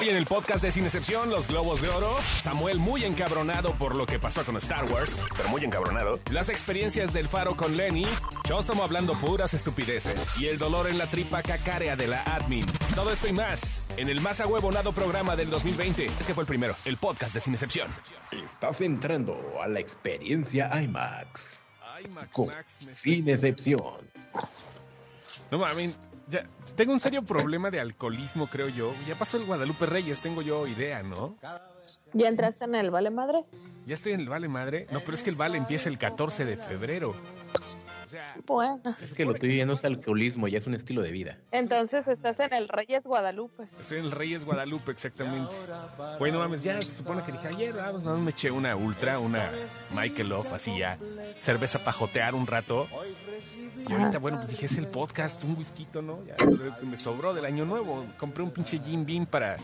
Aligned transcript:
Hoy 0.00 0.08
en 0.08 0.16
el 0.16 0.24
podcast 0.24 0.62
de 0.64 0.72
Sin 0.72 0.84
Excepción, 0.84 1.28
Los 1.30 1.46
Globos 1.46 1.82
de 1.82 1.88
Oro, 1.90 2.16
Samuel 2.42 2.78
muy 2.78 3.04
encabronado 3.04 3.74
por 3.74 3.94
lo 3.96 4.06
que 4.06 4.18
pasó 4.18 4.44
con 4.44 4.56
Star 4.56 4.84
Wars, 4.90 5.20
pero 5.36 5.48
muy 5.50 5.62
encabronado, 5.62 6.18
las 6.30 6.48
experiencias 6.48 7.12
del 7.12 7.28
faro 7.28 7.54
con 7.56 7.76
Lenny, 7.76 8.06
Chostomo 8.46 8.82
hablando 8.82 9.12
puras 9.18 9.52
estupideces 9.52 10.40
y 10.40 10.46
el 10.46 10.58
dolor 10.58 10.88
en 10.88 10.96
la 10.96 11.06
tripa 11.06 11.42
cacárea 11.42 11.96
de 11.96 12.06
la 12.06 12.22
admin. 12.22 12.64
Todo 12.94 13.12
esto 13.12 13.28
y 13.28 13.32
más 13.32 13.82
en 13.98 14.08
el 14.08 14.20
más 14.22 14.40
ahuevonado 14.40 14.92
programa 14.92 15.36
del 15.36 15.50
2020. 15.50 16.06
Es 16.06 16.26
que 16.26 16.34
fue 16.34 16.42
el 16.44 16.48
primero, 16.48 16.74
el 16.86 16.96
podcast 16.96 17.34
de 17.34 17.40
Sin 17.40 17.52
Excepción. 17.52 17.88
Estás 18.30 18.80
entrando 18.80 19.38
a 19.62 19.68
la 19.68 19.80
experiencia 19.80 20.70
IMAX. 20.82 21.60
IMAX, 22.04 22.32
Con 22.32 22.46
Max, 22.46 22.76
me- 22.80 22.86
Sin 22.92 23.28
Excepción. 23.28 24.10
No 25.50 25.58
mames, 25.58 25.98
ya 26.30 26.46
tengo 26.76 26.92
un 26.92 27.00
serio 27.00 27.22
problema 27.26 27.70
de 27.70 27.80
alcoholismo, 27.80 28.46
creo 28.46 28.68
yo. 28.68 28.94
Ya 29.06 29.16
pasó 29.16 29.36
el 29.36 29.44
Guadalupe 29.44 29.86
Reyes, 29.86 30.20
tengo 30.20 30.42
yo 30.42 30.66
idea, 30.66 31.02
¿no? 31.02 31.36
¿Ya 32.12 32.28
entraste 32.28 32.64
en 32.64 32.74
el 32.74 32.90
Vale 32.90 33.10
Madres? 33.10 33.46
Ya 33.86 33.94
estoy 33.94 34.12
en 34.12 34.20
el 34.20 34.28
Vale 34.28 34.48
Madre. 34.48 34.86
No, 34.90 35.00
pero 35.00 35.14
es 35.14 35.22
que 35.22 35.30
el 35.30 35.36
Vale 35.36 35.56
empieza 35.58 35.88
el 35.88 35.98
14 35.98 36.44
de 36.44 36.56
febrero. 36.56 37.10
O 37.10 38.08
sea, 38.10 38.34
Bueno, 38.46 38.96
Es 39.00 39.14
que 39.14 39.24
lo 39.24 39.34
tuyo 39.34 39.52
ya 39.54 39.64
no 39.66 39.74
es 39.74 39.84
alcoholismo, 39.84 40.48
ya 40.48 40.58
es 40.58 40.66
un 40.66 40.74
estilo 40.74 41.00
de 41.02 41.12
vida. 41.12 41.38
entonces 41.52 42.06
estás 42.08 42.40
en 42.40 42.52
el 42.54 42.68
Reyes 42.68 43.04
Guadalupe. 43.04 43.68
es 43.80 43.92
el 43.92 44.10
Reyes 44.10 44.44
Guadalupe, 44.44 44.90
exactamente. 44.90 45.54
Bueno, 46.18 46.40
mames, 46.40 46.62
ya 46.64 46.80
se 46.80 46.92
supone 46.92 47.22
que 47.22 47.30
dije 47.32 47.48
ayer, 47.48 47.78
ah, 47.80 47.90
pues, 47.92 48.02
no 48.02 48.18
me 48.18 48.30
eché 48.32 48.50
una 48.50 48.74
ultra, 48.74 49.20
una 49.20 49.50
Michael 49.94 50.32
Off, 50.32 50.52
así 50.52 50.76
ya. 50.78 50.98
Cerveza 51.38 51.78
para 51.78 51.92
jotear 51.92 52.34
un 52.34 52.46
rato. 52.46 52.88
Y 53.88 53.92
ahorita, 53.92 54.18
bueno, 54.18 54.38
pues 54.38 54.50
dije, 54.50 54.66
es 54.66 54.76
el 54.76 54.88
podcast, 54.88 55.44
un 55.44 55.56
whisky, 55.56 55.86
¿no? 55.94 56.18
Ya 56.26 56.34
lo 56.44 56.78
que 56.78 56.86
me 56.86 56.98
sobró 56.98 57.32
del 57.32 57.44
año 57.44 57.64
nuevo. 57.64 58.04
Compré 58.18 58.42
un 58.42 58.50
pinche 58.50 58.78
Jim 58.80 59.06
Beam 59.06 59.24
para. 59.26 59.56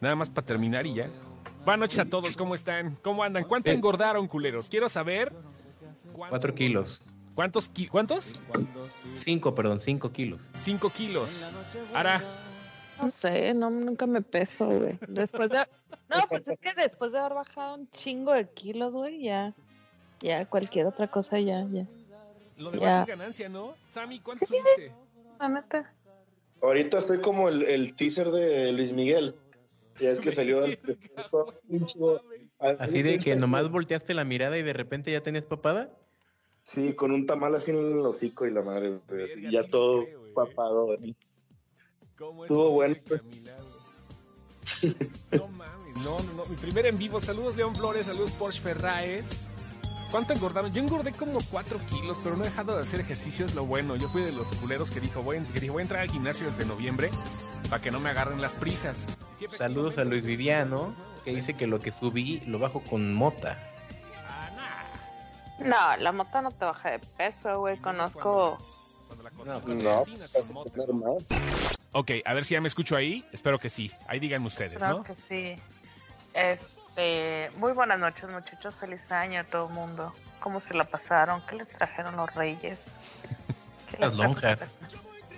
Nada 0.00 0.14
más 0.14 0.28
para 0.28 0.46
terminar 0.46 0.86
y 0.86 0.94
ya. 0.94 1.08
Buenas 1.64 1.78
noches 1.78 1.98
a 2.00 2.04
todos, 2.04 2.36
¿cómo 2.36 2.54
están? 2.54 2.96
¿Cómo 3.02 3.22
andan? 3.22 3.44
¿Cuánto 3.44 3.66
Bien. 3.70 3.76
engordaron, 3.78 4.26
culeros? 4.26 4.68
Quiero 4.68 4.88
saber. 4.88 5.32
Cuatro 6.28 6.54
kilos. 6.54 7.04
¿Cuántos? 7.34 7.68
ki- 7.68 7.86
¿Cuántos? 7.88 8.32
Cinco, 9.16 9.54
perdón, 9.54 9.80
cinco 9.80 10.10
kilos. 10.12 10.42
Cinco 10.54 10.90
kilos. 10.90 11.52
Ahora, 11.94 12.20
No 13.00 13.08
sé, 13.10 13.54
no, 13.54 13.70
nunca 13.70 14.06
me 14.06 14.22
peso, 14.22 14.66
güey. 14.66 14.98
Después 15.08 15.50
de... 15.50 15.58
No, 16.08 16.26
pues 16.28 16.46
es 16.48 16.58
que 16.58 16.72
después 16.74 17.12
de 17.12 17.18
haber 17.18 17.34
bajado 17.34 17.74
un 17.76 17.90
chingo 17.90 18.32
de 18.32 18.48
kilos, 18.50 18.92
güey, 18.92 19.22
ya... 19.22 19.54
Ya 20.20 20.44
cualquier 20.46 20.86
otra 20.86 21.08
cosa 21.08 21.40
ya, 21.40 21.66
ya. 21.70 21.84
lo 22.56 22.70
demás 22.70 22.86
Ya. 22.86 23.00
es 23.02 23.06
ganancia, 23.06 23.48
¿no? 23.48 23.74
Sammy, 23.90 24.20
¿cuánto 24.20 24.46
subiste? 24.46 24.92
La 25.40 25.48
neta. 25.48 25.92
Ahorita 26.62 26.98
estoy 26.98 27.20
como 27.20 27.48
el, 27.48 27.62
el 27.64 27.94
teaser 27.94 28.30
de 28.30 28.70
Luis 28.72 28.92
Miguel. 28.92 29.34
Ya 30.00 30.10
es 30.10 30.20
que 30.20 30.30
salió 30.30 30.60
del. 30.60 30.78
Así 32.78 33.02
de 33.02 33.18
que 33.18 33.36
nomás 33.36 33.70
volteaste 33.70 34.14
la 34.14 34.24
mirada 34.24 34.56
y 34.58 34.62
de 34.62 34.72
repente 34.72 35.10
ya 35.10 35.22
tenías 35.22 35.44
papada. 35.44 35.90
Sí, 36.62 36.94
con 36.94 37.10
un 37.10 37.26
tamal 37.26 37.54
así 37.56 37.72
en 37.72 37.98
el 37.98 38.06
hocico 38.06 38.46
y 38.46 38.52
la 38.52 38.62
madre. 38.62 39.00
güey, 39.08 39.24
así, 39.24 39.34
Verga, 39.34 39.50
ya 39.50 39.68
todo 39.68 40.04
papado. 40.32 40.86
güey. 40.86 41.16
¿Cómo 42.16 42.44
es 42.44 42.50
Estuvo 42.50 42.70
bueno. 42.70 42.94
No 45.32 45.48
mames, 45.48 45.96
no, 45.96 46.22
no, 46.22 46.32
no. 46.34 46.44
Mi 46.46 46.56
primer 46.56 46.86
en 46.86 46.96
vivo. 46.96 47.20
Saludos, 47.20 47.56
León 47.56 47.74
Flores. 47.74 48.06
Saludos, 48.06 48.30
Porsche 48.32 48.60
Ferraes. 48.60 49.48
¿Cuánto 50.12 50.34
engordaron? 50.34 50.72
Yo 50.72 50.82
engordé 50.82 51.10
como 51.12 51.38
4 51.50 51.80
kilos, 51.88 52.18
pero 52.22 52.36
no 52.36 52.44
he 52.44 52.46
dejado 52.46 52.76
de 52.76 52.82
hacer 52.82 53.00
ejercicio, 53.00 53.46
es 53.46 53.54
lo 53.54 53.64
bueno. 53.64 53.96
Yo 53.96 54.08
fui 54.10 54.22
de 54.22 54.30
los 54.30 54.46
culeros 54.56 54.90
que 54.90 55.00
dijo, 55.00 55.22
voy, 55.22 55.40
que 55.54 55.58
dijo, 55.58 55.72
voy 55.72 55.80
a 55.80 55.84
entrar 55.84 56.02
al 56.02 56.10
gimnasio 56.10 56.46
desde 56.46 56.66
noviembre 56.66 57.10
para 57.70 57.82
que 57.82 57.90
no 57.90 57.98
me 57.98 58.10
agarren 58.10 58.40
las 58.40 58.52
prisas. 58.52 59.16
Saludos 59.50 59.98
a 59.98 60.04
Luis 60.04 60.24
Viviano, 60.24 60.94
que 61.24 61.34
dice 61.34 61.54
que 61.54 61.66
lo 61.66 61.80
que 61.80 61.92
subí 61.92 62.40
lo 62.46 62.58
bajo 62.58 62.80
con 62.80 63.14
mota. 63.14 63.58
Ah. 64.26 64.84
No, 65.58 66.02
la 66.02 66.12
mota 66.12 66.42
no 66.42 66.50
te 66.50 66.64
baja 66.64 66.90
de 66.90 66.98
peso, 66.98 67.60
güey. 67.60 67.78
Conozco... 67.78 68.58
No, 69.44 69.60
mota. 70.52 70.70
comer 70.70 70.92
más. 70.94 71.28
Ok, 71.92 72.10
a 72.24 72.32
ver 72.32 72.44
si 72.44 72.54
ya 72.54 72.60
me 72.60 72.68
escucho 72.68 72.96
ahí. 72.96 73.24
Espero 73.32 73.58
que 73.58 73.68
sí. 73.68 73.92
Ahí 74.06 74.18
díganme 74.18 74.46
ustedes, 74.46 74.80
¿no? 74.80 75.02
que 75.02 75.14
sí. 75.14 75.54
Este, 76.32 77.50
muy 77.56 77.72
buenas 77.72 77.98
noches, 77.98 78.28
muchachos. 78.30 78.74
Feliz 78.76 79.12
año 79.12 79.40
a 79.40 79.44
todo 79.44 79.68
el 79.68 79.74
mundo. 79.74 80.14
¿Cómo 80.40 80.60
se 80.60 80.74
la 80.74 80.84
pasaron? 80.84 81.42
¿Qué 81.46 81.56
les 81.56 81.68
trajeron 81.68 82.16
los 82.16 82.34
reyes? 82.34 82.98
¿Qué 83.90 83.98
Las 83.98 84.14
lonjas. 84.14 84.74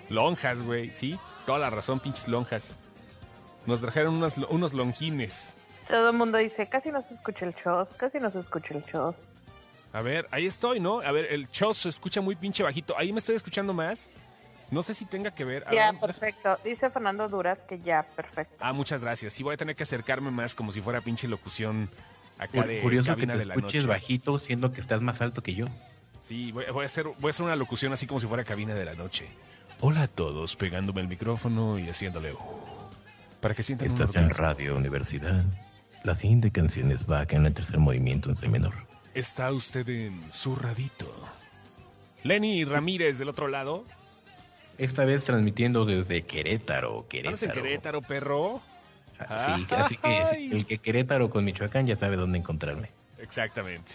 Lonjas, 0.09 0.63
güey, 0.63 0.91
sí. 0.91 1.19
Toda 1.47 1.59
la 1.59 1.71
razón, 1.71 1.99
pinches 1.99 2.29
lonjas. 2.29 2.77
Nos 3.67 3.81
trajeron 3.81 4.15
unos, 4.15 4.37
unos 4.49 4.73
lonjines. 4.73 5.55
Todo 5.89 6.11
el 6.11 6.17
mundo 6.17 6.39
dice, 6.39 6.69
casi 6.69 6.91
no 6.91 7.01
se 7.03 7.15
escucha 7.15 7.45
el 7.47 7.55
chos, 7.55 7.95
casi 7.95 8.19
no 8.21 8.31
se 8.31 8.39
escucha 8.39 8.75
el 8.75 8.85
chos. 8.85 9.17
A 9.93 10.03
ver, 10.03 10.27
ahí 10.31 10.47
estoy, 10.47 10.81
¿no? 10.81 11.01
A 11.01 11.13
ver, 11.13 11.27
el 11.33 11.51
chos 11.51 11.79
se 11.79 11.89
escucha 11.89 12.21
muy 12.21 12.35
pinche 12.37 12.63
bajito. 12.63 12.97
Ahí 12.99 13.13
me 13.13 13.21
estoy 13.21 13.37
escuchando 13.37 13.73
más. 13.73 14.09
No 14.71 14.83
sé 14.83 14.93
si 14.95 15.05
tenga 15.05 15.33
que 15.35 15.45
ver. 15.45 15.65
A 15.69 15.73
Ya, 15.73 15.93
ver, 15.93 16.01
perfecto. 16.01 16.59
Dice 16.65 16.91
Fernando 16.91 17.29
Duras 17.29 17.63
que 17.63 17.79
ya, 17.79 18.03
perfecto. 18.03 18.57
Ah, 18.61 18.73
muchas 18.73 19.03
gracias. 19.03 19.33
Sí, 19.33 19.43
voy 19.43 19.55
a 19.55 19.57
tener 19.57 19.77
que 19.77 19.83
acercarme 19.85 20.31
más 20.31 20.55
como 20.55 20.73
si 20.73 20.81
fuera 20.81 21.01
pinche 21.01 21.29
locución 21.29 21.89
acá 22.39 22.63
de 22.63 22.81
Curioso 22.81 23.15
que 23.15 23.27
te 23.27 23.37
de 23.37 23.45
la 23.45 23.55
escuches 23.55 23.85
noche. 23.85 23.95
bajito 23.95 24.39
siendo 24.41 24.73
que 24.73 24.81
estás 24.81 25.01
más 25.01 25.21
alto 25.21 25.43
que 25.43 25.55
yo. 25.55 25.67
Sí, 26.23 26.51
voy, 26.51 26.65
voy 26.73 26.83
a 26.83 26.87
hacer, 26.87 27.05
voy 27.05 27.29
a 27.29 27.31
hacer 27.31 27.45
una 27.45 27.55
locución 27.55 27.93
así 27.93 28.07
como 28.07 28.19
si 28.19 28.27
fuera 28.27 28.43
cabina 28.43 28.75
de 28.75 28.85
la 28.87 28.95
noche. 28.95 29.29
Hola 29.81 30.05
a 30.05 30.09
todos, 30.09 30.57
pegándome 30.57 31.03
el 31.03 31.09
micrófono 31.09 31.79
y 31.79 31.89
haciéndole... 31.89 32.33
uh, 32.33 32.39
para 33.45 33.55
que 33.55 33.63
sientan 33.63 33.87
Estás 33.89 34.17
en. 34.17 34.31
Radio 34.31 34.75
Universidad. 34.75 35.45
La 36.03 36.15
siguiente 36.15 36.51
canción 36.51 36.91
es 36.91 37.05
Bach 37.05 37.31
en 37.35 37.45
el 37.45 37.53
tercer 37.53 37.77
movimiento 37.79 38.31
en 38.31 38.37
C 38.37 38.49
menor. 38.49 38.73
Está 39.13 39.53
usted 39.53 39.87
en 39.87 40.19
su 40.33 40.57
radito. 40.57 41.15
Lenny 42.23 42.65
Ramírez 42.65 43.19
del 43.19 43.29
otro 43.29 43.49
lado. 43.49 43.85
Esta 44.79 45.05
vez 45.05 45.25
transmitiendo 45.25 45.85
desde 45.85 46.23
Querétaro, 46.23 47.01
¿Estás 47.13 47.41
Querétaro. 47.41 47.45
en 47.45 47.63
Querétaro, 47.63 48.01
perro? 48.01 48.63
Así, 49.19 49.67
que- 49.67 49.75
así 49.75 49.97
que 49.99 50.23
el 50.51 50.65
que 50.67 50.79
Querétaro 50.79 51.29
con 51.29 51.45
Michoacán 51.45 51.87
ya 51.87 51.97
sabe 51.97 52.17
dónde 52.17 52.39
encontrarme. 52.39 52.93
Exactamente. 53.19 53.93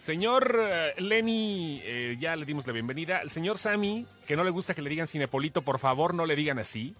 Señor 0.00 0.58
eh, 0.60 0.94
Lenny, 0.98 1.80
eh, 1.84 2.16
ya 2.18 2.34
le 2.34 2.44
dimos 2.44 2.66
la 2.66 2.72
bienvenida. 2.72 3.20
El 3.20 3.30
señor 3.30 3.58
Sammy, 3.58 4.08
que 4.26 4.34
no 4.34 4.42
le 4.42 4.50
gusta 4.50 4.74
que 4.74 4.82
le 4.82 4.90
digan 4.90 5.06
Cinepolito, 5.06 5.62
por 5.62 5.78
favor 5.78 6.14
no 6.14 6.26
le 6.26 6.34
digan 6.34 6.58
así. 6.58 6.96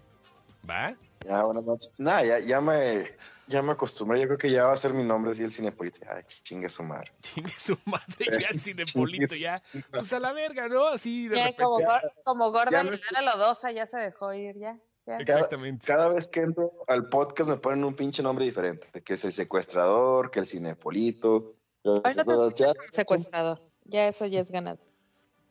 ¿Va? 0.67 0.95
Ya, 1.25 1.43
buenas 1.43 1.63
noches. 1.63 1.93
Nada, 1.97 2.23
ya, 2.25 2.39
ya, 2.39 2.61
me, 2.61 3.03
ya 3.47 3.61
me 3.61 3.71
acostumbré. 3.73 4.19
Yo 4.21 4.27
creo 4.27 4.37
que 4.37 4.51
ya 4.51 4.65
va 4.65 4.73
a 4.73 4.77
ser 4.77 4.93
mi 4.93 5.03
nombre 5.03 5.31
así 5.31 5.43
el 5.43 5.51
cinepolito. 5.51 5.99
Ay, 6.09 6.23
chingue 6.27 6.69
su 6.69 6.83
madre. 6.83 7.11
Chingue 7.21 7.51
su 7.51 7.77
madre 7.85 8.25
ya 8.39 8.47
el 8.49 8.59
Cinepolito, 8.59 9.35
ya. 9.35 9.55
Pues 9.91 10.11
a 10.13 10.19
la 10.19 10.33
verga, 10.33 10.67
¿no? 10.67 10.87
Así 10.87 11.27
de 11.27 11.37
Ya, 11.37 11.43
repente. 11.47 11.63
como, 11.63 11.79
como 12.23 12.49
y 12.49 12.65
me- 12.89 12.99
Lara 13.11 13.35
Lodosa 13.37 13.71
ya 13.71 13.85
se 13.85 13.97
dejó 13.97 14.33
ir, 14.33 14.57
ya. 14.57 14.77
Exactamente. 15.05 15.85
cada 15.85 16.07
vez 16.07 16.29
que 16.29 16.39
entro 16.39 16.71
al 16.87 17.09
podcast 17.09 17.49
me 17.49 17.57
ponen 17.57 17.83
un 17.83 17.93
pinche 17.93 18.23
nombre 18.23 18.45
diferente. 18.45 19.01
Que 19.03 19.15
es 19.15 19.25
el 19.25 19.31
secuestrador, 19.33 20.31
que 20.31 20.39
el 20.39 20.47
cinepolito. 20.47 21.55
Hoy 21.83 22.01
no 22.15 22.51
te 22.53 22.63
Ya- 22.63 22.73
secuestrador. 22.91 23.61
Ya 23.85 24.07
eso 24.07 24.25
ya 24.25 24.39
es 24.39 24.49
ganas. 24.49 24.89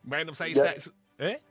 Bueno, 0.03 0.33
pues 0.33 0.41
ahí 0.41 0.55
Ya. 0.55 0.73
está. 0.73 0.91
¿Eh? 1.19 1.43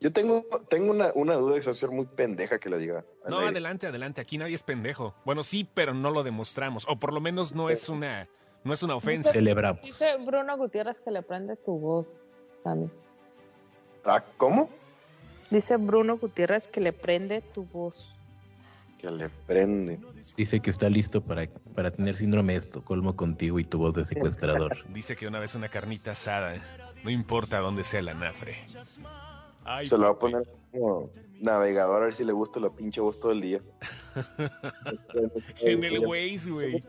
Yo 0.00 0.12
tengo, 0.12 0.44
tengo 0.68 0.90
una, 0.90 1.10
una 1.14 1.34
duda 1.36 1.56
y 1.56 1.62
se 1.62 1.70
va 1.70 1.72
a 1.72 1.74
ser 1.74 1.90
muy 1.90 2.04
pendeja 2.06 2.58
que 2.58 2.68
la 2.68 2.76
diga. 2.76 3.04
No, 3.26 3.38
aire. 3.38 3.50
adelante, 3.50 3.86
adelante. 3.86 4.20
Aquí 4.20 4.36
nadie 4.36 4.54
es 4.54 4.62
pendejo. 4.62 5.14
Bueno, 5.24 5.42
sí, 5.42 5.68
pero 5.72 5.94
no 5.94 6.10
lo 6.10 6.22
demostramos. 6.22 6.84
O 6.88 6.96
por 6.96 7.14
lo 7.14 7.20
menos 7.20 7.54
no 7.54 7.70
es 7.70 7.88
una, 7.88 8.28
no 8.62 8.74
es 8.74 8.82
una 8.82 8.94
ofensa. 8.94 9.32
Celebramos. 9.32 9.82
Dice 9.82 10.16
Bruno 10.18 10.56
Gutiérrez 10.58 11.00
que 11.00 11.10
le 11.10 11.22
prende 11.22 11.56
tu 11.56 11.78
voz, 11.78 12.26
Sammy. 12.52 12.90
Ah, 14.04 14.22
¿Cómo? 14.36 14.68
Dice 15.50 15.76
Bruno 15.76 16.18
Gutiérrez 16.18 16.68
que 16.68 16.80
le 16.80 16.92
prende 16.92 17.40
tu 17.40 17.64
voz. 17.64 18.14
Que 18.98 19.10
le 19.10 19.30
prende. 19.46 19.98
Dice 20.36 20.60
que 20.60 20.70
está 20.70 20.90
listo 20.90 21.22
para, 21.22 21.48
para 21.74 21.90
tener 21.90 22.16
síndrome 22.16 22.52
de 22.52 22.58
Estocolmo 22.60 23.16
contigo 23.16 23.58
y 23.58 23.64
tu 23.64 23.78
voz 23.78 23.94
de 23.94 24.04
secuestrador. 24.04 24.84
Dice 24.92 25.16
que 25.16 25.26
una 25.26 25.38
vez 25.38 25.54
una 25.54 25.68
carnita 25.68 26.10
asada, 26.12 26.54
no 27.02 27.10
importa 27.10 27.60
dónde 27.60 27.84
sea 27.84 28.02
la 28.02 28.14
nafre. 28.14 28.58
Ay, 29.66 29.84
Se 29.84 29.98
lo 29.98 30.04
va 30.04 30.10
a 30.10 30.18
poner 30.18 30.48
como 30.72 31.10
navegador 31.40 32.02
a 32.02 32.04
ver 32.06 32.14
si 32.14 32.24
le 32.24 32.32
gusta 32.32 32.60
la 32.60 32.70
pinche 32.70 33.00
voz 33.00 33.18
todo 33.18 33.32
el 33.32 33.40
día. 33.40 33.60
En 35.60 35.84
el 35.84 36.06
Waze, 36.06 36.50
güey. 36.50 36.84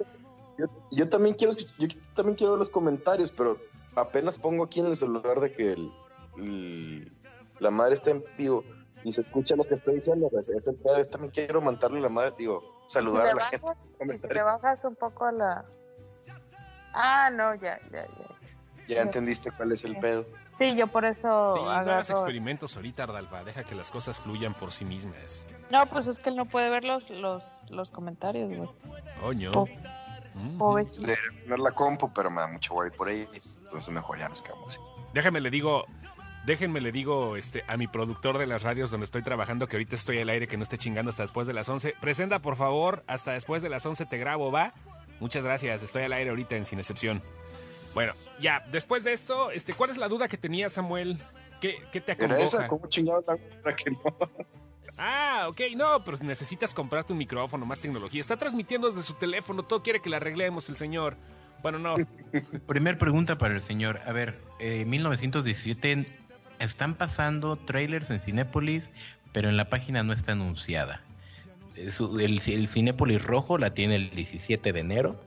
Yo, 0.57 0.65
yo 0.91 1.09
también 1.09 1.35
quiero 1.35 1.53
yo 1.77 1.87
también 2.13 2.35
quiero 2.35 2.53
ver 2.53 2.59
los 2.59 2.69
comentarios, 2.69 3.31
pero 3.31 3.57
apenas 3.95 4.39
pongo 4.39 4.63
aquí 4.63 4.79
en 4.79 4.87
el 4.87 4.95
celular 4.95 5.39
de 5.39 5.51
que 5.51 5.73
el- 5.73 5.91
el- 6.37 7.11
la 7.59 7.69
madre 7.71 7.93
está 7.95 8.11
en 8.11 8.23
vivo 8.37 8.63
y 9.03 9.13
se 9.13 9.21
escucha 9.21 9.55
lo 9.55 9.63
que 9.63 9.73
estoy 9.75 9.95
diciendo. 9.95 10.29
pues, 10.29 10.49
es 10.49 10.67
el 10.67 10.75
pedo. 10.75 10.97
Yo 10.97 11.07
también 11.07 11.31
quiero 11.31 11.61
mandarle 11.61 11.99
a 11.99 12.03
la 12.03 12.09
madre, 12.09 12.33
digo, 12.37 12.63
saludar 12.87 13.27
a 13.27 13.33
la 13.35 13.43
gente. 13.45 13.65
bajas, 13.67 13.95
si 14.21 14.27
le 14.33 14.41
bajas 14.41 14.85
un 14.85 14.95
poco 14.95 15.29
la... 15.31 15.65
Ah, 16.93 17.29
no, 17.31 17.53
ya, 17.55 17.79
ya, 17.91 18.07
ya. 18.07 18.37
Ya 18.87 19.01
entendiste 19.01 19.51
cuál 19.51 19.71
es 19.73 19.83
el 19.85 19.97
pedo. 19.99 20.25
Sí, 20.57 20.75
yo 20.75 20.87
por 20.87 21.05
eso 21.05 21.53
Sí, 21.55 21.61
no 21.61 21.69
hagas 21.69 22.09
agarro... 22.09 22.19
experimentos 22.21 22.75
ahorita, 22.75 23.03
Ardalfa. 23.03 23.43
Deja 23.43 23.63
que 23.63 23.75
las 23.75 23.91
cosas 23.91 24.17
fluyan 24.17 24.53
por 24.53 24.71
sí 24.71 24.85
mismas. 24.85 25.47
No, 25.69 25.85
pues 25.85 26.07
es 26.07 26.17
que 26.19 26.29
él 26.29 26.35
no 26.35 26.45
puede 26.45 26.69
ver 26.69 26.83
los, 26.83 27.09
los, 27.09 27.57
los 27.69 27.91
comentarios, 27.91 28.49
güey. 28.55 28.69
Coño. 29.21 29.51
Po- 29.51 29.67
Mm. 30.33 30.57
Pobrecito. 30.59 31.07
De 31.07 31.17
tener 31.41 31.57
la 31.57 31.71
compu, 31.71 32.13
pero 32.13 32.29
me 32.29 32.39
da 32.41 32.47
mucho 32.47 32.75
guay 32.75 32.91
por 32.91 33.07
ahí. 33.07 33.27
Entonces 33.63 33.91
mejor 33.91 34.19
ya 34.19 34.29
nos 34.29 34.43
quedamos. 34.43 34.79
Déjame 35.11 35.41
le 35.41 35.49
digo, 35.49 35.85
déjenme 36.45 36.79
le 36.79 36.91
digo 36.91 37.35
este, 37.37 37.63
a 37.67 37.75
mi 37.75 37.87
productor 37.87 38.37
de 38.37 38.45
las 38.45 38.61
radios 38.61 38.91
donde 38.91 39.05
estoy 39.05 39.23
trabajando, 39.23 39.67
que 39.67 39.77
ahorita 39.77 39.95
estoy 39.95 40.19
al 40.19 40.29
aire, 40.29 40.47
que 40.47 40.55
no 40.55 40.61
esté 40.61 40.77
chingando 40.77 41.09
hasta 41.09 41.23
después 41.23 41.47
de 41.47 41.53
las 41.53 41.67
11. 41.67 41.95
Presenta, 41.99 42.37
por 42.37 42.55
favor, 42.55 43.03
hasta 43.07 43.31
después 43.31 43.63
de 43.63 43.69
las 43.69 43.83
11 43.83 44.05
te 44.05 44.19
grabo, 44.19 44.51
¿va? 44.51 44.73
Muchas 45.19 45.43
gracias, 45.43 45.81
estoy 45.81 46.03
al 46.03 46.13
aire 46.13 46.29
ahorita 46.29 46.55
en 46.55 46.65
Sin 46.65 46.77
Excepción. 46.77 47.23
Bueno, 47.97 48.13
ya, 48.39 48.63
después 48.71 49.03
de 49.03 49.11
esto, 49.11 49.49
este, 49.49 49.73
¿cuál 49.73 49.89
es 49.89 49.97
la 49.97 50.07
duda 50.07 50.27
que 50.27 50.37
tenía 50.37 50.69
Samuel? 50.69 51.17
¿Qué, 51.59 51.79
qué 51.91 51.99
te 51.99 52.11
Era 52.11 52.37
esa, 52.37 52.65
acongoja? 52.65 52.67
¿cómo 52.67 52.87
chingado 52.89 53.23
la 53.25 53.37
para 53.63 53.75
que 53.75 53.89
no? 53.89 53.99
Ah, 54.99 55.47
ok, 55.49 55.61
no, 55.75 56.03
pero 56.03 56.15
necesitas 56.19 56.75
comprarte 56.75 57.13
un 57.13 57.17
micrófono, 57.17 57.65
más 57.65 57.81
tecnología. 57.81 58.21
Está 58.21 58.37
transmitiendo 58.37 58.89
desde 58.89 59.01
su 59.01 59.15
teléfono, 59.15 59.63
todo 59.63 59.81
quiere 59.81 59.99
que 59.99 60.11
la 60.11 60.17
arreglemos 60.17 60.69
el 60.69 60.77
señor. 60.77 61.17
Bueno, 61.63 61.79
no, 61.79 61.95
Primer 62.67 62.99
pregunta 62.99 63.39
para 63.39 63.55
el 63.55 63.63
señor. 63.63 63.99
A 64.05 64.11
ver, 64.11 64.37
eh, 64.59 64.85
1917 64.85 66.05
están 66.59 66.93
pasando 66.93 67.55
trailers 67.55 68.11
en 68.11 68.19
Cinépolis, 68.19 68.91
pero 69.33 69.49
en 69.49 69.57
la 69.57 69.71
página 69.71 70.03
no 70.03 70.13
está 70.13 70.33
anunciada. 70.33 71.01
Eh, 71.75 71.89
El, 72.19 72.43
el 72.45 72.67
Cinépolis 72.67 73.23
rojo 73.23 73.57
la 73.57 73.73
tiene 73.73 73.95
el 73.95 74.11
17 74.11 74.71
de 74.71 74.79
enero 74.79 75.19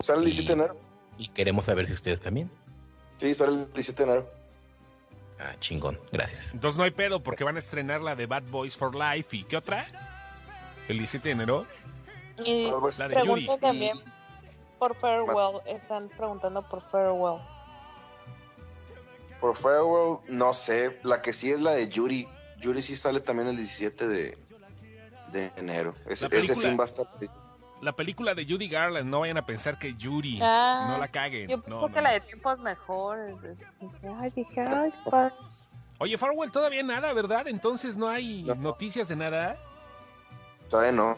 Sale 0.00 0.20
el 0.20 0.24
17 0.26 0.54
de 0.54 0.62
enero. 0.62 0.87
Y 1.18 1.28
queremos 1.28 1.66
saber 1.66 1.86
si 1.86 1.92
ustedes 1.92 2.20
también. 2.20 2.50
Sí, 3.18 3.34
sale 3.34 3.52
el 3.52 3.72
17 3.72 4.04
de 4.04 4.10
enero. 4.10 4.28
Ah, 5.40 5.54
chingón, 5.60 6.00
gracias. 6.10 6.52
entonces 6.52 6.78
no 6.78 6.84
hay 6.84 6.90
pedo 6.90 7.22
porque 7.22 7.44
van 7.44 7.56
a 7.56 7.58
estrenar 7.60 8.02
la 8.02 8.16
de 8.16 8.26
Bad 8.26 8.44
Boys 8.44 8.76
for 8.76 8.94
Life. 8.94 9.36
¿Y 9.36 9.44
qué 9.44 9.56
otra? 9.56 9.86
El 10.88 10.98
17 10.98 11.28
de 11.28 11.32
enero. 11.32 11.66
Y 12.44 12.70
La 12.98 13.08
de 13.08 13.22
Yuri. 13.24 13.46
también 13.60 13.98
por 14.78 14.96
Farewell. 14.96 15.60
Están 15.66 16.08
preguntando 16.08 16.62
por 16.68 16.82
Farewell. 16.90 17.40
Por 19.40 19.56
Farewell, 19.56 20.18
no 20.28 20.52
sé. 20.52 20.98
La 21.02 21.20
que 21.22 21.32
sí 21.32 21.50
es 21.50 21.60
la 21.60 21.72
de 21.72 21.88
Yuri. 21.88 22.28
Yuri 22.58 22.82
sí 22.82 22.96
sale 22.96 23.20
también 23.20 23.48
el 23.48 23.56
17 23.56 24.08
de, 24.08 24.38
de 25.32 25.52
enero. 25.56 25.94
Ese, 26.06 26.28
film 26.28 26.78
va 26.78 26.82
a 26.82 26.86
estar. 26.86 27.06
La 27.80 27.92
película 27.92 28.34
de 28.34 28.44
Judy 28.44 28.68
Garland, 28.68 29.08
no 29.08 29.20
vayan 29.20 29.38
a 29.38 29.46
pensar 29.46 29.78
que 29.78 29.94
Yuri. 29.94 30.40
Ah, 30.42 30.86
no 30.90 30.98
la 30.98 31.08
caguen. 31.08 31.48
Yo 31.48 31.60
pensé 31.62 31.70
no, 31.80 31.86
que 31.86 31.94
no. 31.96 32.00
la 32.00 32.12
de 32.12 32.20
tiempos 32.22 32.58
mejores. 32.58 33.36
Dije, 33.80 34.08
ay, 34.20 34.30
dije, 34.34 34.60
ay, 34.62 34.92
pa- 35.08 35.32
Oye, 36.00 36.16
Farwell, 36.18 36.50
todavía 36.50 36.82
nada, 36.82 37.12
¿verdad? 37.12 37.46
Entonces 37.48 37.96
no 37.96 38.08
hay 38.08 38.42
No. 38.44 38.54
noticias 38.56 39.06
de 39.08 39.16
nada. 39.16 39.56
¿Sabe? 40.68 40.92
No. 40.92 41.14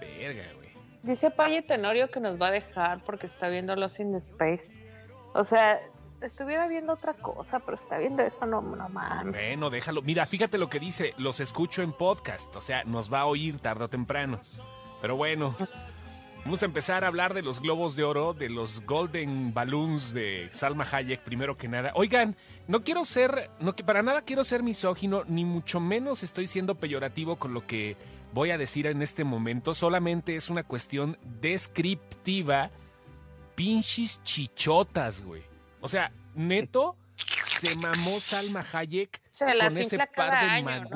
Verga, 0.00 0.44
güey. 0.56 0.68
Dice 1.02 1.30
Payo 1.30 1.64
Tenorio 1.64 2.10
que 2.10 2.20
nos 2.20 2.40
va 2.40 2.48
a 2.48 2.50
dejar 2.50 3.02
porque 3.04 3.26
está 3.26 3.48
viendo 3.48 3.74
Los 3.76 3.98
in 4.00 4.14
Space. 4.16 4.72
O 5.34 5.44
sea, 5.44 5.80
estuviera 6.20 6.66
viendo 6.68 6.92
otra 6.92 7.14
cosa, 7.14 7.60
pero 7.60 7.76
está 7.76 7.98
viendo 7.98 8.22
eso, 8.22 8.46
no, 8.46 8.60
no 8.60 8.88
mames. 8.88 9.32
Bueno, 9.32 9.70
déjalo. 9.70 10.02
Mira, 10.02 10.26
fíjate 10.26 10.58
lo 10.58 10.68
que 10.68 10.80
dice. 10.80 11.14
Los 11.18 11.40
escucho 11.40 11.82
en 11.82 11.92
podcast. 11.92 12.54
O 12.56 12.60
sea, 12.60 12.84
nos 12.84 13.12
va 13.12 13.20
a 13.20 13.26
oír 13.26 13.58
tarde 13.60 13.84
o 13.84 13.88
temprano. 13.88 14.40
Pero 15.00 15.16
bueno, 15.16 15.54
vamos 16.44 16.62
a 16.62 16.66
empezar 16.66 17.04
a 17.04 17.08
hablar 17.08 17.34
de 17.34 17.42
los 17.42 17.60
globos 17.60 17.94
de 17.96 18.04
oro, 18.04 18.34
de 18.34 18.48
los 18.48 18.84
Golden 18.84 19.54
Balloons 19.54 20.12
de 20.12 20.48
Salma 20.52 20.86
Hayek, 20.90 21.20
primero 21.22 21.56
que 21.56 21.68
nada. 21.68 21.92
Oigan, 21.94 22.36
no 22.66 22.82
quiero 22.82 23.04
ser, 23.04 23.50
no 23.60 23.76
que 23.76 23.84
para 23.84 24.02
nada 24.02 24.22
quiero 24.22 24.44
ser 24.44 24.62
misógino, 24.62 25.24
ni 25.26 25.44
mucho 25.44 25.80
menos 25.80 26.22
estoy 26.22 26.46
siendo 26.46 26.74
peyorativo 26.74 27.36
con 27.36 27.54
lo 27.54 27.66
que 27.66 27.96
voy 28.32 28.50
a 28.50 28.58
decir 28.58 28.86
en 28.86 29.02
este 29.02 29.24
momento. 29.24 29.74
Solamente 29.74 30.36
es 30.36 30.50
una 30.50 30.64
cuestión 30.64 31.18
descriptiva. 31.40 32.70
Pinches 33.54 34.22
chichotas, 34.22 35.22
güey. 35.22 35.42
O 35.80 35.88
sea, 35.88 36.12
neto, 36.34 36.96
se 37.16 37.74
mamó 37.76 38.20
Salma 38.20 38.64
Hayek 38.72 39.20
Se 39.30 39.44
con 39.58 39.76
ese 39.78 39.98
par 40.14 40.30
de 40.30 40.50
año, 40.50 40.84
¿no? 40.84 40.88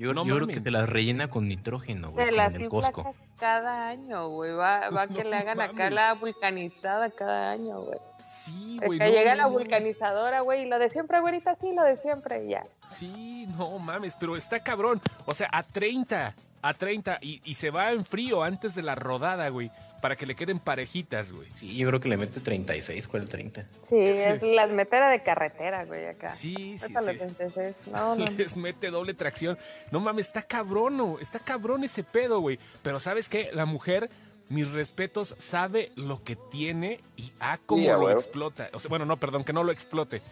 Yo, 0.00 0.14
No 0.14 0.24
yo 0.24 0.36
creo 0.36 0.46
que 0.46 0.62
se 0.62 0.70
las 0.70 0.88
rellena 0.88 1.28
con 1.28 1.46
nitrógeno, 1.46 2.10
güey, 2.10 2.24
Se 2.24 2.32
las 2.32 2.54
en 2.54 2.56
el 2.56 2.62
infla 2.64 2.90
Costco. 2.90 3.14
cada 3.38 3.86
año, 3.88 4.28
güey. 4.30 4.52
Va, 4.52 4.88
va 4.96 5.06
que 5.06 5.24
No 5.24 5.28
le 5.30 5.36
hagan 5.36 5.60
acá 5.60 5.74
mames. 5.74 5.92
la 5.92 6.14
vulcanizada 6.14 7.10
cada 7.10 7.50
año, 7.50 7.82
güey. 7.82 7.98
Sí, 8.26 8.78
güey. 8.82 8.98
que 8.98 9.04
no, 9.04 9.10
llega 9.10 9.32
no, 9.32 9.42
la 9.42 9.46
vulcanizadora, 9.48 10.40
güey, 10.40 10.62
y 10.62 10.66
lo 10.66 10.78
de 10.78 10.88
siempre, 10.88 11.20
güerita, 11.20 11.54
sí, 11.60 11.74
lo 11.74 11.82
de 11.82 11.98
siempre, 11.98 12.48
ya. 12.48 12.62
Sí, 12.90 13.46
no 13.58 13.78
mames, 13.78 14.16
pero 14.18 14.38
está 14.38 14.60
cabrón. 14.60 15.02
O 15.26 15.34
sea, 15.34 15.50
a 15.52 15.62
30, 15.64 16.34
a 16.62 16.74
30, 16.74 17.18
y, 17.20 17.42
y 17.44 17.54
se 17.56 17.70
va 17.70 17.92
en 17.92 18.04
frío 18.06 18.42
antes 18.42 18.74
de 18.74 18.82
la 18.82 18.94
rodada, 18.94 19.50
güey, 19.50 19.70
para 20.00 20.16
que 20.16 20.26
le 20.26 20.34
queden 20.34 20.58
parejitas, 20.58 21.32
güey. 21.32 21.50
Sí, 21.50 21.76
yo 21.76 21.88
creo 21.88 22.00
que 22.00 22.08
le 22.08 22.16
mete 22.16 22.40
36, 22.40 23.06
¿cuál 23.08 23.28
30? 23.28 23.66
Sí, 23.82 23.96
es 23.98 24.42
las 24.42 24.70
meteras 24.70 25.12
de 25.12 25.22
carretera, 25.22 25.84
güey, 25.84 26.06
acá. 26.06 26.32
Sí, 26.32 26.76
sí, 26.78 26.86
sí. 26.86 26.92
36. 26.94 27.76
No, 27.92 28.16
no. 28.16 28.24
Les 28.36 28.56
mete 28.56 28.90
doble 28.90 29.14
tracción. 29.14 29.58
No 29.90 30.00
mames, 30.00 30.26
está 30.26 30.42
cabrón, 30.42 30.96
no, 30.96 31.18
está 31.18 31.38
cabrón 31.38 31.84
ese 31.84 32.02
pedo, 32.04 32.40
güey. 32.40 32.58
Pero 32.82 32.98
¿sabes 33.00 33.28
qué? 33.28 33.50
La 33.52 33.66
mujer, 33.66 34.08
mis 34.48 34.70
respetos, 34.70 35.34
sabe 35.38 35.92
lo 35.96 36.22
que 36.22 36.36
tiene 36.36 37.00
y 37.16 37.32
a 37.40 37.58
cómo 37.58 37.86
lo 37.92 38.10
explota. 38.10 38.70
O 38.72 38.80
sea, 38.80 38.88
bueno, 38.88 39.04
no, 39.04 39.18
perdón, 39.18 39.44
que 39.44 39.52
no 39.52 39.64
lo 39.64 39.72
explote. 39.72 40.22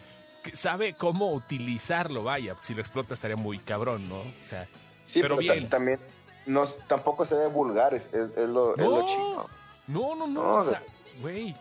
Que 0.43 0.55
sabe 0.55 0.93
cómo 0.93 1.33
utilizarlo, 1.33 2.23
vaya. 2.23 2.55
Si 2.61 2.73
lo 2.73 2.81
explota 2.81 3.13
estaría 3.13 3.35
muy 3.37 3.59
cabrón, 3.59 4.07
¿no? 4.07 4.19
O 4.19 4.47
sea, 4.47 4.67
Sí, 5.09 5.23
Pero 5.23 5.37
bien. 5.37 5.67
también 5.69 5.99
no, 6.45 6.63
tampoco 6.87 7.25
se 7.25 7.35
ve 7.35 7.47
vulgar, 7.47 7.95
es, 7.95 8.13
es, 8.13 8.29
es 8.37 8.47
lo, 8.47 8.75
es 8.75 8.83
lo 8.83 9.05
chido. 9.05 9.49
No, 9.89 10.15
no, 10.15 10.27
no, 10.27 10.43
No, 10.43 10.53
o 10.55 10.63
sea, 10.63 10.83
güey. 11.19 11.55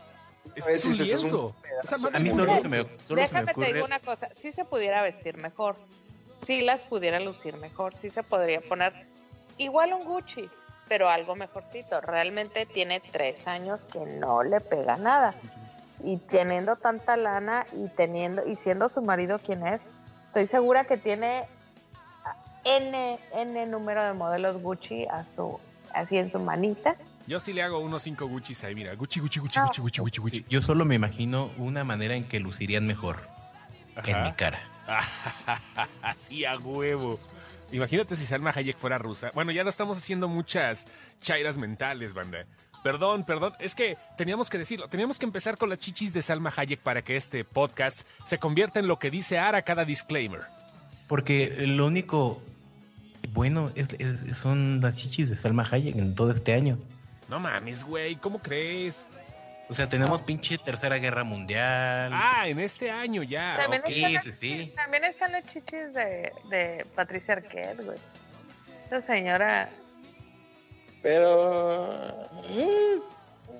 Es, 0.55 0.69
es 0.69 0.83
si 0.83 0.89
un 0.89 0.95
ese 0.95 1.03
es 1.03 1.19
un 1.19 1.23
lienzo. 1.23 1.55
A 2.13 2.19
mí 2.19 2.29
solo 2.29 2.61
se 2.61 2.69
me, 2.69 2.83
solo 2.83 2.91
se 2.99 3.09
me 3.09 3.23
Déjame 3.23 3.55
te 3.55 3.73
digo 3.73 3.85
una 3.85 4.01
cosa, 4.01 4.29
sí 4.39 4.53
se 4.53 4.65
pudiera 4.65 5.03
vestir 5.03 5.39
mejor, 5.39 5.77
sí 6.47 6.61
las 6.61 6.83
pudiera 6.83 7.21
lucir 7.21 7.57
mejor, 7.57 7.95
sí 7.95 8.11
se 8.11 8.23
podría 8.23 8.61
poner 8.61 8.93
igual 9.57 9.93
un 9.95 10.05
Gucci, 10.05 10.49
pero 10.89 11.09
algo 11.09 11.37
mejorcito. 11.37 12.01
Realmente 12.01 12.67
tiene 12.67 13.01
tres 13.01 13.47
años 13.47 13.85
que 13.85 14.01
no 14.01 14.43
le 14.43 14.61
pega 14.61 14.97
nada. 14.97 15.35
Y 16.05 16.19
teniendo 16.19 16.77
tanta 16.77 17.17
lana 17.17 17.67
y 17.73 17.89
teniendo 17.89 18.47
y 18.47 18.57
siendo 18.57 18.89
su 18.89 19.03
marido 19.03 19.39
quien 19.39 19.67
es, 19.67 19.81
estoy 20.27 20.47
segura 20.47 20.85
que 20.85 20.99
tiene 20.99 21.47
n 22.65 23.19
n 23.33 23.67
número 23.67 24.05
de 24.05 24.13
modelos 24.13 24.61
Gucci 24.63 25.07
a 25.07 25.27
su 25.27 25.59
así 25.95 26.19
en 26.19 26.31
su 26.31 26.38
manita. 26.41 26.97
Yo 27.28 27.38
sí 27.40 27.52
le 27.52 27.62
hago 27.62 27.78
unos 27.78 28.02
cinco 28.02 28.26
Gucci's 28.26 28.64
ahí, 28.64 28.75
mira. 28.75 28.94
Gucci, 28.94 29.20
Gucci, 29.20 29.38
Gucci, 29.38 29.58
Ah. 29.58 29.64
Gucci, 29.66 29.80
Gucci, 29.82 30.00
Gucci, 30.00 30.20
Gucci. 30.20 30.44
Yo 30.49 30.62
solo 30.62 30.85
me 30.85 30.94
imagino 30.94 31.50
una 31.58 31.85
manera 31.85 32.14
en 32.16 32.25
que 32.25 32.40
lucirían 32.40 32.87
mejor 32.87 33.20
en 34.04 34.23
mi 34.23 34.32
cara. 34.32 34.58
Así 36.02 36.44
a 36.44 36.56
huevo. 36.58 37.18
Imagínate 37.70 38.16
si 38.16 38.25
Salma 38.25 38.50
Hayek 38.54 38.78
fuera 38.78 38.97
rusa. 38.99 39.30
Bueno, 39.35 39.52
ya 39.52 39.62
no 39.62 39.68
estamos 39.70 39.99
haciendo 39.99 40.26
muchas 40.26 40.87
chairas 41.20 41.58
mentales, 41.58 42.14
banda. 42.14 42.47
Perdón, 42.82 43.25
perdón. 43.25 43.52
Es 43.61 43.75
que 43.75 43.99
teníamos 44.16 44.49
que 44.49 44.56
decirlo. 44.56 44.88
Teníamos 44.88 45.18
que 45.18 45.26
empezar 45.26 45.58
con 45.58 45.68
las 45.68 45.78
chichis 45.78 46.14
de 46.14 46.23
Salma 46.23 46.50
Hayek 46.56 46.80
para 46.80 47.02
que 47.02 47.16
este 47.16 47.44
podcast 47.44 48.06
se 48.26 48.38
convierta 48.38 48.78
en 48.80 48.87
lo 48.87 48.99
que 48.99 49.11
dice 49.11 49.38
Ara 49.38 49.62
cada 49.62 49.85
disclaimer. 49.85 50.40
Porque 51.08 51.54
lo 51.66 51.87
único 51.87 52.40
bueno 53.35 53.70
es, 53.75 53.92
es- 53.99 54.38
son 54.38 54.80
las 54.80 54.97
chichis 54.97 55.28
de 55.28 55.37
Salma 55.37 55.66
Hayek 55.70 55.97
en 55.97 56.14
todo 56.14 56.32
este 56.32 56.54
año. 56.54 56.78
No 57.28 57.38
mames, 57.38 57.85
güey. 57.85 58.16
¿Cómo 58.16 58.38
crees? 58.38 59.06
O 59.70 59.75
sea, 59.75 59.88
tenemos 59.88 60.23
pinche 60.23 60.56
tercera 60.56 60.97
guerra 60.97 61.25
mundial. 61.25 62.11
Ah, 62.14 62.49
en 62.49 62.58
este 62.58 62.90
año 62.90 63.23
ya. 63.23 63.56
También 63.58 63.82
están 63.85 63.92
sí, 63.92 64.12
las- 64.14 64.37
sí. 64.37 64.73
También 64.75 65.04
están 65.04 65.32
los 65.32 65.42
chichis 65.44 65.92
de, 65.92 66.32
de 66.49 66.87
Patricia 66.94 67.35
Arquette, 67.35 67.85
güey. 67.85 67.99
Esa 68.87 69.00
señora 69.02 69.68
Pero. 71.02 72.28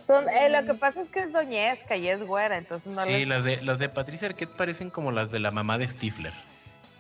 Son, 0.07 0.25
eh, 0.31 0.49
lo 0.49 0.65
que 0.65 0.75
pasa 0.79 1.03
es 1.03 1.09
que 1.09 1.21
es 1.21 1.33
doñesca 1.33 1.97
y 1.97 2.09
es 2.09 2.23
güera, 2.23 2.57
entonces 2.57 2.95
no 2.95 3.03
Sí, 3.05 3.27
las 3.27 3.45
de, 3.45 3.63
las 3.63 3.79
de 3.79 3.89
Patricia 3.91 4.29
Arquette 4.29 4.51
parecen 4.57 4.89
como 4.91 5.13
las 5.13 5.31
de 5.31 5.39
la 5.41 5.51
mamá 5.51 5.77
de 5.77 5.89
Stifler. 5.89 6.33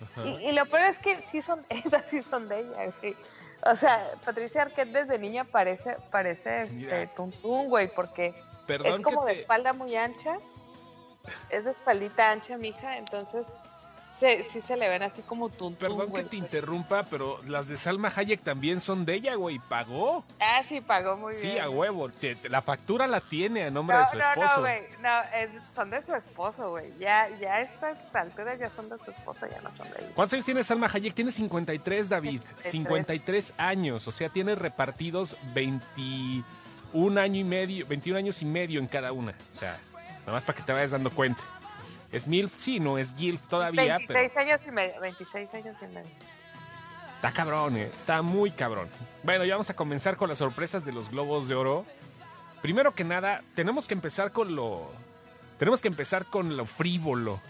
Ajá. 0.03 0.27
Y, 0.27 0.49
y 0.49 0.53
lo 0.53 0.67
peor 0.67 0.83
es 0.83 0.99
que 0.99 1.17
sí 1.31 1.41
son, 1.41 1.65
esas 1.71 2.09
sí 2.09 2.21
son 2.23 2.49
de 2.49 2.61
ella, 2.61 2.93
sí. 3.01 3.15
O 3.63 3.75
sea, 3.75 4.13
Patricia 4.25 4.63
Arquette 4.63 4.93
desde 4.93 5.19
niña 5.19 5.45
parece, 5.45 5.97
parece 6.11 6.63
este, 6.63 7.07
tuntún, 7.09 7.69
güey, 7.69 7.89
porque 7.89 8.35
Perdón 8.67 8.95
es 8.95 9.01
como 9.01 9.25
de 9.25 9.33
espalda 9.35 9.73
muy 9.73 9.97
ancha. 9.97 10.39
Es 11.51 11.65
de 11.65 11.73
espaldita 11.73 12.31
ancha, 12.31 12.57
mija, 12.57 12.97
entonces 12.97 13.47
se, 14.19 14.45
sí 14.49 14.61
se 14.61 14.77
le 14.77 14.89
ven 14.89 15.03
así 15.03 15.23
como 15.23 15.49
tuntún, 15.49 15.75
Perdón 15.77 16.01
que 16.07 16.07
güey. 16.07 16.25
te 16.25 16.37
interrumpa, 16.37 17.05
pero 17.05 17.41
las 17.47 17.69
de 17.69 17.77
Salma 17.77 18.13
Hayek 18.15 18.43
también 18.43 18.81
son 18.81 19.05
de 19.05 19.15
ella, 19.15 19.35
güey. 19.37 19.59
¿Pagó? 19.69 20.25
Ah, 20.41 20.63
sí, 20.69 20.81
pagó 20.81 21.17
muy 21.17 21.35
Sí, 21.35 21.49
bien. 21.49 21.63
a 21.65 21.71
huevo. 21.71 22.09
Te- 22.09 22.35
te- 22.37 22.49
la 22.49 22.61
factura 22.63 23.07
la 23.07 23.21
tiene 23.21 23.65
a 23.65 23.71
nombre 23.71 23.97
No, 23.97 24.03
de 24.03 24.11
su 24.11 24.17
no, 24.17 24.25
esposo. 24.25 24.55
no, 24.57 24.61
güey. 24.63 24.83
No, 25.01 25.21
es- 25.37 25.63
son 25.75 25.91
de 25.91 26.03
su 26.03 26.15
esposo, 26.15 26.71
güey. 26.71 26.93
Ya, 26.99 27.29
ya 27.41 27.55
a 27.55 27.61
estas 27.61 28.15
alturas 28.15 28.59
ya 28.59 28.71
son 28.71 28.89
de 28.89 28.97
su 29.05 29.11
esposo, 29.11 29.47
ya 29.47 29.61
no 29.61 29.71
son 29.71 29.89
de 29.91 29.97
ella. 30.01 30.11
¿Cuántos 30.15 30.33
años 30.35 30.45
tiene 30.45 30.65
Salma 30.65 30.91
Hayek? 30.93 31.15
Tiene 31.15 31.31
53, 31.31 32.09
David. 32.09 32.41
53. 32.41 32.71
53 32.73 33.55
años. 33.57 34.09
O 34.09 34.13
sea, 34.13 34.29
tiene 34.29 34.55
repartidos 34.55 35.37
21 35.55 37.19
año 37.21 37.41
y 37.41 37.45
medio, 37.45 37.87
21 37.87 38.19
años 38.19 38.43
y 38.43 38.45
medio 38.47 38.81
en 38.81 38.87
cada 38.87 39.13
una. 39.13 39.35
O 39.55 39.59
sea, 39.59 39.79
nada 40.21 40.33
más 40.33 40.45
para 40.45 40.57
que 40.57 40.63
te 40.65 40.73
vayas 40.73 40.91
dando 40.93 41.11
cuenta. 41.11 41.43
¿Es 42.13 42.27
MILF? 42.27 42.55
Sí, 42.57 42.81
no 42.81 42.99
es 42.99 43.15
GILF 43.15 43.47
todavía, 43.47 43.99
26 43.99 44.33
pero 44.35 44.41
años 44.41 44.61
y 44.67 44.71
medio. 44.71 45.01
26 45.01 45.55
años 45.55 45.77
y 45.83 45.87
medio. 45.87 46.11
está 47.17 47.33
cabrón, 47.33 47.77
eh. 47.77 47.91
Está 47.95 48.23
muy 48.23 48.51
cabrón. 48.51 48.89
Bueno, 49.23 49.45
ya 49.45 49.55
vamos 49.55 49.71
a 49.71 49.77
comenzar 49.77 50.17
con 50.17 50.29
las 50.29 50.39
sorpresas 50.39 50.85
de 50.85 50.93
los 50.93 51.11
Globos 51.11 51.49
de 51.49 51.55
Oro. 51.55 51.85
Primero 52.63 52.95
que 52.95 53.05
nada, 53.05 53.43
tenemos 53.55 53.87
que 53.87 53.95
empezar 53.95 54.33
con 54.33 54.57
lo... 54.57 54.91
Tenemos 55.59 55.83
que 55.83 55.89
empezar 55.89 56.25
con 56.25 56.57
lo 56.57 56.65
frívolo. 56.65 57.41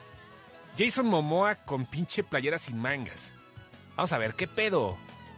Jason 0.77 1.07
Momoa 1.07 1.57
con 1.57 1.87
pinche 1.87 2.23
playera 2.23 2.59
sin 2.59 2.79
mangas. 2.79 3.35
Vamos 3.97 4.13
a 4.13 4.19
ver, 4.19 4.35
¿qué 4.35 4.47
pedo 4.47 4.97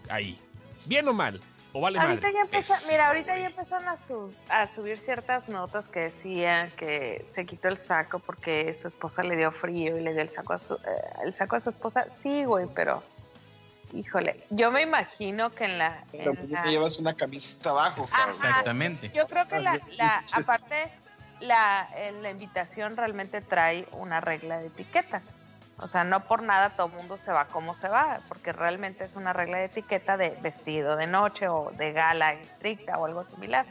ahí? 0.09 0.39
¿Bien 0.87 1.07
o 1.09 1.12
mal? 1.12 1.41
¿O 1.73 1.81
vale 1.81 1.99
ahorita 1.99 2.23
madre? 2.23 2.35
ya 2.35 2.41
empezó, 2.43 2.75
Es- 2.75 2.89
mira, 2.91 3.07
ahorita 3.09 3.37
ya 3.39 3.47
empezaron 3.47 3.89
a, 3.89 3.97
su- 3.97 4.35
a 4.49 4.67
subir 4.69 4.99
ciertas 4.99 5.49
notas 5.49 5.87
que 5.89 6.00
decían 6.00 6.71
que 6.73 7.25
se 7.33 7.47
quitó 7.47 7.69
el 7.69 7.79
saco 7.79 8.19
porque 8.19 8.75
su 8.75 8.89
esposa 8.89 9.23
le 9.23 9.37
dio 9.37 9.53
frío 9.53 9.97
y 9.97 10.00
le 10.03 10.12
dio 10.12 10.23
el 10.23 10.31
saco 10.31 10.53
a 10.55 10.59
su, 10.59 10.75
eh, 10.75 10.79
el 11.25 11.33
saco 11.33 11.57
a 11.57 11.61
su 11.61 11.71
esposa. 11.71 12.07
Sí, 12.21 12.45
güey, 12.45 12.67
pero 12.75 13.03
híjole, 13.93 14.45
yo 14.50 14.71
me 14.71 14.83
imagino 14.83 15.50
que 15.50 15.65
en 15.65 15.79
la, 15.79 16.03
en 16.12 16.25
Tampoco 16.25 16.49
la- 16.50 16.62
te 16.65 16.71
llevas 16.71 16.99
una 16.99 17.15
camisa 17.15 17.71
abajo, 17.71 18.05
Ajá. 18.12 18.31
Exactamente. 18.31 19.11
yo 19.11 19.27
creo 19.29 19.47
que 19.49 19.61
la, 19.61 19.79
la- 19.93 20.25
aparte 20.33 20.89
la, 21.41 21.89
eh, 21.97 22.12
la 22.21 22.31
invitación 22.31 22.97
realmente 22.97 23.41
trae 23.41 23.87
una 23.93 24.21
regla 24.21 24.59
de 24.59 24.67
etiqueta. 24.69 25.23
O 25.82 25.88
sea, 25.88 26.04
no 26.04 26.20
por 26.20 26.42
nada 26.42 26.70
todo 26.70 26.88
el 26.88 26.92
mundo 26.94 27.16
se 27.16 27.32
va 27.32 27.46
como 27.46 27.75
se 27.75 27.88
va, 27.88 28.20
porque 28.28 28.52
realmente 28.52 29.04
es 29.04 29.16
una 29.16 29.32
regla 29.32 29.58
de 29.58 29.64
etiqueta 29.64 30.16
de 30.16 30.30
vestido 30.42 30.96
de 30.96 31.06
noche 31.06 31.49
o 31.49 31.70
de 31.72 31.92
gala 31.92 32.34
estricta 32.34 32.99
o 32.99 33.06
algo 33.06 33.25
similar. 33.25 33.66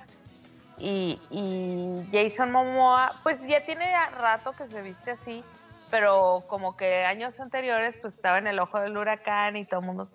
Y, 0.78 1.22
y 1.30 2.08
Jason 2.12 2.52
Momoa, 2.52 3.14
pues 3.24 3.40
ya 3.46 3.66
tiene 3.66 3.94
rato 4.18 4.54
que 4.54 4.68
se 4.70 4.82
viste 4.82 5.12
así, 5.12 5.44
pero 5.92 6.44
como 6.48 6.76
que 6.76 7.06
años 7.06 7.40
anteriores 7.40 7.98
pues 7.98 8.16
estaba 8.16 8.38
en 8.38 8.48
el 8.48 8.60
ojo 8.60 8.80
del 8.80 8.98
huracán 8.98 9.56
y 9.56 9.66
todo 9.66 9.82
el 9.82 9.86
mundo 9.86 10.06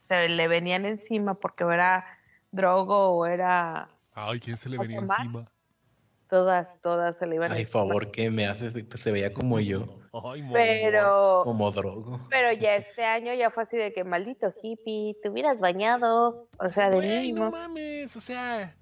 se 0.00 0.28
le 0.28 0.48
venían 0.48 0.86
encima 0.86 1.34
porque 1.34 1.64
era 1.64 2.06
drogo 2.52 3.10
o 3.10 3.26
era 3.26 3.88
Ay, 4.14 4.40
¿quién 4.40 4.56
se 4.56 4.68
le 4.68 4.78
venía 4.78 5.00
encima? 5.00 5.50
Todas, 6.28 6.80
todas 6.82 7.16
se 7.16 7.26
le 7.26 7.36
iban 7.36 7.52
Ay, 7.52 7.64
favor, 7.64 8.10
¿qué 8.10 8.30
me 8.30 8.46
haces? 8.46 8.74
Pues 8.88 9.00
se 9.02 9.10
veía 9.12 9.32
como 9.32 9.58
yo, 9.60 9.98
Ay. 10.12 10.44
Pero, 10.52 11.42
como 11.44 11.70
drogo. 11.72 12.20
pero 12.30 12.52
ya 12.52 12.76
este 12.76 13.04
año 13.04 13.34
ya 13.34 13.50
fue 13.50 13.64
así 13.64 13.76
de 13.76 13.92
que 13.92 14.04
maldito 14.04 14.52
hippie, 14.62 15.16
te 15.22 15.30
hubieras 15.30 15.60
bañado, 15.60 16.48
o 16.58 16.68
sea, 16.70 16.90
de 16.90 16.96
Güey, 16.96 17.08
no 17.08 17.20
mínimo. 17.20 17.50
mames, 17.50 18.16
o 18.16 18.20
sea... 18.20 18.74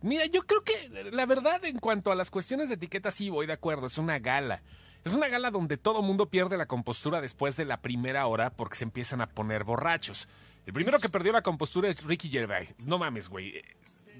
Mira, 0.00 0.26
yo 0.26 0.42
creo 0.42 0.62
que 0.62 0.88
la 1.10 1.26
verdad 1.26 1.64
en 1.64 1.80
cuanto 1.80 2.12
a 2.12 2.14
las 2.14 2.30
cuestiones 2.30 2.68
de 2.68 2.76
etiqueta 2.76 3.10
sí 3.10 3.30
voy 3.30 3.46
de 3.48 3.54
acuerdo, 3.54 3.86
es 3.86 3.98
una 3.98 4.20
gala. 4.20 4.62
Es 5.04 5.12
una 5.14 5.28
gala 5.28 5.50
donde 5.50 5.76
todo 5.76 6.02
mundo 6.02 6.26
pierde 6.26 6.56
la 6.56 6.66
compostura 6.66 7.20
después 7.20 7.56
de 7.56 7.64
la 7.64 7.80
primera 7.80 8.26
hora 8.26 8.50
porque 8.50 8.76
se 8.76 8.84
empiezan 8.84 9.20
a 9.22 9.26
poner 9.26 9.64
borrachos. 9.64 10.28
El 10.66 10.72
primero 10.72 10.98
que 11.00 11.08
perdió 11.08 11.32
la 11.32 11.42
compostura 11.42 11.88
es 11.88 12.04
Ricky 12.04 12.28
Gervais. 12.28 12.74
No 12.86 12.98
mames, 12.98 13.28
güey. 13.28 13.60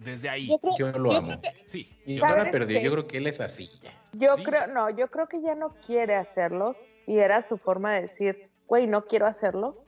Desde 0.04 0.28
ahí. 0.28 0.48
Yo 0.48 0.58
creo, 0.58 0.76
Yo 0.78 0.92
lo 0.98 1.12
yo 1.12 1.18
amo. 1.18 1.40
creo 1.40 1.40
que- 1.42 1.68
Sí. 1.68 2.00
Y 2.06 2.18
ahora 2.20 2.38
¿Sabes 2.40 2.52
perdió, 2.52 2.80
yo 2.80 2.90
creo 2.92 3.06
que 3.06 3.16
él 3.18 3.26
es 3.26 3.40
así 3.40 3.68
ya. 3.80 3.92
yo 4.12 4.34
Sí. 4.36 4.44
creo, 4.44 4.66
no, 4.68 4.90
yo 4.90 5.08
creo 5.08 5.28
que 5.28 5.40
ya 5.42 5.54
no 5.54 5.74
quiere 5.86 6.14
hacerlos 6.14 6.76
y 7.06 7.18
era 7.18 7.42
su 7.42 7.58
forma 7.58 7.94
de 7.94 8.02
decir, 8.02 8.50
güey, 8.66 8.86
no 8.86 9.04
quiero 9.06 9.26
hacerlos, 9.26 9.86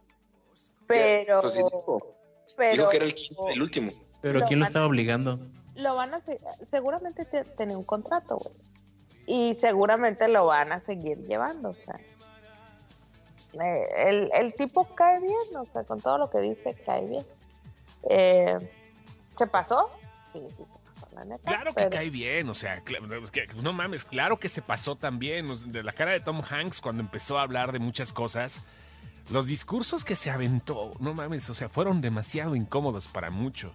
pero, 0.87 1.41
Pues 1.41 1.53
sí, 1.55 1.63
dijo, 1.63 2.17
pero 2.57 2.73
dijo 2.73 2.89
que 2.91 2.97
era 2.97 3.07
el, 3.07 3.15
quinto, 3.15 3.49
el 3.49 3.63
último. 3.63 3.93
Pero 4.21 4.41
Lo 4.41 4.47
¿quién 4.47 4.59
lo 4.61 4.67
estaba 4.67 4.87
obligando? 4.87 5.39
lo 5.77 5.95
van 5.95 6.13
a 6.15 6.21
se- 6.21 6.41
seguramente 6.65 7.25
te- 7.25 7.45
tenía 7.45 7.77
un 7.79 7.85
contrato, 7.85 8.37
güey. 8.39 8.55
Y 9.27 9.55
seguramente 9.55 10.27
lo 10.29 10.45
van 10.47 10.73
a 10.73 10.81
seguir 10.81 11.19
llevando, 11.27 11.71
o 11.71 11.75
sea. 11.75 11.99
El, 13.53 14.31
el 14.33 14.55
tipo 14.55 14.85
cae 14.95 15.21
bien, 15.21 15.57
o 15.57 15.67
sea, 15.67 15.83
con 15.85 16.01
todo 16.01 16.19
lo 16.19 16.31
que 16.31 16.39
dice, 16.39 16.75
cae 16.87 17.07
bien. 17.07 17.27
Eh, 18.09 18.59
¿Se 19.37 19.47
pasó? 19.47 19.91
Sí, 20.33 20.39
sí, 20.57 20.65
se 20.65 20.79
pasó, 20.87 21.09
la 21.15 21.25
neta. 21.25 21.43
Claro 21.45 21.75
que 21.75 21.89
cae 21.89 22.11
bien, 22.11 22.49
o 22.49 22.55
sea, 22.55 22.83
no 23.63 23.73
mames, 23.73 24.05
claro 24.05 24.39
que 24.39 24.49
se 24.49 24.63
pasó 24.63 24.97
también. 24.97 25.49
De 25.73 25.83
la 25.83 25.93
cara 25.93 26.13
de 26.13 26.21
Tom 26.21 26.43
Hanks 26.49 26.81
cuando 26.81 27.03
empezó 27.03 27.39
a 27.39 27.43
hablar 27.43 27.73
de 27.73 27.79
muchas 27.79 28.13
cosas, 28.13 28.63
los 29.31 29.47
discursos 29.47 30.05
que 30.05 30.15
se 30.17 30.31
aventó, 30.31 30.95
no 31.01 31.15
mames, 31.15 31.49
o 31.51 31.55
sea, 31.55 31.69
fueron 31.69 32.01
demasiado 32.01 32.55
incómodos 32.55 33.09
para 33.09 33.31
mucho. 33.31 33.73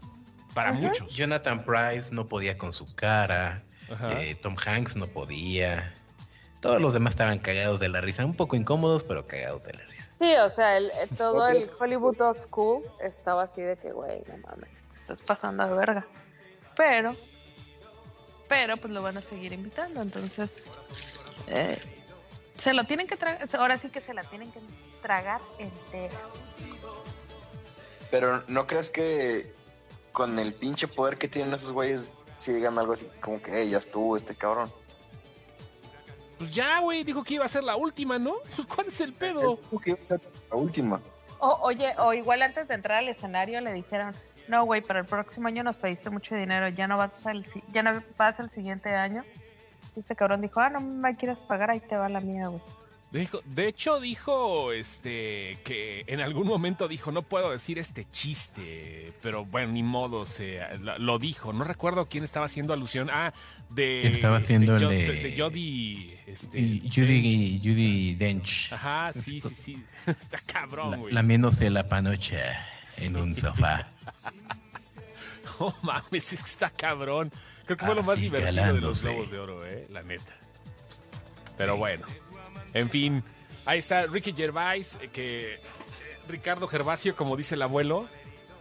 Para 0.54 0.70
Ajá. 0.70 0.80
muchos. 0.80 1.14
Jonathan 1.14 1.66
Price 1.66 2.14
no 2.14 2.28
podía 2.30 2.58
con 2.58 2.72
su 2.72 2.94
cara. 2.96 3.64
Eh, 4.18 4.36
Tom 4.42 4.56
Hanks 4.66 4.96
no 4.96 5.08
podía. 5.08 5.94
Todos 6.62 6.82
los 6.82 6.94
demás 6.94 7.12
estaban 7.12 7.38
cagados 7.40 7.80
de 7.80 7.90
la 7.90 8.00
risa. 8.02 8.26
Un 8.26 8.36
poco 8.36 8.56
incómodos, 8.56 9.04
pero 9.04 9.28
cagados 9.28 9.64
de 9.64 9.74
la 9.74 9.84
risa. 9.84 10.10
Sí, 10.18 10.34
o 10.44 10.50
sea, 10.50 10.78
el, 10.78 10.90
el- 11.02 11.10
todo 11.18 11.48
el 11.50 11.62
Hollywood 11.80 12.20
Old 12.22 12.40
School 12.48 12.84
estaba 13.02 13.44
así 13.44 13.62
de 13.62 13.76
que, 13.78 13.92
güey, 13.92 14.24
no 14.30 14.38
mames, 14.48 14.70
te 14.92 14.98
estás 14.98 15.22
pasando 15.24 15.68
de 15.68 15.74
verga. 15.74 16.08
Pero, 16.76 17.14
pero 18.48 18.78
pues 18.78 18.94
lo 18.94 19.02
van 19.02 19.18
a 19.18 19.22
seguir 19.22 19.54
invitando, 19.54 20.02
entonces 20.02 20.70
eh, 21.48 21.80
se 22.58 22.74
lo 22.74 22.84
tienen 22.84 23.08
que 23.08 23.18
tragar, 23.18 23.48
ahora 23.58 23.78
sí 23.78 23.90
que 23.90 24.02
se 24.02 24.14
la 24.14 24.24
tienen 24.26 24.52
que 24.52 24.60
tragar 25.02 25.42
entera. 25.58 26.20
Pero 28.12 28.44
¿no 28.48 28.68
crees 28.68 28.90
que 28.90 29.54
con 30.12 30.40
el 30.40 30.54
pinche 30.54 30.88
poder 30.88 31.18
que 31.18 31.28
tienen 31.28 31.54
esos 31.54 31.72
güeyes, 31.72 32.14
si 32.38 32.54
digan 32.54 32.78
algo 32.78 32.94
así 32.94 33.08
como 33.20 33.42
que, 33.42 33.52
hey, 33.54 33.70
ya 33.70 33.78
estuvo 33.78 34.16
este 34.16 34.36
cabrón? 34.36 34.72
Pues 36.38 36.52
ya, 36.52 36.80
güey, 36.80 37.04
dijo 37.04 37.24
que 37.24 37.36
iba 37.36 37.46
a 37.46 37.50
ser 37.50 37.64
la 37.64 37.76
última, 37.76 38.20
¿no? 38.20 38.36
Pues 38.56 38.68
¿cuál 38.76 38.88
es 38.88 39.00
el 39.02 39.14
pedo? 39.14 39.58
Dijo 39.58 39.80
que 39.80 39.90
iba 39.92 40.00
a 40.04 40.08
ser 40.08 40.22
la 40.50 40.56
última. 40.56 41.02
O, 41.40 41.60
oye, 41.62 41.94
o 41.98 42.14
igual 42.14 42.42
antes 42.42 42.68
de 42.68 42.76
entrar 42.76 43.00
al 43.00 43.10
escenario 43.10 43.62
le 43.62 43.74
dijeron, 43.74 44.14
no, 44.48 44.66
güey, 44.66 44.82
para 44.82 45.00
el 45.00 45.06
próximo 45.06 45.48
año 45.48 45.64
nos 45.64 45.78
pediste 45.78 46.10
mucho 46.10 46.36
dinero, 46.36 46.70
ya 46.70 46.88
no 46.88 46.98
vas 46.98 47.26
al, 47.26 47.46
ya 47.72 47.84
no 47.84 48.02
vas 48.18 48.40
el 48.40 48.50
siguiente 48.50 48.96
año. 48.96 49.24
Y 49.96 50.00
este 50.00 50.16
cabrón 50.16 50.42
dijo, 50.42 50.60
ah, 50.60 50.70
no 50.70 50.82
me 50.82 51.16
quieres 51.16 51.38
pagar, 51.40 51.72
ahí 51.72 51.80
te 51.80 51.96
va 51.96 52.10
la 52.10 52.20
mía, 52.20 52.48
güey. 52.48 52.62
Dijo, 53.20 53.42
de 53.46 53.68
hecho, 53.68 54.00
dijo 54.00 54.72
este 54.72 55.58
que 55.64 56.04
en 56.08 56.22
algún 56.22 56.48
momento 56.48 56.88
dijo, 56.88 57.12
no 57.12 57.22
puedo 57.22 57.52
decir 57.52 57.78
este 57.80 58.06
chiste, 58.12 59.14
pero 59.22 59.46
bueno, 59.46 59.74
ni 59.74 59.84
modo, 59.84 60.26
se, 60.26 60.60
lo, 60.80 61.20
dijo. 61.20 61.54
No 61.54 61.64
recuerdo 61.64 62.08
quién 62.08 62.24
estaba 62.24 62.46
haciendo 62.46 62.74
alusión. 62.74 63.10
Ah, 63.12 63.34
de. 63.70 64.02
Estaba 64.08 64.38
este, 64.40 64.56
haciendo 64.56 64.76
el 64.76 64.84
Jo- 64.84 64.90
de- 64.90 65.12
de 65.32 65.36
Jody. 65.42 66.14
Este, 66.28 66.60
Y 66.60 66.90
Judy, 66.94 67.60
Judy 67.64 68.16
Dench. 68.16 68.74
Ajá, 68.74 69.12
sí, 69.14 69.40
sí, 69.42 69.50
sí. 69.54 69.84
Está 70.08 70.38
cabrón, 70.46 70.92
La- 70.92 70.98
güey. 70.98 71.14
lamiéndose 71.14 71.70
la 71.70 71.88
panocha 71.88 72.68
en 72.98 73.16
un 73.18 73.36
sofá. 73.36 73.88
No 75.60 75.74
mames, 75.84 76.34
es 76.34 76.44
que 76.44 76.50
está 76.50 76.70
cabrón. 76.70 77.32
Creo 77.66 77.78
que 77.78 77.86
fue 77.86 77.96
lo 77.96 78.04
más 78.04 78.14
Así, 78.16 78.24
divertido 78.24 78.74
de 78.74 78.82
los. 78.82 79.04
Globos 79.04 79.32
de 79.32 79.40
Oro, 79.40 79.66
eh, 79.66 79.88
la 79.90 80.04
neta. 80.04 80.36
Pero 81.58 81.78
bueno, 81.78 82.06
en 82.76 82.90
fin, 82.90 83.24
ahí 83.66 83.80
está 83.80 84.06
Ricky 84.06 84.34
Gervais, 84.34 85.00
eh, 85.02 85.10
que 85.12 85.56
eh, 85.56 85.60
Ricardo 86.28 86.68
Gervasio, 86.68 87.16
como 87.16 87.36
dice 87.36 87.56
el 87.56 87.62
abuelo, 87.64 88.08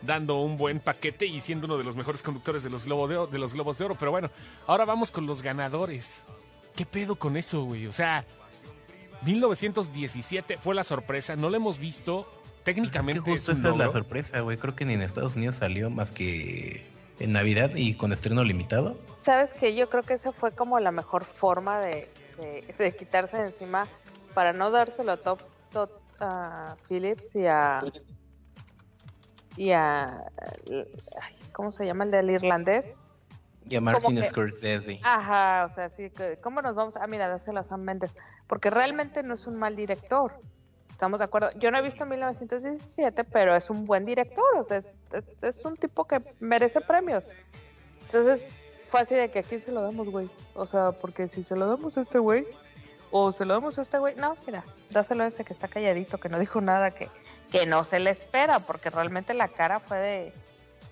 dando 0.02 0.36
un 0.40 0.56
buen 0.56 0.80
paquete 0.80 1.26
y 1.26 1.40
siendo 1.40 1.66
uno 1.66 1.76
de 1.78 1.84
los 1.84 1.96
mejores 1.96 2.22
conductores 2.22 2.62
de 2.62 2.70
los, 2.70 2.84
Globo 2.86 3.08
de 3.08 3.16
Oro, 3.16 3.26
de 3.30 3.38
los 3.38 3.54
Globos 3.54 3.78
de 3.78 3.84
Oro. 3.86 3.96
Pero 3.98 4.10
bueno, 4.10 4.30
ahora 4.66 4.84
vamos 4.84 5.10
con 5.10 5.26
los 5.26 5.42
ganadores. 5.42 6.24
¿Qué 6.76 6.84
pedo 6.86 7.16
con 7.16 7.36
eso, 7.36 7.64
güey? 7.64 7.86
O 7.86 7.92
sea, 7.92 8.24
1917 9.22 10.58
fue 10.58 10.74
la 10.74 10.84
sorpresa, 10.84 11.36
no 11.36 11.48
lo 11.50 11.56
hemos 11.56 11.78
visto. 11.78 12.28
Técnicamente 12.64 13.18
Es 13.18 13.24
que 13.24 13.30
justo 13.32 13.52
es 13.52 13.58
un 13.60 13.64
esa 13.66 13.72
es 13.74 13.78
la 13.78 13.90
sorpresa, 13.92 14.40
güey. 14.40 14.56
Creo 14.56 14.74
que 14.74 14.84
ni 14.84 14.94
en 14.94 15.02
Estados 15.02 15.36
Unidos 15.36 15.56
salió 15.56 15.90
más 15.90 16.12
que 16.12 16.86
en 17.18 17.32
Navidad 17.32 17.72
y 17.76 17.94
con 17.94 18.12
estreno 18.12 18.42
limitado. 18.42 18.98
¿Sabes 19.20 19.52
qué? 19.54 19.74
Yo 19.74 19.88
creo 19.90 20.02
que 20.02 20.14
esa 20.14 20.32
fue 20.32 20.52
como 20.52 20.80
la 20.80 20.90
mejor 20.90 21.24
forma 21.24 21.78
de, 21.80 22.06
de- 22.38 22.74
de 22.76 22.96
quitarse 22.96 23.36
de 23.36 23.44
encima 23.44 23.86
para 24.34 24.52
no 24.52 24.70
dárselo 24.70 25.12
a 25.12 25.16
Top, 25.16 25.40
Top 25.72 25.90
a 26.20 26.76
Phillips 26.88 27.34
y 27.36 27.46
a. 27.46 27.78
y 29.56 29.70
a. 29.70 30.24
ay, 31.22 31.36
¿Cómo 31.52 31.70
se 31.72 31.86
llama 31.86 32.04
el 32.04 32.10
del 32.10 32.30
irlandés? 32.30 32.98
Y 33.68 33.76
a 33.76 33.80
Martin 33.80 34.16
que- 34.16 34.24
Scorsese. 34.24 35.00
Ajá, 35.02 35.64
o 35.64 35.68
sea, 35.74 35.88
sí, 35.88 36.10
que, 36.10 36.36
¿cómo 36.42 36.60
nos 36.60 36.74
vamos? 36.74 36.96
Ah, 36.96 37.06
mira, 37.06 37.28
dárselo 37.28 37.60
a 37.60 37.64
Sam 37.64 37.80
Mendes. 37.82 38.10
Porque 38.46 38.68
realmente 38.68 39.22
no 39.22 39.34
es 39.34 39.46
un 39.46 39.56
mal 39.56 39.74
director. 39.74 40.34
Estamos 40.90 41.18
de 41.20 41.24
acuerdo. 41.24 41.50
Yo 41.58 41.70
no 41.70 41.78
he 41.78 41.82
visto 41.82 42.04
1917, 42.04 43.24
pero 43.24 43.56
es 43.56 43.70
un 43.70 43.86
buen 43.86 44.04
director, 44.04 44.44
o 44.58 44.64
sea, 44.64 44.76
es, 44.78 44.96
es- 45.12 45.42
es 45.42 45.64
un 45.64 45.76
tipo 45.76 46.04
que 46.04 46.20
merece 46.40 46.80
premios. 46.82 47.28
Entonces, 48.06 48.44
fue 48.88 49.00
así 49.00 49.14
de 49.14 49.30
que 49.30 49.38
aquí 49.40 49.58
se 49.58 49.72
lo 49.72 49.80
damos, 49.80 50.08
güey. 50.10 50.28
O 50.54 50.66
sea, 50.66 50.92
porque 50.92 51.26
si 51.28 51.42
se 51.42 51.56
lo 51.56 51.66
damos 51.66 51.96
a 51.96 52.02
este 52.02 52.18
güey, 52.18 52.46
o 53.16 53.30
se 53.30 53.44
lo 53.44 53.54
damos 53.54 53.78
a 53.78 53.82
este 53.82 53.96
güey, 53.98 54.16
no, 54.16 54.36
mira, 54.44 54.64
dáselo 54.90 55.22
a 55.22 55.28
ese 55.28 55.44
que 55.44 55.52
está 55.52 55.68
calladito, 55.68 56.18
que 56.18 56.28
no 56.28 56.38
dijo 56.40 56.60
nada, 56.60 56.90
que, 56.90 57.08
que 57.52 57.64
no 57.64 57.84
se 57.84 58.00
le 58.00 58.10
espera, 58.10 58.58
porque 58.58 58.90
realmente 58.90 59.34
la 59.34 59.46
cara 59.48 59.78
fue 59.78 59.98
de, 59.98 60.32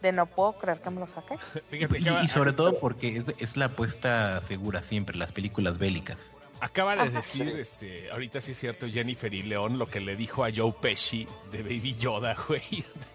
de 0.02 0.12
no 0.12 0.26
puedo 0.26 0.52
creer 0.56 0.80
que 0.80 0.90
me 0.90 1.00
lo 1.00 1.08
saqué. 1.08 1.36
Fíjate, 1.70 1.98
Y, 1.98 2.02
acaba, 2.08 2.22
y 2.22 2.28
sobre 2.28 2.52
todo 2.52 2.78
porque 2.78 3.16
es, 3.16 3.24
es 3.38 3.56
la 3.56 3.64
apuesta 3.66 4.40
segura 4.40 4.82
siempre, 4.82 5.16
las 5.16 5.32
películas 5.32 5.78
bélicas. 5.78 6.36
acaba 6.60 6.94
de 6.94 7.02
Ajá. 7.02 7.10
decir, 7.10 7.48
Sí. 7.48 7.58
este, 7.58 8.10
ahorita 8.12 8.40
sí 8.40 8.52
es 8.52 8.58
cierto, 8.58 8.86
Jennifer 8.86 9.34
y 9.34 9.42
León, 9.42 9.78
lo 9.80 9.88
que 9.88 9.98
le 9.98 10.14
dijo 10.14 10.44
a 10.44 10.50
Joe 10.54 10.72
Pesci 10.80 11.26
de 11.50 11.62
Baby 11.64 11.96
Yoda, 11.98 12.36
güey. 12.46 12.62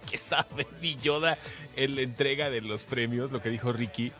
Que 0.10 0.18
estaba 0.18 0.46
Baby 0.52 0.98
Yoda 1.02 1.38
en 1.78 1.96
la 1.96 2.02
entrega 2.02 2.50
de 2.50 2.60
los 2.60 2.84
premios, 2.84 3.32
lo 3.32 3.42
que 3.42 3.50
dijo 3.52 3.72
Ricky. 3.72 4.12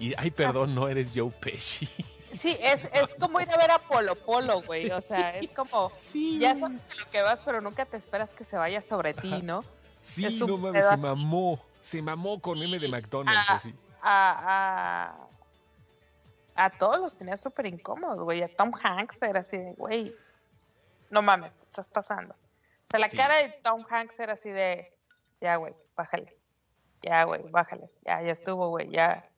Y, 0.00 0.14
ay, 0.16 0.32
perdón, 0.32 0.74
no 0.74 0.88
eres 0.88 1.12
Joe 1.14 1.30
Pesci. 1.30 1.88
Sí, 2.36 2.56
es, 2.60 2.88
es 2.92 3.14
como 3.16 3.40
ir 3.40 3.50
a 3.52 3.56
ver 3.56 3.70
a 3.70 3.78
Polo 3.78 4.14
Polo, 4.14 4.62
güey. 4.62 4.90
O 4.90 5.00
sea, 5.00 5.36
es 5.38 5.54
como, 5.54 5.90
Sí, 5.94 6.38
ya 6.38 6.58
sabes 6.58 6.80
lo 6.98 7.10
que 7.10 7.22
vas, 7.22 7.40
pero 7.42 7.60
nunca 7.60 7.84
te 7.86 7.96
esperas 7.96 8.34
que 8.34 8.44
se 8.44 8.56
vaya 8.56 8.80
sobre 8.82 9.14
ti, 9.14 9.42
¿no? 9.42 9.64
Sí, 10.00 10.26
es 10.26 10.34
no 10.38 10.56
mames, 10.56 10.88
se 10.88 10.96
mamó. 10.96 11.60
Se 11.80 12.00
mamó 12.02 12.40
con 12.40 12.62
M 12.62 12.78
de 12.78 12.88
McDonald's, 12.88 13.40
Ah. 13.48 13.54
así. 13.56 13.74
a, 14.02 15.14
a, 16.56 16.64
a 16.66 16.70
todos 16.70 16.98
los 17.00 17.16
tenía 17.16 17.36
súper 17.36 17.66
incómodos, 17.66 18.18
güey. 18.20 18.42
A 18.42 18.48
Tom 18.48 18.72
Hanks 18.82 19.20
era 19.22 19.40
así 19.40 19.56
de, 19.58 19.72
güey, 19.74 20.14
no 21.10 21.22
mames, 21.22 21.52
estás 21.68 21.88
pasando. 21.88 22.34
O 22.34 22.90
sea, 22.90 23.00
la 23.00 23.08
Sí. 23.08 23.16
cara 23.16 23.36
de 23.36 23.50
Tom 23.62 23.84
Hanks 23.88 24.18
era 24.20 24.32
así 24.34 24.50
de, 24.50 24.92
ya, 25.40 25.56
güey, 25.56 25.74
bájale. 25.96 26.36
Ya, 27.02 27.24
güey, 27.24 27.42
bájale. 27.50 27.90
Ya, 28.04 28.22
ya 28.22 28.32
estuvo, 28.32 28.68
güey, 28.68 28.90
ya. 28.90 29.28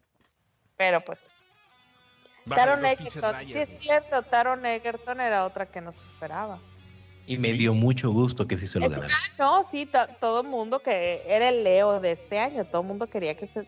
Pero 0.77 1.03
pues, 1.05 1.21
Taron 2.49 2.85
Egerton, 2.85 3.37
sí 3.47 3.59
es 3.59 3.79
cierto, 3.79 4.23
Taron 4.23 4.65
Egerton 4.67 5.21
era 5.21 5.45
otra 5.47 5.67
que 5.67 5.81
no 5.81 5.93
se 5.93 5.99
esperaba. 6.05 6.59
Y 7.27 7.39
me 7.39 7.53
dio 7.55 7.73
mucho 7.73 8.11
gusto 8.13 8.47
que 8.47 8.57
sí 8.59 8.67
se 8.67 8.79
lo 8.81 8.91
ganara. 8.91 9.15
No, 9.39 9.65
sí, 9.65 9.87
to- 9.87 10.09
todo 10.21 10.43
el 10.43 10.49
mundo 10.49 10.81
que 10.81 11.23
era 11.27 11.49
el 11.49 11.65
Leo 11.65 12.01
de 12.01 12.13
este 12.13 12.39
año, 12.39 12.67
todo 12.67 12.83
el 12.83 12.89
mundo 12.89 13.07
quería 13.07 13.35
que 13.35 13.47
se, 13.47 13.67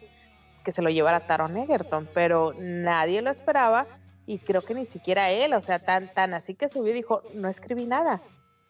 que 0.63 0.73
se 0.73 0.83
lo 0.83 0.91
llevara 0.91 1.27
Taron 1.27 1.57
Egerton, 1.57 2.07
pero 2.13 2.53
nadie 2.59 3.23
lo 3.23 3.31
esperaba 3.31 3.87
y 4.27 4.39
creo 4.39 4.61
que 4.61 4.75
ni 4.75 4.85
siquiera 4.85 5.31
él, 5.31 5.55
o 5.55 5.63
sea, 5.63 5.79
tan, 5.79 6.13
tan 6.13 6.35
así 6.35 6.55
que 6.55 6.69
subió 6.69 6.93
y 6.93 6.97
dijo, 6.97 7.23
no 7.33 7.49
escribí 7.49 7.87
nada, 7.87 8.21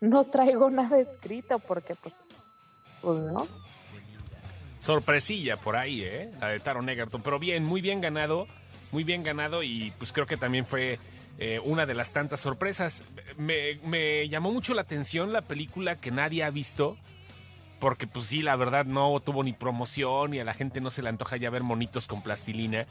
no 0.00 0.24
traigo 0.24 0.70
nada 0.70 1.00
escrito 1.00 1.58
porque 1.58 1.96
pues, 1.96 2.14
pues 3.02 3.18
no. 3.18 3.46
Sorpresilla 4.80 5.56
por 5.56 5.74
ahí, 5.76 6.02
¿eh? 6.04 6.30
La 6.40 6.48
de 6.48 6.60
Taron 6.60 6.88
Egerton. 6.88 7.20
Pero 7.22 7.38
bien, 7.40 7.64
muy 7.64 7.80
bien 7.80 8.00
ganado. 8.00 8.46
Muy 8.92 9.04
bien 9.04 9.22
ganado 9.22 9.62
y 9.62 9.92
pues 9.98 10.12
creo 10.12 10.26
que 10.26 10.36
también 10.36 10.64
fue 10.66 10.98
eh, 11.38 11.60
una 11.64 11.86
de 11.86 11.94
las 11.94 12.12
tantas 12.12 12.40
sorpresas. 12.40 13.02
Me, 13.36 13.78
me 13.84 14.28
llamó 14.28 14.52
mucho 14.52 14.74
la 14.74 14.82
atención 14.82 15.32
la 15.32 15.42
película 15.42 15.96
que 15.96 16.10
nadie 16.10 16.44
ha 16.44 16.50
visto. 16.50 16.96
Porque 17.78 18.06
pues 18.06 18.26
sí, 18.26 18.40
la 18.40 18.56
verdad 18.56 18.86
no 18.86 19.20
tuvo 19.20 19.44
ni 19.44 19.52
promoción 19.52 20.32
y 20.32 20.38
a 20.38 20.44
la 20.44 20.54
gente 20.54 20.80
no 20.80 20.90
se 20.90 21.02
le 21.02 21.10
antoja 21.10 21.36
ya 21.36 21.50
ver 21.50 21.62
monitos 21.62 22.06
con 22.06 22.22
plastilina. 22.22 22.86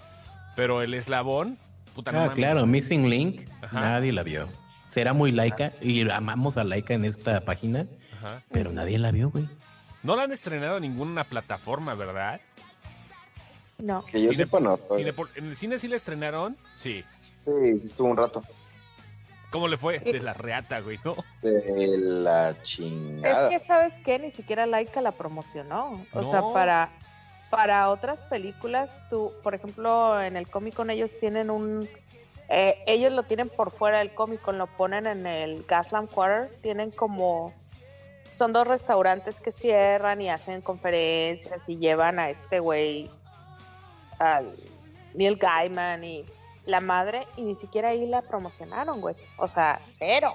Pero 0.55 0.83
el 0.83 0.93
eslabón, 0.93 1.57
puta 1.95 2.11
no 2.11 2.19
Ah, 2.19 2.21
mames. 2.27 2.35
claro, 2.35 2.65
Missing 2.67 3.09
Link, 3.09 3.41
Ajá. 3.63 3.79
nadie 3.81 4.13
la 4.13 4.21
vio. 4.21 4.47
Será 4.89 5.13
muy 5.13 5.31
laica 5.31 5.73
y 5.81 6.07
amamos 6.09 6.57
a 6.57 6.63
laica 6.63 6.93
en 6.93 7.03
esta 7.03 7.41
página, 7.41 7.87
Ajá. 8.17 8.43
pero 8.51 8.71
nadie 8.71 8.99
la 8.99 9.09
vio, 9.11 9.31
güey. 9.31 9.49
No 10.03 10.15
la 10.15 10.23
han 10.23 10.31
estrenado 10.31 10.77
en 10.77 10.83
ninguna 10.83 11.23
plataforma, 11.23 11.95
¿verdad? 11.95 12.39
No. 13.77 14.05
Que 14.05 14.21
yo 14.21 14.29
Cine- 14.31 14.35
sepa, 14.45 14.59
no. 14.59 14.77
Cine- 14.77 15.13
¿En 15.35 15.45
el 15.49 15.57
cine 15.57 15.79
sí 15.79 15.87
la 15.87 15.95
estrenaron? 15.97 16.57
Sí. 16.75 17.03
Sí, 17.41 17.51
sí 17.79 17.85
estuvo 17.87 18.07
un 18.09 18.17
rato. 18.17 18.41
¿Cómo 19.51 19.67
le 19.67 19.77
fue? 19.77 19.99
De 19.99 20.19
la 20.21 20.33
reata, 20.33 20.79
güey, 20.81 20.99
¿no? 21.05 21.15
De 21.41 21.97
la 21.99 22.49
Es 22.49 22.61
chingada. 22.63 23.49
que, 23.49 23.59
¿sabes 23.59 23.93
qué? 24.03 24.19
Ni 24.19 24.31
siquiera 24.31 24.65
Laika 24.65 25.01
la 25.01 25.11
promocionó. 25.11 26.01
O 26.13 26.21
No. 26.21 26.29
sea, 26.31 26.41
para, 26.53 26.89
para 27.49 27.89
otras 27.89 28.21
películas, 28.23 28.91
tú, 29.09 29.31
por 29.43 29.55
ejemplo, 29.55 30.21
en 30.21 30.35
el 30.35 30.49
Comic 30.49 30.73
Con 30.75 30.89
ellos 30.89 31.11
tienen 31.19 31.49
un... 31.49 31.87
eh, 32.49 32.75
ellos 32.87 33.13
lo 33.13 33.23
tienen 33.23 33.47
por 33.49 33.71
fuera 33.71 33.99
del 33.99 34.13
Comic 34.13 34.41
Con, 34.41 34.57
lo 34.57 34.67
ponen 34.67 35.05
en 35.07 35.25
el 35.25 35.63
Gaslamp 35.63 36.11
Quarter. 36.11 36.49
Tienen 36.61 36.91
como... 36.91 37.53
Son 38.31 38.51
dos 38.51 38.67
restaurantes 38.67 39.39
que 39.39 39.53
cierran 39.53 40.21
y 40.21 40.29
hacen 40.29 40.59
conferencias 40.61 41.63
y 41.69 41.77
llevan 41.77 42.19
a 42.19 42.29
este 42.29 42.59
güey, 42.59 43.09
al 44.19 44.55
Neil 45.13 45.37
Gaiman 45.37 46.03
y 46.03 46.25
la 46.65 46.81
madre, 46.81 47.27
y 47.37 47.43
ni 47.43 47.55
siquiera 47.55 47.89
ahí 47.89 48.07
la 48.07 48.21
promocionaron, 48.21 48.99
güey. 49.01 49.15
O 49.37 49.47
sea, 49.47 49.79
cero. 49.99 50.33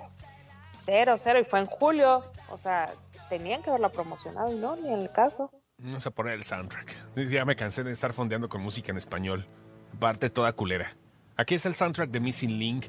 Cero, 0.85 1.17
cero. 1.19 1.39
Y 1.41 1.45
fue 1.45 1.59
en 1.61 1.67
julio. 1.67 2.25
O 2.51 2.59
sea, 2.59 2.91
tenían 3.29 3.63
que 3.63 3.71
haberla 3.71 3.91
promocionado 3.91 4.53
y 4.53 4.57
no, 4.59 4.77
ni 4.77 4.89
en 4.93 5.01
el 5.01 5.11
caso. 5.13 5.51
Vamos 5.79 6.07
a 6.07 6.11
poner 6.11 6.35
el 6.35 6.43
soundtrack. 6.43 6.95
Ya 7.31 7.45
me 7.45 7.57
cansé 7.57 7.83
de 7.85 7.93
estar 7.93 8.13
fondeando 8.13 8.49
con 8.49 8.61
música 8.63 8.93
en 8.93 8.99
español. 8.99 9.47
Parte 9.99 10.31
toda 10.31 10.53
culera. 10.53 10.97
Aquí 11.37 11.55
está 11.55 11.69
el 11.69 11.75
soundtrack 11.75 12.11
de 12.11 12.21
Missing 12.21 12.59
Link, 12.59 12.87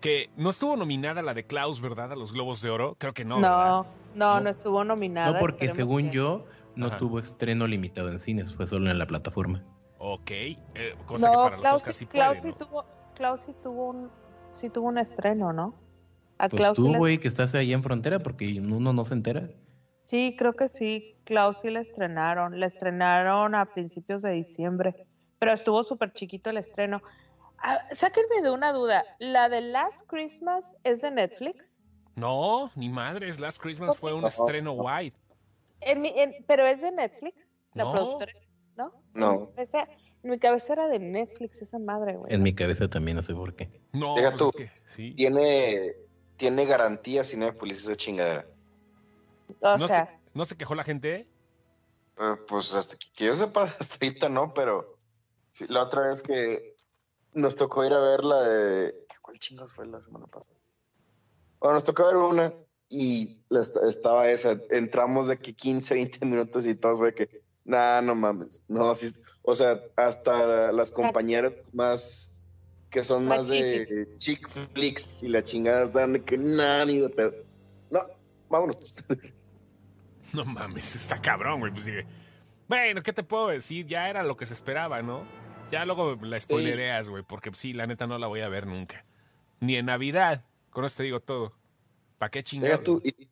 que 0.00 0.28
no 0.36 0.50
estuvo 0.50 0.76
nominada 0.76 1.22
la 1.22 1.34
de 1.34 1.44
Klaus, 1.46 1.80
¿verdad? 1.80 2.12
A 2.12 2.16
los 2.16 2.32
Globos 2.32 2.60
de 2.60 2.70
Oro. 2.70 2.96
Creo 2.98 3.14
que 3.14 3.24
no. 3.24 3.38
No, 3.40 3.82
no, 3.84 3.86
no, 4.14 4.40
No. 4.40 4.50
estuvo 4.50 4.82
nominada. 4.84 5.32
No, 5.34 5.38
porque 5.38 5.66
esperemos 5.66 5.76
según 5.76 6.10
que- 6.10 6.16
yo, 6.16 6.44
no 6.74 6.86
Ajá. 6.88 6.96
tuvo 6.98 7.20
estreno 7.20 7.66
limitado 7.66 8.08
en 8.10 8.18
cines, 8.18 8.52
fue 8.54 8.66
solo 8.66 8.90
en 8.90 8.98
la 8.98 9.06
plataforma. 9.06 9.62
Ok. 10.04 10.30
eh, 10.32 10.56
cosa 11.06 11.30
que 11.30 11.36
No, 11.36 11.42
para 11.44 11.50
los 11.56 11.60
Klaus, 11.62 11.76
Oscars 11.82 11.96
sí 11.96 12.06
Klaus 12.06 12.38
puede, 12.40 12.42
sí 12.52 12.58
¿no? 12.58 12.66
tuvo, 12.66 12.84
Klaus 13.14 13.40
sí 13.42 13.54
tuvo 13.62 13.88
un, 13.90 14.10
sí 14.54 14.68
tuvo 14.68 14.88
un 14.88 14.98
estreno, 14.98 15.52
¿no? 15.52 15.74
A 16.38 16.48
Pues 16.48 16.60
Klaus 16.60 16.76
tú, 16.76 16.92
güey, 16.96 17.18
que 17.18 17.28
estás 17.28 17.54
allá 17.54 17.72
en 17.74 17.84
frontera, 17.84 18.18
porque 18.18 18.58
uno 18.60 18.92
no 18.92 19.04
se 19.04 19.14
entera. 19.14 19.48
Sí, 20.04 20.34
creo 20.36 20.54
que 20.54 20.66
sí. 20.66 21.14
Klaus 21.24 21.58
sí 21.58 21.70
la 21.70 21.80
estrenaron. 21.80 22.58
La 22.58 22.66
estrenaron 22.66 23.54
a 23.54 23.66
principios 23.66 24.22
de 24.22 24.32
diciembre. 24.32 25.06
Pero 25.38 25.52
estuvo 25.52 25.84
súper 25.84 26.12
chiquito 26.12 26.50
el 26.50 26.56
estreno. 26.56 27.00
Ah, 27.58 27.78
sáquenme 27.92 28.42
de 28.42 28.50
una 28.50 28.72
duda. 28.72 29.04
¿La 29.20 29.48
de 29.48 29.60
Last 29.60 30.02
Christmas 30.08 30.64
es 30.82 31.00
de 31.02 31.12
Netflix? 31.12 31.78
No, 32.16 32.72
ni 32.74 32.88
madres. 32.88 33.38
Last 33.38 33.62
Christmas 33.62 33.96
fue 33.96 34.12
un 34.12 34.24
estreno 34.26 34.72
wide. 34.72 35.14
En 35.80 36.02
mi- 36.02 36.12
en- 36.16 36.44
¿Pero 36.48 36.66
es 36.66 36.80
de 36.82 36.90
Netflix? 36.90 37.52
La 37.74 37.84
No. 37.84 37.92
productora. 37.92 38.32
¿No? 38.76 38.92
No. 39.14 39.32
En 39.32 39.40
mi 39.40 39.66
cabeza- 39.66 39.88
en 40.22 40.30
mi 40.30 40.38
cabeza 40.38 40.72
era 40.72 40.88
de 40.88 40.98
Netflix 40.98 41.62
esa 41.62 41.78
madre, 41.78 42.16
güey. 42.16 42.32
En 42.32 42.42
mi 42.42 42.54
cabeza 42.54 42.88
también, 42.88 43.16
no 43.16 43.22
sé 43.22 43.34
por 43.34 43.54
qué. 43.54 43.70
No, 43.92 44.14
Deja 44.14 44.30
pues 44.30 44.38
tú. 44.38 44.48
es 44.50 44.54
que 44.54 44.70
sí. 44.88 45.14
Tiene, 45.14 45.94
tiene 46.36 46.64
garantía 46.66 47.24
Cinépolis 47.24 47.84
esa 47.84 47.96
chingadera. 47.96 48.46
O 49.60 49.76
No, 49.78 49.86
sea, 49.88 50.06
se, 50.06 50.28
¿No 50.34 50.44
se 50.46 50.56
quejó 50.56 50.74
la 50.74 50.84
gente? 50.84 51.28
Eh, 52.18 52.36
pues 52.48 52.74
hasta 52.74 52.96
que, 52.96 53.06
que 53.14 53.24
yo 53.26 53.34
sepa, 53.34 53.64
hasta 53.80 54.04
ahorita 54.04 54.28
no, 54.28 54.52
pero 54.54 54.96
sí, 55.50 55.66
la 55.68 55.82
otra 55.82 56.08
vez 56.08 56.22
que 56.22 56.76
nos 57.34 57.56
tocó 57.56 57.84
ir 57.84 57.92
a 57.92 58.00
ver 58.00 58.24
la 58.24 58.42
de. 58.42 58.92
¿qué- 59.08 59.16
¿Cuál 59.22 59.38
chingos 59.38 59.72
fue 59.74 59.86
la 59.86 60.00
semana 60.00 60.26
pasada? 60.26 60.56
Bueno, 61.60 61.74
nos 61.74 61.84
tocó 61.84 62.06
ver 62.06 62.16
una 62.16 62.54
y 62.88 63.40
la 63.48 63.60
estaba 63.60 64.28
esa. 64.30 64.58
Entramos 64.70 65.28
de 65.28 65.36
que 65.38 65.54
15, 65.54 65.94
20 65.94 66.26
minutos 66.26 66.66
y 66.66 66.74
todo 66.74 66.96
fue 66.96 67.14
que, 67.14 67.41
nah, 67.64 68.00
no 68.00 68.14
mames. 68.14 68.64
No, 68.68 68.94
sí, 68.94 69.12
o 69.42 69.54
sea, 69.54 69.80
hasta 69.96 70.72
las 70.72 70.90
compañeras 70.90 71.52
más 71.72 72.42
que 72.92 73.02
son 73.02 73.26
Más 73.26 73.48
de 73.48 74.06
chick 74.18 74.46
flicks 74.74 75.22
y 75.22 75.28
la 75.28 75.42
chingada 75.42 75.86
están 75.86 76.12
de 76.12 76.22
que, 76.22 76.36
nah, 76.36 76.84
ni 76.84 76.98
de 76.98 77.08
pedo. 77.08 77.34
No, 77.90 78.00
vámonos. 78.48 78.96
No 80.34 80.44
mames, 80.44 80.96
está 80.96 81.20
cabrón, 81.20 81.60
güey. 81.60 81.70
Pues 81.72 81.84
dije, 81.84 82.06
bueno, 82.66 83.02
¿qué 83.02 83.12
te 83.12 83.22
puedo 83.22 83.48
decir? 83.48 83.86
Ya 83.86 84.08
era 84.08 84.22
lo 84.22 84.34
que 84.34 84.46
se 84.46 84.54
esperaba, 84.54 85.02
¿no? 85.02 85.26
Ya 85.70 85.84
luego 85.84 86.16
la 86.22 86.40
spoilereas, 86.40 87.10
güey, 87.10 87.22
porque 87.22 87.50
sí, 87.52 87.74
la 87.74 87.86
neta 87.86 88.06
no 88.06 88.16
la 88.16 88.28
voy 88.28 88.40
a 88.40 88.48
ver 88.48 88.66
nunca. 88.66 89.04
Ni 89.60 89.76
en 89.76 89.84
Navidad. 89.84 90.46
Con 90.70 90.86
eso 90.86 90.96
te 90.96 91.02
digo 91.02 91.20
todo. 91.20 91.54
¿Para 92.16 92.30
qué 92.30 92.42
y 92.50 93.28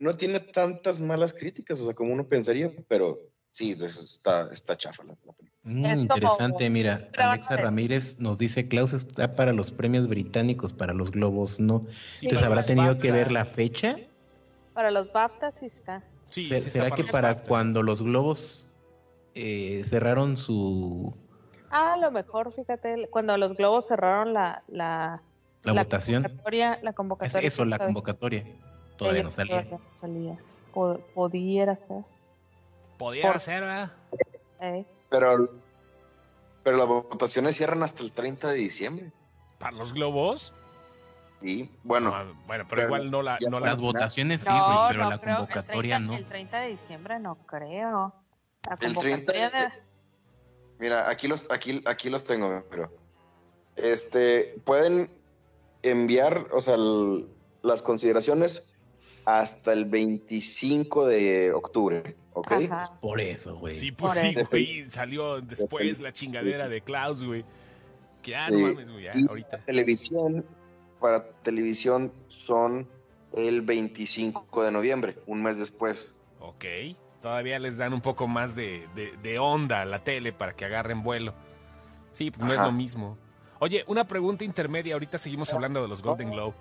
no 0.00 0.16
tiene 0.16 0.40
tantas 0.40 1.00
malas 1.00 1.32
críticas, 1.32 1.80
o 1.80 1.84
sea, 1.84 1.94
como 1.94 2.12
uno 2.12 2.26
pensaría, 2.26 2.72
pero 2.88 3.29
sí, 3.50 3.72
está, 3.80 4.48
está 4.52 4.76
chafa 4.76 5.02
la, 5.04 5.14
la 5.24 5.32
película. 5.32 5.50
Mm, 5.62 5.84
Es 5.86 5.90
como- 5.92 6.02
interesante, 6.02 6.70
mira, 6.70 7.08
Alexa 7.18 7.56
Ramírez 7.56 8.18
nos 8.18 8.38
dice, 8.38 8.66
Klaus 8.68 8.92
está 8.94 9.34
para 9.34 9.52
los 9.52 9.70
premios 9.70 10.08
británicos, 10.08 10.72
para 10.72 10.94
los 10.94 11.10
globos, 11.10 11.60
¿no? 11.60 11.84
Sí, 12.14 12.26
Entonces, 12.26 12.46
¿habrá 12.46 12.62
tenido 12.62 12.88
BAFTA. 12.88 13.02
que 13.02 13.12
ver 13.12 13.32
la 13.32 13.44
fecha? 13.44 13.96
para 14.72 14.90
los 14.90 15.12
BAFTA 15.12 15.52
sí 15.52 15.66
está. 15.66 16.02
Sí, 16.30 16.44
Se- 16.46 16.60
sí 16.60 16.68
está 16.68 16.84
¿Será 16.84 16.90
que 16.96 17.04
para 17.04 17.34
BAFTA. 17.34 17.48
cuando 17.48 17.82
los 17.82 18.00
globos 18.02 18.68
eh, 19.34 19.82
cerraron 19.84 20.36
su 20.38 21.14
Ah, 21.70 21.92
a 21.94 21.96
lo 21.98 22.10
mejor, 22.10 22.52
fíjate, 22.54 23.08
cuando 23.10 23.36
los 23.36 23.54
globos 23.56 23.86
cerraron 23.86 24.32
la, 24.32 24.62
la, 24.68 25.22
la, 25.62 25.72
votación? 25.72 26.22
convocatoria, 26.22 26.78
la 26.82 26.90
Es 26.90 26.96
convocatoria. 26.96 27.46
eso, 27.48 27.64
la 27.64 27.78
convocatoria. 27.78 28.44
todavía 28.96 29.22
no 29.22 29.30
salía. 29.32 29.62
todavía 29.68 29.78
no 29.92 29.98
salía. 30.00 30.38
Pudiera 31.14 31.76
ser. 31.76 32.04
Podía 33.00 33.22
Por- 33.22 33.40
ser, 33.40 33.62
¿verdad? 33.62 33.92
¿eh? 34.60 34.84
Pero, 35.08 35.48
pero 36.62 36.76
las 36.76 36.86
votaciones 36.86 37.56
cierran 37.56 37.82
hasta 37.82 38.02
el 38.02 38.12
30 38.12 38.48
de 38.48 38.58
diciembre. 38.58 39.10
¿Para 39.58 39.72
los 39.74 39.94
globos? 39.94 40.52
Y 41.40 41.70
bueno, 41.82 42.12
Ah, 42.14 42.24
bueno, 42.46 42.66
pero 42.68 42.68
pero 42.68 42.82
igual 42.84 43.10
no 43.10 43.22
la, 43.22 43.38
no 43.50 43.58
la 43.58 43.68
Las 43.68 43.80
votaciones 43.80 44.42
sí, 44.42 44.50
No, 44.50 44.66
güey, 44.66 44.88
pero 44.88 45.04
no 45.04 45.10
la 45.12 45.18
convocatoria 45.18 45.96
el 45.96 46.02
30, 46.02 46.12
no. 46.12 46.18
El 46.18 46.26
30 46.28 46.58
de 46.60 46.68
diciembre 46.68 47.18
no 47.20 47.34
creo. 47.46 48.12
La 48.68 48.72
El 48.74 48.78
30 48.78 49.00
convocatoria 49.00 49.48
de- 49.50 49.58
de... 49.58 49.72
mira, 50.78 51.08
aquí 51.08 51.26
los, 51.26 51.50
aquí, 51.50 51.82
aquí 51.86 52.10
los 52.10 52.26
tengo, 52.26 52.62
pero 52.70 52.92
este 53.76 54.60
pueden 54.66 55.10
enviar, 55.82 56.48
o 56.52 56.60
sea, 56.60 56.74
el- 56.74 57.26
las 57.62 57.80
consideraciones 57.80 58.69
hasta 59.24 59.72
el 59.72 59.84
25 59.84 61.06
de 61.06 61.52
octubre, 61.52 62.16
¿ok? 62.32 62.52
Ajá. 62.52 62.98
Por 63.00 63.20
eso, 63.20 63.56
güey. 63.56 63.76
Sí, 63.76 63.92
pues 63.92 64.14
Por 64.14 64.22
sí, 64.22 64.34
eso. 64.36 64.48
güey. 64.50 64.88
Salió 64.90 65.40
después 65.40 66.00
la 66.00 66.12
chingadera 66.12 66.68
de 66.68 66.80
Klaus, 66.80 67.24
güey. 67.24 67.44
Que 68.22 68.36
ah, 68.36 68.50
no 68.50 68.58
mames, 68.58 68.90
güey, 68.90 69.08
ahorita. 69.08 69.58
Televisión, 69.64 70.44
para 71.00 71.24
televisión 71.42 72.12
son 72.28 72.86
el 73.34 73.62
25 73.62 74.64
de 74.64 74.72
noviembre, 74.72 75.16
un 75.26 75.42
mes 75.42 75.58
después. 75.58 76.14
Ok. 76.40 76.64
Todavía 77.22 77.58
les 77.58 77.76
dan 77.76 77.92
un 77.92 78.00
poco 78.00 78.26
más 78.28 78.54
de, 78.54 78.86
de- 78.94 79.12
de 79.22 79.38
onda 79.38 79.82
a 79.82 79.84
la 79.84 80.02
tele 80.04 80.32
para 80.32 80.54
que 80.56 80.64
agarren 80.64 81.02
vuelo. 81.02 81.34
Sí, 82.12 82.30
pues 82.30 82.46
no 82.46 82.52
es 82.52 82.60
lo 82.60 82.72
mismo. 82.72 83.16
Oye, 83.60 83.84
una 83.86 84.06
pregunta 84.08 84.42
intermedia. 84.44 84.94
Ahorita 84.94 85.18
seguimos 85.18 85.52
hablando 85.52 85.80
de 85.82 85.88
los 85.88 86.02
Golden 86.02 86.30
Globe. 86.30 86.54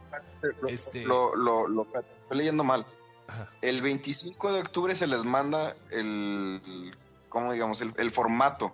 Este- 0.68 1.02
Lo, 1.04 1.36
lo, 1.36 1.68
lo- 1.68 1.84
estoy 1.84 2.38
leyendo 2.38 2.64
mal. 2.64 2.86
Ajá. 3.28 3.50
El 3.62 3.82
25 3.82 4.54
de 4.54 4.60
octubre 4.62 4.94
se 4.96 5.08
les 5.08 5.24
manda 5.24 5.76
el, 5.92 6.94
¿cómo 7.30 7.52
digamos? 7.54 7.82
El, 7.82 7.94
el 7.98 8.10
formato 8.12 8.72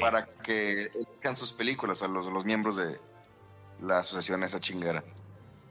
para 0.00 0.26
que 0.26 0.90
elijan 0.94 1.36
sus 1.36 1.52
películas 1.52 2.02
a 2.02 2.08
los, 2.08 2.26
los 2.26 2.44
miembros 2.44 2.76
de 2.76 2.98
la 3.80 3.98
asociación 3.98 4.42
esa 4.42 4.60
chingera. 4.60 5.02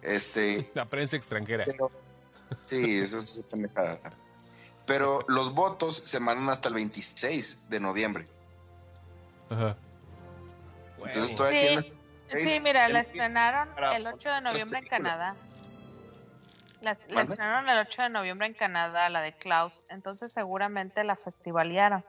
Este, 0.01 0.69
La 0.75 0.85
prensa 0.85 1.15
extranjera. 1.17 1.65
pero, 1.65 1.91
sí, 2.65 2.99
eso 2.99 3.17
es. 3.17 3.49
Pero 4.85 5.23
los 5.27 5.53
votos 5.53 6.01
se 6.05 6.19
mandan 6.19 6.49
hasta 6.49 6.69
el 6.69 6.75
26 6.75 7.69
de 7.69 7.79
noviembre. 7.79 8.27
Ajá. 9.49 9.77
Entonces 11.13 11.35
todavía 11.35 11.59
Sí, 11.61 11.67
tienes 11.67 11.91
Sí, 12.53 12.59
mira, 12.61 12.87
la 12.89 13.01
estrenaron 13.01 13.69
el 13.93 14.07
8 14.07 14.29
de 14.29 14.41
noviembre 14.41 14.79
en. 14.79 14.85
Canadá. 14.87 15.35
La, 16.81 16.91
estrenaron 16.91 17.69
el 17.69 17.77
8 17.79 18.01
de 18.03 18.09
noviembre 18.09 18.47
en 18.47 18.53
Canadá, 18.53 19.09
la 19.09 19.21
de 19.21 19.33
Klaus. 19.33 19.81
Entonces 19.89 20.31
seguramente 20.31 21.03
la 21.03 21.15
festivalearon. 21.15 22.03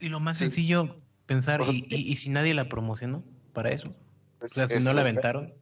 Y 0.00 0.08
lo 0.08 0.20
más 0.20 0.36
Sí. 0.38 0.44
sencillo, 0.44 0.96
pensar, 1.26 1.60
O 1.60 1.64
sea, 1.64 1.74
¿y, 1.74 1.86
y, 1.88 2.12
y 2.12 2.16
si 2.16 2.28
nadie 2.28 2.52
la 2.54 2.68
promocionó 2.68 3.22
para 3.52 3.70
eso? 3.70 3.94
O 4.40 4.44
es- 4.44 4.52
sea, 4.52 4.66
si 4.66 4.74
es- 4.74 4.84
no 4.84 4.92
la 4.92 5.00
aventaron. 5.02 5.54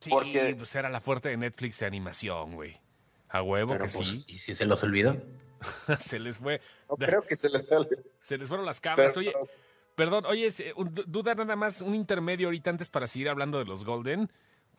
Sí, 0.00 0.10
porque- 0.10 0.54
pues 0.56 0.74
era 0.74 0.88
la 0.90 1.00
fuerte 1.00 1.28
de 1.30 1.36
Netflix 1.36 1.78
de 1.78 1.86
animación, 1.86 2.54
güey. 2.56 2.80
A 3.28 3.40
huevo 3.40 3.72
Pero 3.72 3.86
que 3.86 3.92
pues, 3.92 4.08
sí. 4.08 4.24
¿y 4.26 4.38
si 4.38 4.54
se 4.54 4.66
los 4.66 4.82
olvidó? 4.82 5.16
se 6.00 6.18
les 6.18 6.38
fue, 6.38 6.60
No 6.90 6.96
creo 6.96 7.22
que 7.22 7.36
se 7.36 7.48
les 7.48 7.66
sale. 7.68 7.88
se 8.20 8.36
les 8.36 8.48
fueron 8.48 8.66
las. 8.66 8.80
Pero- 8.80 9.12
Oye, 9.16 9.32
perdón, 9.94 10.24
oye, 10.26 10.50
du- 10.76 11.04
duda 11.06 11.34
nada 11.34 11.56
más, 11.56 11.80
un 11.82 11.94
intermedio 11.94 12.48
ahorita 12.48 12.70
antes 12.70 12.88
para 12.90 13.06
seguir 13.06 13.28
hablando 13.28 13.58
de 13.58 13.64
los 13.64 13.84
Golden. 13.84 14.30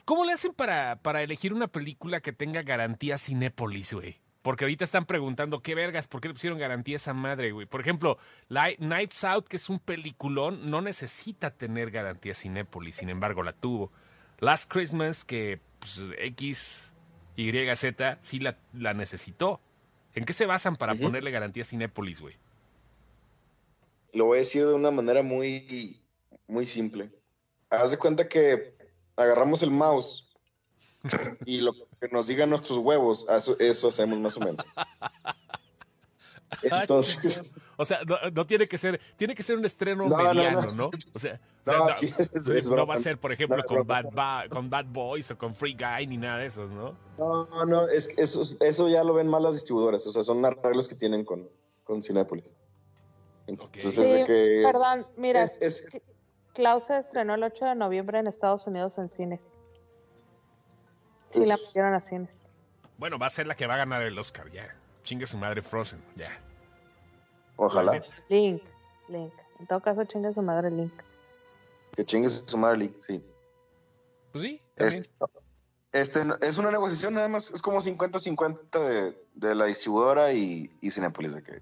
¿Cómo 0.06 0.26
le 0.26 0.34
hacen 0.34 0.54
para, 0.54 0.97
para 0.97 1.21
elegir 1.23 1.54
una 1.54 1.67
película 1.67 2.19
que 2.19 2.34
tenga 2.34 2.62
garantía 2.63 3.17
Cinépolis, 3.17 3.93
güey? 3.93 4.19
Porque 4.41 4.65
ahorita 4.65 4.84
están 4.84 5.06
preguntando, 5.06 5.62
¿qué 5.62 5.73
vergas? 5.76 6.08
¿Por 6.08 6.19
qué 6.19 6.28
le 6.28 6.34
pusieron 6.34 6.60
garantía 6.60 6.95
a 6.95 6.97
esa 6.97 7.13
madre, 7.13 7.52
güey? 7.54 7.65
Por 7.65 7.80
ejemplo, 7.80 8.17
Li- 8.49 8.76
Knives 8.76 9.23
Out, 9.23 9.47
que 9.47 9.56
es 9.56 9.69
un 9.69 9.80
peliculón, 9.80 10.69
no 10.69 10.82
necesita 10.82 11.52
tener 11.52 11.91
garantía 11.91 12.34
Cinépolis, 12.34 12.97
sin 12.97 13.10
embargo 13.10 13.41
la 13.43 13.54
tuvo. 13.54 13.91
Last 14.39 14.69
Christmas, 14.69 15.23
que 15.23 15.62
pues, 15.80 16.02
X, 16.19 16.93
Y, 17.38 17.52
Z, 17.76 18.17
sí 18.19 18.39
la, 18.39 18.58
la 18.73 18.93
necesitó. 18.93 19.62
¿En 20.13 20.26
qué 20.26 20.34
se 20.34 20.45
basan 20.45 20.76
para 20.76 20.93
ponerle 20.95 21.32
garantía 21.32 21.63
Cinépolis, 21.63 22.19
güey? 22.19 22.36
Lo 24.13 24.26
voy 24.26 24.38
a 24.38 24.39
decir 24.39 24.65
de 24.65 24.73
una 24.73 24.91
manera 24.91 25.23
muy, 25.23 26.02
muy 26.47 26.65
simple. 26.67 27.12
Haz 27.69 27.91
de 27.91 27.97
cuenta 27.97 28.28
que 28.28 28.76
agarramos 29.15 29.63
el 29.63 29.71
mouse 29.71 30.30
y 31.45 31.62
lo 31.62 31.73
que 31.73 32.08
nos 32.12 32.28
digan 32.28 32.49
nuestros 32.49 32.78
huevos, 32.80 33.28
eso, 33.30 33.58
eso 33.60 33.88
hacemos 33.89 34.19
más 34.19 34.38
o 34.38 34.41
menos. 34.41 34.65
Entonces, 36.62 37.56
O 37.78 37.84
sea, 37.86 38.02
no, 38.06 38.15
no 38.32 38.45
tiene 38.45 38.67
que 38.67 38.78
ser, 38.78 39.02
tiene 39.17 39.34
que 39.34 39.41
ser 39.41 39.58
un 39.58 39.65
estreno 39.65 40.08
No, 40.08 40.15
no, 40.17 40.34
mediano, 40.34 40.62
no. 40.62 40.67
¿no? 40.78 40.91
O 41.13 41.19
sea, 41.19 41.41
o 41.65 41.71
No, 41.71 41.89
sea, 41.89 41.93
sí, 41.95 42.13
es- 42.54 42.69
no 42.69 42.86
va 42.86 42.93
a 42.95 42.99
ser, 42.99 43.19
por 43.19 43.32
ejemplo, 43.32 43.63
con, 43.65 43.86
Bad. 43.88 44.06
Ba- 44.13 44.45
con 44.49 44.69
Bad 44.69 44.86
Boys 44.86 45.32
o 45.32 45.38
con 45.38 45.56
Free 45.56 45.73
Guy 45.76 46.06
ni 46.08 46.17
nada 46.17 46.38
de 46.38 46.45
esos, 46.45 46.69
¿no? 46.69 46.95
no, 47.17 47.65
no, 47.65 47.88
es, 47.89 48.17
eso, 48.19 48.43
eso 48.63 48.88
ya 48.88 49.04
lo 49.04 49.13
ven 49.15 49.28
más 49.28 49.41
las 49.41 49.56
distribuidoras, 49.56 50.06
o 50.06 50.12
sea, 50.12 50.21
son 50.21 50.45
arreglos 50.45 50.88
que 50.88 50.95
tienen 50.95 51.26
con, 51.26 51.49
con 51.84 52.04
Cinépolis. 52.04 52.54
Entonces, 53.47 53.97
Ok. 53.99 54.03
de 54.06 54.17
Sí, 54.19 54.23
que 54.25 54.62
perdón, 54.65 55.06
mira, 55.17 55.41
es- 55.43 55.51
es- 55.62 56.01
Klaus 56.53 56.84
se 56.86 56.97
estrenó 56.97 57.34
el 57.36 57.43
8 57.43 57.65
de 57.65 57.75
noviembre 57.75 58.19
en 58.19 58.27
Estados 58.27 58.67
Unidos 58.67 58.97
en 58.99 59.10
cines. 59.10 59.39
Sí, 61.29 61.45
la 61.45 61.56
metieron 61.58 61.93
a 61.95 62.01
cines. 62.01 62.29
Bueno, 62.97 63.17
va 63.17 63.25
a 63.27 63.29
ser 63.32 63.47
la 63.47 63.56
que 63.56 63.65
va 63.65 63.73
a 63.73 63.77
ganar 63.77 64.03
el 64.03 64.17
Oscar, 64.19 64.49
ya. 64.51 64.75
Chingue 65.03 65.25
su 65.25 65.38
madre 65.38 65.62
Frozen, 65.62 66.01
ya. 66.15 66.39
ojalá 67.56 68.03
Link, 68.29 68.63
Link. 69.10 69.34
En 69.60 69.67
todo 69.67 69.79
caso, 69.82 70.03
chinga 70.06 70.34
su 70.34 70.41
madre 70.41 70.71
Link. 70.71 70.93
que 71.95 72.06
chingues 72.06 72.43
su 72.45 72.58
madre, 72.58 72.77
Lee, 72.79 72.97
sí. 73.08 73.23
Pues 74.32 74.43
sí, 74.43 74.62
también. 74.75 75.03
Es, 75.91 76.15
este, 76.15 76.21
es 76.41 76.58
una 76.58 76.71
negociación 76.71 77.13
nada 77.13 77.27
más, 77.27 77.51
es 77.51 77.62
como 77.62 77.82
50-50 77.82 78.79
de, 78.79 79.23
de 79.36 79.53
la 79.56 79.65
distribuidora 79.65 80.32
y, 80.34 80.71
y 80.82 80.89
Cinépolis, 80.91 81.36
de 81.36 81.43
que 81.43 81.62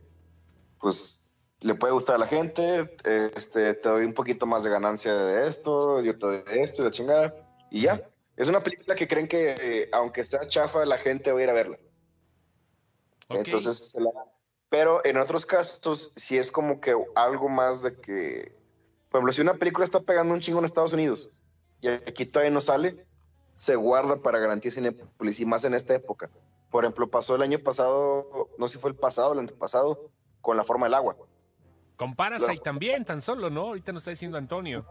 pues 0.79 1.20
le 1.61 1.75
puede 1.75 1.93
gustar 1.93 2.15
a 2.15 2.19
la 2.19 2.27
gente, 2.27 2.97
este, 3.35 3.73
te 3.75 3.89
doy 3.89 4.05
un 4.05 4.13
poquito 4.13 4.45
más 4.45 4.63
de 4.63 4.71
ganancia 4.71 5.13
de 5.13 5.47
esto, 5.47 6.01
yo 6.01 6.17
te 6.17 6.25
doy 6.25 6.43
esto 6.47 6.81
y 6.81 6.85
la 6.85 6.91
chingada, 6.91 7.33
y 7.69 7.81
ya. 7.81 8.01
Es 8.35 8.49
una 8.49 8.61
película 8.61 8.95
que 8.95 9.07
creen 9.07 9.27
que 9.27 9.55
eh, 9.61 9.89
aunque 9.91 10.25
sea 10.25 10.47
chafa, 10.47 10.85
la 10.85 10.97
gente 10.97 11.31
va 11.31 11.39
a 11.39 11.43
ir 11.43 11.49
a 11.49 11.53
verla. 11.53 11.77
Ok. 13.27 13.45
Entonces, 13.45 13.95
pero 14.69 15.05
en 15.05 15.17
otros 15.17 15.45
casos, 15.45 16.13
sí 16.15 16.37
es 16.37 16.51
como 16.51 16.81
que 16.81 16.95
algo 17.13 17.49
más 17.49 17.83
de 17.83 17.95
que, 17.99 18.55
por 19.09 19.19
ejemplo, 19.19 19.33
si 19.33 19.41
una 19.41 19.55
película 19.55 19.83
está 19.83 19.99
pegando 19.99 20.33
un 20.33 20.39
chingo 20.39 20.59
en 20.59 20.65
Estados 20.65 20.93
Unidos 20.93 21.29
y 21.81 21.89
aquí 21.89 22.25
todavía 22.25 22.51
no 22.51 22.61
sale, 22.61 23.05
se 23.53 23.75
guarda 23.75 24.21
para 24.21 24.39
garantía 24.39 24.71
Cinepolis 24.71 25.39
y 25.39 25.45
más 25.45 25.63
en 25.65 25.75
esta 25.75 25.93
época. 25.93 26.31
Por 26.71 26.85
ejemplo, 26.85 27.09
pasó 27.11 27.35
el 27.35 27.41
año 27.43 27.59
pasado, 27.59 28.49
no 28.57 28.67
sé 28.67 28.77
si 28.77 28.79
fue 28.79 28.89
el 28.89 28.95
pasado 28.95 29.33
el 29.33 29.39
antepasado, 29.39 30.09
con 30.41 30.57
La 30.57 30.63
Forma 30.63 30.87
del 30.87 30.95
Agua. 30.95 31.15
Con 32.01 32.15
Parasite 32.15 32.53
Claro. 32.53 32.61
también, 32.63 33.05
tan 33.05 33.21
solo, 33.21 33.51
¿no? 33.51 33.61
Ahorita 33.67 33.91
nos 33.91 34.01
está 34.01 34.09
diciendo 34.09 34.35
Antonio. 34.35 34.83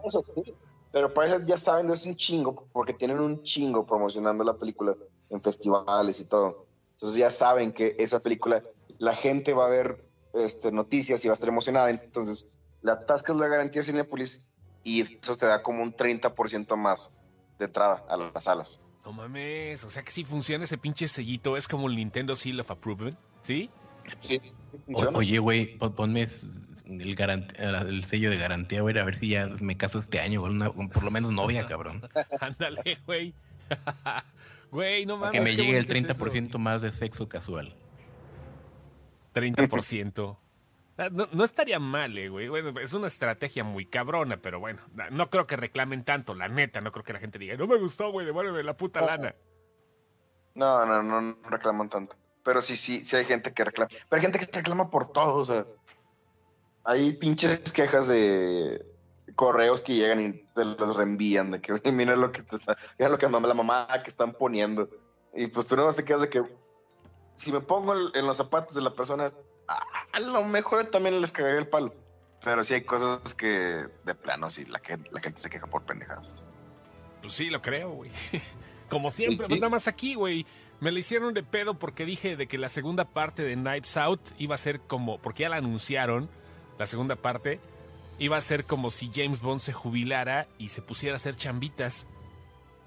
Pero 0.93 1.13
Parasite 1.13 1.45
ya 1.45 1.59
saben 1.59 1.91
es 1.91 2.07
un 2.07 2.15
chingo, 2.15 2.69
porque 2.73 2.95
tienen 2.95 3.19
un 3.19 3.43
chingo 3.43 3.85
promocionando 3.85 4.45
la 4.45 4.57
película 4.57 4.95
en 5.29 5.43
festivales 5.43 6.21
y 6.21 6.27
todo. 6.27 6.69
Entonces 6.93 7.19
ya 7.19 7.33
saben 7.33 7.73
que 7.73 7.97
esa 7.99 8.21
película, 8.21 8.63
la 8.99 9.13
gente 9.13 9.55
va 9.55 9.67
a 9.67 9.69
ver 9.69 10.09
este, 10.35 10.71
noticias 10.71 11.25
y 11.25 11.27
va 11.27 11.33
a 11.33 11.35
estar 11.35 11.49
emocionada. 11.49 11.91
Entonces 11.91 12.63
le 12.81 12.93
atascas 12.93 13.35
la 13.35 13.49
garantía 13.49 13.83
Cinepolis 13.83 14.53
y 14.85 15.01
eso 15.01 15.35
te 15.35 15.47
da 15.47 15.65
como 15.65 15.83
un 15.83 15.93
30% 15.93 16.77
más 16.77 17.21
de 17.59 17.65
entrada 17.65 18.05
a 18.09 18.17
las 18.19 18.45
salas. 18.45 18.79
No 19.05 19.13
mames, 19.13 19.83
o 19.83 19.91
sea 19.91 20.05
que 20.05 20.13
si 20.13 20.23
funciona 20.23 20.63
ese 20.63 20.79
pinche 20.79 21.09
sellito, 21.09 21.57
es 21.57 21.67
como 21.67 21.89
el 21.89 21.97
Nintendo 21.97 22.37
Seal 22.37 22.61
of 22.61 22.71
Approval, 22.71 23.19
¿sí? 23.43 23.69
Sí. 24.21 24.41
O- 24.93 25.19
oye, 25.19 25.39
güey, 25.39 25.77
pon- 25.79 25.95
ponme 25.95 26.23
el, 26.23 28.05
sello 28.05 28.31
de 28.31 28.37
garantía, 28.37 28.81
güey, 28.83 28.99
a 28.99 29.05
ver 29.05 29.17
si 29.17 29.29
ya 29.29 29.47
me 29.61 29.77
caso 29.77 29.99
este 29.99 30.21
año, 30.21 30.41
güey, 30.41 30.53
una- 30.53 30.71
por 30.73 31.03
lo 31.03 31.11
menos 31.11 31.33
novia, 31.33 31.67
cabrón. 31.67 32.03
Ándale, 32.41 32.99
güey. 33.07 33.35
Güey, 34.73 35.05
no 35.05 35.17
mames. 35.17 35.33
que 35.33 35.41
me 35.41 35.57
llegue 35.57 35.77
el 35.79 35.85
bonito 35.85 36.13
es 36.13 36.21
30% 36.21 36.59
más 36.59 36.81
de 36.81 36.93
sexo 36.93 37.29
casual. 37.29 37.75
eso. 39.35 39.35
30%. 39.35 40.37
Ah, 40.97 41.09
No, 41.11 41.27
no 41.33 41.45
estaría 41.45 41.79
mal, 41.81 42.17
eh, 42.19 42.29
güey. 42.29 42.49
Bueno, 42.49 42.79
es 42.81 42.93
una 42.93 43.07
estrategia 43.09 43.65
muy 43.65 43.85
cabrona, 43.87 44.37
pero 44.37 44.61
bueno, 44.61 44.81
no 45.11 45.29
creo 45.31 45.47
que 45.49 45.57
reclamen 45.57 46.05
tanto, 46.05 46.35
la 46.35 46.47
neta. 46.49 46.81
No 46.81 46.93
creo 46.93 47.05
que 47.05 47.13
la 47.13 47.19
gente 47.19 47.39
diga, 47.39 47.57
no 47.57 47.67
me 47.67 47.77
gustó, 47.79 48.13
güey, 48.13 48.27
devuélveme 48.27 48.63
la 48.63 48.77
puta 48.77 49.01
lana. 49.01 49.35
No, 50.55 50.85
no, 50.87 51.03
no, 51.03 51.21
no 51.21 51.37
reclaman 51.51 51.89
tanto. 51.89 52.17
Pero 52.43 52.63
sí, 52.63 52.77
sí, 52.77 53.05
sí 53.05 53.17
hay 53.17 53.25
gente 53.25 53.53
que 53.53 53.65
reclama. 53.65 53.91
Pero 54.09 54.21
hay 54.21 54.23
gente 54.23 54.39
que 54.39 54.47
reclama 54.47 54.91
por 54.91 55.13
todo, 55.13 55.35
o 55.35 55.45
sea. 55.45 55.67
Hay 56.85 57.13
pinches 57.13 57.73
quejas 57.73 58.09
de 58.09 58.85
correos 59.35 59.83
que 59.83 59.95
llegan 59.95 60.21
y 60.21 60.33
te 60.55 60.65
los 60.65 60.97
reenvían, 60.97 61.51
de 61.51 61.61
que 61.61 61.73
"Oye, 61.73 61.93
mira 61.93 62.17
lo 62.17 62.33
que 62.33 62.43
te 62.43 62.57
está, 62.57 62.77
mira 62.99 63.11
lo 63.11 63.19
que 63.19 63.29
la 63.29 63.55
mamá 63.55 63.87
que 64.03 64.11
están 64.11 64.33
poniendo. 64.33 64.89
Y 65.35 65.47
pues 65.47 65.67
tú 65.67 65.77
no 65.77 65.93
te 65.93 66.05
quedas 66.05 66.23
de 66.23 66.29
que, 66.29 66.43
si 67.35 67.53
me 67.53 67.61
pongo 67.61 67.95
en, 68.15 68.27
los 68.27 68.37
zapatos 68.37 68.75
de 68.75 68.83
la 68.83 68.91
persona, 68.91 69.31
a, 69.69 70.21
lo 70.21 70.45
mejor 70.45 70.87
también 70.89 71.21
les 71.21 71.33
cagaría 71.33 71.61
el 71.61 71.69
palo. 71.69 71.95
Pero 72.43 72.65
sí 72.65 72.75
hay 72.75 72.83
cosas 72.83 73.35
que 73.35 73.87
de 74.05 74.15
plano 74.15 74.49
sí 74.51 74.65
la, 74.65 74.81
que, 74.81 74.99
la 75.11 75.21
gente 75.21 75.41
se 75.41 75.51
queja 75.51 75.67
por 75.67 75.83
pendejadas. 75.83 76.35
Pues 77.23 77.35
sí, 77.35 77.51
lo 77.51 77.61
creo, 77.61 77.91
güey. 77.91 78.11
Como 78.89 79.11
siempre, 79.11 79.47
pues 79.47 79.61
nada 79.61 79.71
más 79.71 79.87
aquí, 79.87 80.15
güey. 80.15 80.45
Me 80.81 80.91
le 80.91 81.01
hicieron 81.01 81.35
de 81.35 81.43
pedo 81.43 81.75
porque 81.79 82.05
dije 82.07 82.37
de 82.37 82.47
que 82.47 82.57
la 82.59 82.69
segunda 82.69 83.05
parte 83.05 83.43
de 83.43 83.55
Knives 83.55 83.97
Out 83.97 84.21
iba 84.39 84.55
a 84.55 84.59
ser 84.59 84.81
como, 84.81 85.19
porque 85.19 85.43
ya 85.43 85.49
la 85.51 85.57
anunciaron, 85.57 86.29
la 86.79 86.87
segunda 86.87 87.17
parte, 87.17 87.61
iba 88.19 88.37
a 88.39 88.41
ser 88.41 88.65
como 88.65 88.91
si 88.91 89.11
James 89.15 89.41
Bond 89.43 89.61
se 89.61 89.73
jubilara 89.75 90.49
y 90.59 90.71
se 90.71 90.81
pusiera 90.81 91.15
a 91.15 91.17
hacer 91.17 91.37
chambitas 91.37 92.07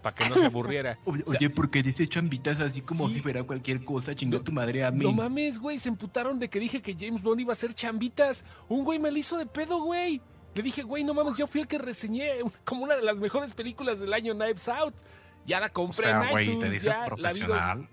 para 0.02 0.16
que 0.16 0.28
no 0.28 0.36
se 0.38 0.48
aburriera. 0.48 0.98
Oye, 1.06 1.24
O 1.26 1.32
sea, 1.32 1.38
oye, 1.40 1.50
¿por 1.52 1.70
qué 1.70 1.84
dice 1.84 2.08
chambitas 2.08 2.60
así 2.62 2.82
como 2.82 3.08
Sí. 3.10 3.16
si 3.16 3.22
fuera 3.22 3.44
cualquier 3.44 3.86
cosa? 3.86 4.14
Chinga 4.16 4.40
No- 4.40 4.44
tu 4.44 4.52
madre, 4.52 4.82
No 4.82 4.88
admin. 4.88 5.16
mames, 5.16 5.60
güey, 5.60 5.78
se 5.80 5.90
emputaron 5.90 6.40
de 6.40 6.50
que 6.50 6.60
dije 6.60 6.82
que 6.82 6.96
James 7.00 7.22
Bond 7.22 7.42
iba 7.42 7.52
a 7.52 7.54
hacer 7.54 7.74
chambitas. 7.76 8.44
Un 8.70 8.84
güey 8.84 8.98
me 9.00 9.12
le 9.12 9.20
hizo 9.20 9.38
de 9.38 9.46
pedo, 9.46 9.82
güey. 9.84 10.20
Le 10.56 10.62
dije, 10.62 10.82
güey, 10.84 11.04
no 11.04 11.14
mames, 11.14 11.38
yo 11.38 11.48
fui 11.48 11.62
el 11.62 11.68
que 11.68 11.78
reseñé 11.78 12.32
como 12.66 12.84
una 12.84 12.96
de 12.96 13.02
las 13.04 13.20
mejores 13.20 13.54
películas 13.54 14.00
del 14.00 14.14
año 14.14 14.34
Knives 14.34 14.68
Out. 14.68 14.94
Ya 15.46 15.60
la 15.60 15.68
o 15.68 15.74
compré 15.74 16.10
en 16.10 16.22
sea, 16.22 16.30
güey, 16.32 16.58
te 16.60 16.70
dices 16.70 16.98
profesional. 17.06 17.90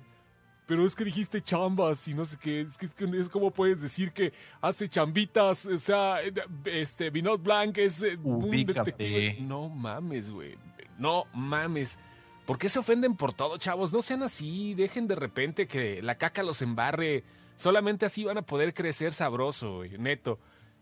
Pero 0.67 0.87
es 0.87 0.95
que 0.95 1.05
dijiste 1.05 1.43
chambas 1.43 2.07
y 2.07 2.15
no 2.15 2.25
sé 2.25 2.37
qué. 2.39 2.61
Es 2.61 2.77
que 2.77 2.87
es, 2.87 2.95
que 2.95 3.05
es 3.19 3.29
como 3.29 3.51
puedes 3.51 3.81
decir 3.81 4.13
que 4.13 4.33
hace 4.61 4.89
chambitas. 4.89 5.67
O 5.67 5.79
sea, 5.81 6.19
este, 6.65 7.11
Vinod 7.11 7.41
Blanc 7.41 7.77
es 7.79 8.03
eh, 8.05 8.17
un 8.23 8.45
Ubícate. 8.45 8.93
detective. 8.93 9.39
No 9.41 9.69
mames, 9.69 10.31
güey. 10.31 10.57
No 10.97 11.25
mames. 11.35 11.99
¿Por 12.47 12.57
qué 12.57 12.69
se 12.69 12.79
ofenden 12.79 13.17
por 13.17 13.33
todo, 13.33 13.59
chavos? 13.59 13.93
No 13.93 14.01
sean 14.01 14.23
así. 14.23 14.75
Dejen 14.75 15.09
de 15.09 15.17
repente 15.17 15.67
que 15.67 16.03
la 16.03 16.17
caca 16.19 16.45
los 16.45 16.63
embarre. 16.63 17.25
Solamente 17.57 18.07
así 18.07 18.23
van 18.25 18.39
a 18.39 18.43
poder 18.43 18.73
crecer 18.73 19.13
sabroso, 19.13 19.79
güey, 19.79 19.99
neto. 19.99 20.39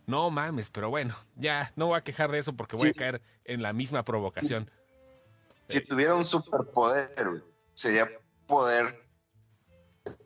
No 0.07 0.31
mames, 0.31 0.69
pero 0.71 0.91
bueno, 0.91 1.17
ya 1.37 1.73
no 1.77 1.87
voy 1.87 1.99
a 1.99 2.03
quejar 2.03 2.31
de 2.31 2.39
eso 2.39 2.55
porque 2.55 2.77
voy 2.77 2.89
Sí. 2.91 2.93
a 2.95 2.99
caer 2.99 3.23
en 3.45 3.63
la 3.63 3.73
misma 3.73 4.05
provocación. 4.05 4.71
Si 5.69 5.81
tuviera 5.85 6.15
un 6.15 6.25
superpoder, 6.25 7.45
sería 7.75 8.11
poder 8.47 9.05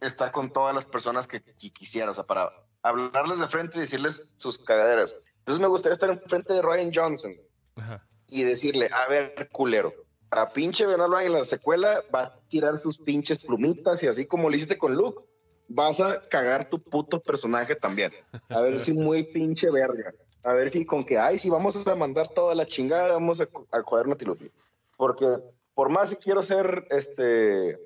estar 0.00 0.30
con 0.30 0.50
todas 0.50 0.74
las 0.74 0.84
personas 0.84 1.26
que, 1.26 1.40
quisiera, 1.40 2.10
o 2.10 2.14
sea, 2.14 2.24
para 2.24 2.52
hablarles 2.82 3.38
de 3.38 3.48
frente 3.48 3.78
y 3.78 3.80
decirles 3.80 4.32
sus 4.36 4.58
cagaderas. 4.58 5.16
Entonces 5.38 5.60
me 5.60 5.68
gustaría 5.68 5.94
estar 5.94 6.10
enfrente 6.10 6.52
de 6.52 6.62
Ryan 6.62 6.92
Johnson 6.94 7.34
Ajá. 7.76 8.06
y 8.28 8.44
decirle, 8.44 8.88
a 8.92 9.08
ver, 9.08 9.48
culero, 9.50 9.92
a 10.30 10.52
pinche 10.52 10.86
Blanc 10.86 11.22
en 11.22 11.32
la 11.32 11.44
secuela 11.44 12.02
va 12.14 12.22
a 12.22 12.40
tirar 12.48 12.78
sus 12.78 12.96
pinches 12.98 13.38
plumitas 13.38 14.02
y 14.02 14.06
así 14.06 14.24
como 14.24 14.48
lo 14.48 14.56
hiciste 14.56 14.78
con 14.78 14.94
Luke, 14.94 15.24
vas 15.68 16.00
a 16.00 16.22
cagar 16.22 16.70
tu 16.70 16.82
puto 16.82 17.20
personaje 17.20 17.76
también. 17.76 18.12
A 18.48 18.60
ver 18.60 18.80
si 18.80 18.92
muy 18.92 19.24
pinche 19.24 19.70
verga. 19.70 20.12
A 20.44 20.54
ver 20.54 20.70
si 20.70 20.84
con 20.86 21.04
que, 21.04 21.18
ay, 21.18 21.38
si 21.38 21.50
vamos 21.50 21.86
a 21.86 21.94
mandar 21.94 22.28
toda 22.28 22.54
la 22.54 22.66
chingada, 22.66 23.12
vamos 23.12 23.40
a, 23.40 23.44
a 23.70 23.82
joder 23.82 24.06
una 24.06 24.16
trilogía. 24.16 24.48
Porque 24.96 25.26
por 25.74 25.88
más 25.88 26.10
que 26.10 26.16
quiero 26.16 26.42
ser, 26.42 26.86
este, 26.90 27.78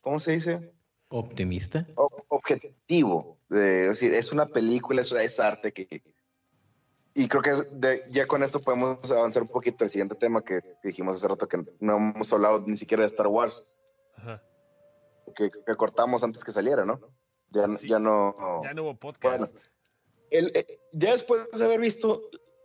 ¿cómo 0.00 0.18
se 0.18 0.32
dice? 0.32 0.72
¿Optimista? 1.08 1.86
Objetivo. 2.28 3.38
De, 3.48 3.82
es 3.82 3.88
decir, 4.00 4.14
es 4.14 4.32
una 4.32 4.46
película, 4.46 5.00
es, 5.00 5.12
es 5.12 5.40
arte 5.40 5.72
que... 5.72 6.02
Y 7.14 7.26
creo 7.28 7.42
que 7.42 7.52
de- 7.72 8.04
ya 8.10 8.26
con 8.26 8.42
esto 8.44 8.60
podemos 8.60 9.10
avanzar 9.10 9.42
un 9.42 9.48
poquito 9.48 9.84
al 9.84 9.90
siguiente 9.90 10.14
tema 10.14 10.44
que, 10.44 10.60
dijimos 10.84 11.16
hace 11.16 11.26
rato 11.26 11.48
que 11.48 11.58
no 11.80 11.96
hemos 11.96 12.32
hablado 12.32 12.62
ni 12.66 12.76
siquiera 12.76 13.02
de 13.02 13.06
Star 13.08 13.26
Wars, 13.26 13.64
Ajá. 14.16 14.42
que, 15.34 15.50
que 15.50 15.76
cortamos 15.76 16.22
antes 16.22 16.44
que 16.44 16.52
saliera, 16.52 16.84
¿no? 16.84 17.00
Ya, 17.50 17.66
Sí. 17.72 17.88
ya 17.88 17.98
no... 17.98 18.62
Ya 18.62 18.74
no 18.74 18.82
hubo 18.84 18.96
podcast. 18.96 19.56
El- 20.30 20.52
eh, 20.54 20.78
ya 20.92 21.10
después 21.10 21.48
de 21.52 21.64
haber 21.64 21.80
visto 21.80 22.22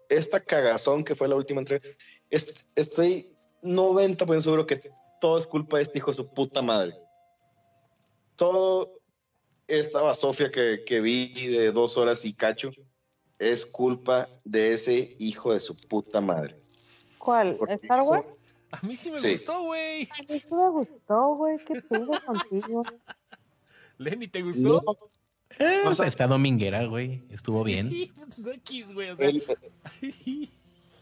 esta 0.10 0.40
cagazón 0.42 1.04
que 1.04 1.16
fue 1.16 1.28
la 1.28 1.36
última 1.36 1.62
entrega, 1.62 1.84
est- 2.30 2.68
estoy 2.76 3.35
90% 3.66 4.42
seguro 4.42 4.66
que 4.68 4.80
todo 5.20 5.38
es 5.40 5.48
culpa 5.48 5.78
de 5.78 5.84
este 5.84 5.98
hijo 5.98 6.12
de 6.12 6.16
su 6.18 6.28
puta 6.28 6.62
madre. 6.62 6.96
Todo 8.36 9.00
esta 9.68 10.02
basofia 10.02 10.52
que, 10.52 10.84
que 10.86 11.00
vi 11.02 11.34
de 11.48 11.72
dos 11.72 11.98
horas 11.98 12.24
y 12.26 12.34
cacho 12.34 12.72
es 13.40 13.66
culpa 13.66 14.30
de 14.44 14.74
ese 14.74 15.16
hijo 15.20 15.54
de 15.54 15.60
su 15.60 15.76
puta 15.76 16.22
madre. 16.22 16.56
¿Cuál? 17.18 17.56
Porque 17.56 17.74
¿Star 17.76 18.02
Wars? 18.08 18.26
A 18.72 18.86
mí 18.86 18.96
sí 18.96 19.10
me 19.12 19.18
Sí. 19.18 19.32
gustó, 19.34 19.64
güey. 19.64 20.04
A 20.04 20.22
mí 20.22 20.40
sí 20.40 20.48
me 20.54 20.70
gustó, 20.70 21.36
güey. 21.36 21.58
¿Qué 21.66 21.82
pedo 21.82 22.12
contigo? 22.26 22.84
Lenny, 23.98 24.28
¿te 24.28 24.42
gustó? 24.42 24.84
No, 24.86 24.98
Eh, 25.60 25.84
O 25.86 25.96
sea, 25.96 26.08
está 26.08 26.28
dominguera, 26.28 26.84
güey. 26.86 27.24
Estuvo 27.30 27.64
bien. 27.64 27.90
X, 28.56 28.94
güey, 28.94 29.10
o 29.12 29.16
sea. 29.16 29.28
el- 29.30 29.44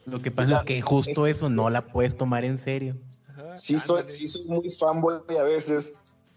Lo 0.05 0.21
que 0.21 0.31
pasa 0.31 0.57
es 0.57 0.63
que 0.63 0.81
justo 0.81 1.27
eso 1.27 1.49
no 1.49 1.69
la 1.69 1.85
puedes 1.87 2.17
tomar 2.17 2.43
en 2.45 2.59
serio. 2.59 2.95
Ajá, 3.29 3.57
sí 3.57 3.79
soy, 3.79 3.99
ándale. 4.01 4.11
sí 4.17 4.27
soy 4.27 4.45
muy 4.45 4.69
fanboy 4.69 5.21
a 5.39 5.43
veces, 5.43 5.93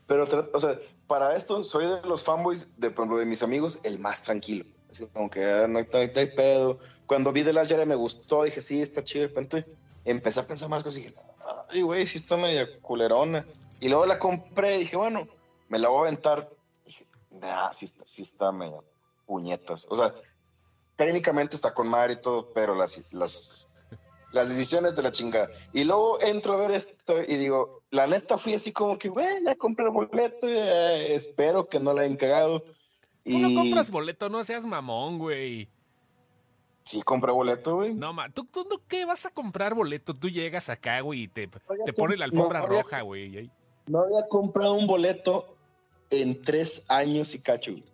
pero, 0.06 0.24
o 0.24 0.60
sea, 0.60 0.78
para 1.06 1.34
esto 1.36 1.62
soy 1.64 1.86
de 1.86 2.02
los 2.08 2.22
fanboys, 2.22 2.78
de, 2.78 2.90
por 2.90 3.02
ejemplo, 3.04 3.18
de 3.18 3.26
mis 3.26 3.42
amigos, 3.42 3.80
el 3.84 3.98
más 3.98 4.22
tranquilo. 4.22 4.64
Así 4.90 5.04
como 5.06 5.28
que 5.28 5.44
ah, 5.44 5.66
no, 5.68 5.78
hay, 5.78 5.86
no 5.92 5.98
hay- 5.98 6.10
no 6.14 6.20
hay 6.20 6.26
pedo. 6.28 6.78
Cuando 7.06 7.32
vi 7.32 7.42
The 7.44 7.52
Last 7.52 7.70
Jedi 7.70 7.86
me 7.86 7.94
gustó, 7.96 8.44
dije, 8.44 8.60
sí, 8.60 8.80
está 8.80 9.02
chido. 9.04 9.22
De 9.22 9.28
repente 9.28 9.66
empecé 10.04 10.40
a 10.40 10.46
pensar 10.46 10.68
más 10.68 10.82
cosas 10.84 11.00
y 11.00 11.02
dije, 11.08 11.14
ay, 11.70 11.82
güey, 11.82 12.06
sí 12.06 12.18
está 12.18 12.36
media 12.36 12.66
culerona. 12.80 13.44
Y 13.80 13.88
luego 13.88 14.06
la 14.06 14.18
compré 14.18 14.76
y 14.76 14.78
dije, 14.80 14.96
bueno, 14.96 15.28
me 15.68 15.78
la 15.78 15.88
voy 15.88 15.98
a 15.98 16.08
aventar. 16.08 16.48
dije, 16.84 17.04
nah, 17.30 17.70
sí 17.72 17.84
está, 17.84 18.04
sí 18.06 18.22
está 18.22 18.52
media 18.52 18.78
puñetas. 19.26 19.86
O 19.90 19.96
sea, 19.96 20.14
técnicamente 20.96 21.54
está 21.56 21.72
con 21.74 21.88
madre 21.88 22.14
y 22.14 22.16
todo, 22.22 22.52
pero 22.52 22.74
las, 22.74 23.12
las, 23.12 23.68
las 24.32 24.48
decisiones 24.48 24.94
de 24.96 25.02
la 25.02 25.12
chingada. 25.12 25.50
Y 25.72 25.84
luego 25.84 26.20
entro 26.20 26.54
a 26.54 26.56
ver 26.56 26.70
esto 26.72 27.14
y 27.22 27.36
digo, 27.36 27.82
la 27.90 28.06
neta 28.06 28.36
fui 28.38 28.54
así 28.54 28.72
como 28.72 28.98
que, 28.98 29.08
güey, 29.08 29.26
ya 29.44 29.54
compré 29.54 29.84
el 29.84 29.90
boleto, 29.92 30.48
ya 30.48 30.96
espero 30.96 31.68
que 31.68 31.78
no 31.80 31.92
la 31.92 32.02
hayan 32.02 32.16
cagado. 32.16 32.60
Tú 32.60 32.66
Y 33.24 33.38
no 33.38 33.60
compras 33.60 33.90
boleto, 33.90 34.28
no 34.28 34.42
seas 34.44 34.64
mamón, 34.64 35.18
güey. 35.18 35.68
sí 36.84 37.02
compré 37.02 37.32
boleto, 37.32 37.76
güey. 37.76 37.92
No, 37.94 38.12
ma, 38.12 38.30
¿tú, 38.30 38.44
tú 38.44 38.64
no, 38.70 38.80
qué 38.88 39.04
vas 39.04 39.26
a 39.26 39.30
comprar 39.30 39.74
boleto? 39.74 40.14
Tú 40.14 40.28
llegas 40.30 40.68
acá, 40.68 41.00
güey, 41.00 41.24
y 41.24 41.28
te, 41.28 41.48
te 41.84 41.92
pone 41.92 42.16
la 42.16 42.24
alfombra 42.26 42.62
roja, 42.64 43.00
güey. 43.02 43.38
y 43.38 43.50
No 43.86 44.00
había 44.00 44.26
comprado 44.28 44.74
un 44.74 44.86
boleto 44.86 45.56
en 46.10 46.40
tres 46.42 46.86
años 46.88 47.34
y 47.34 47.40
cacho. 47.42 47.72
güey. 47.72 47.84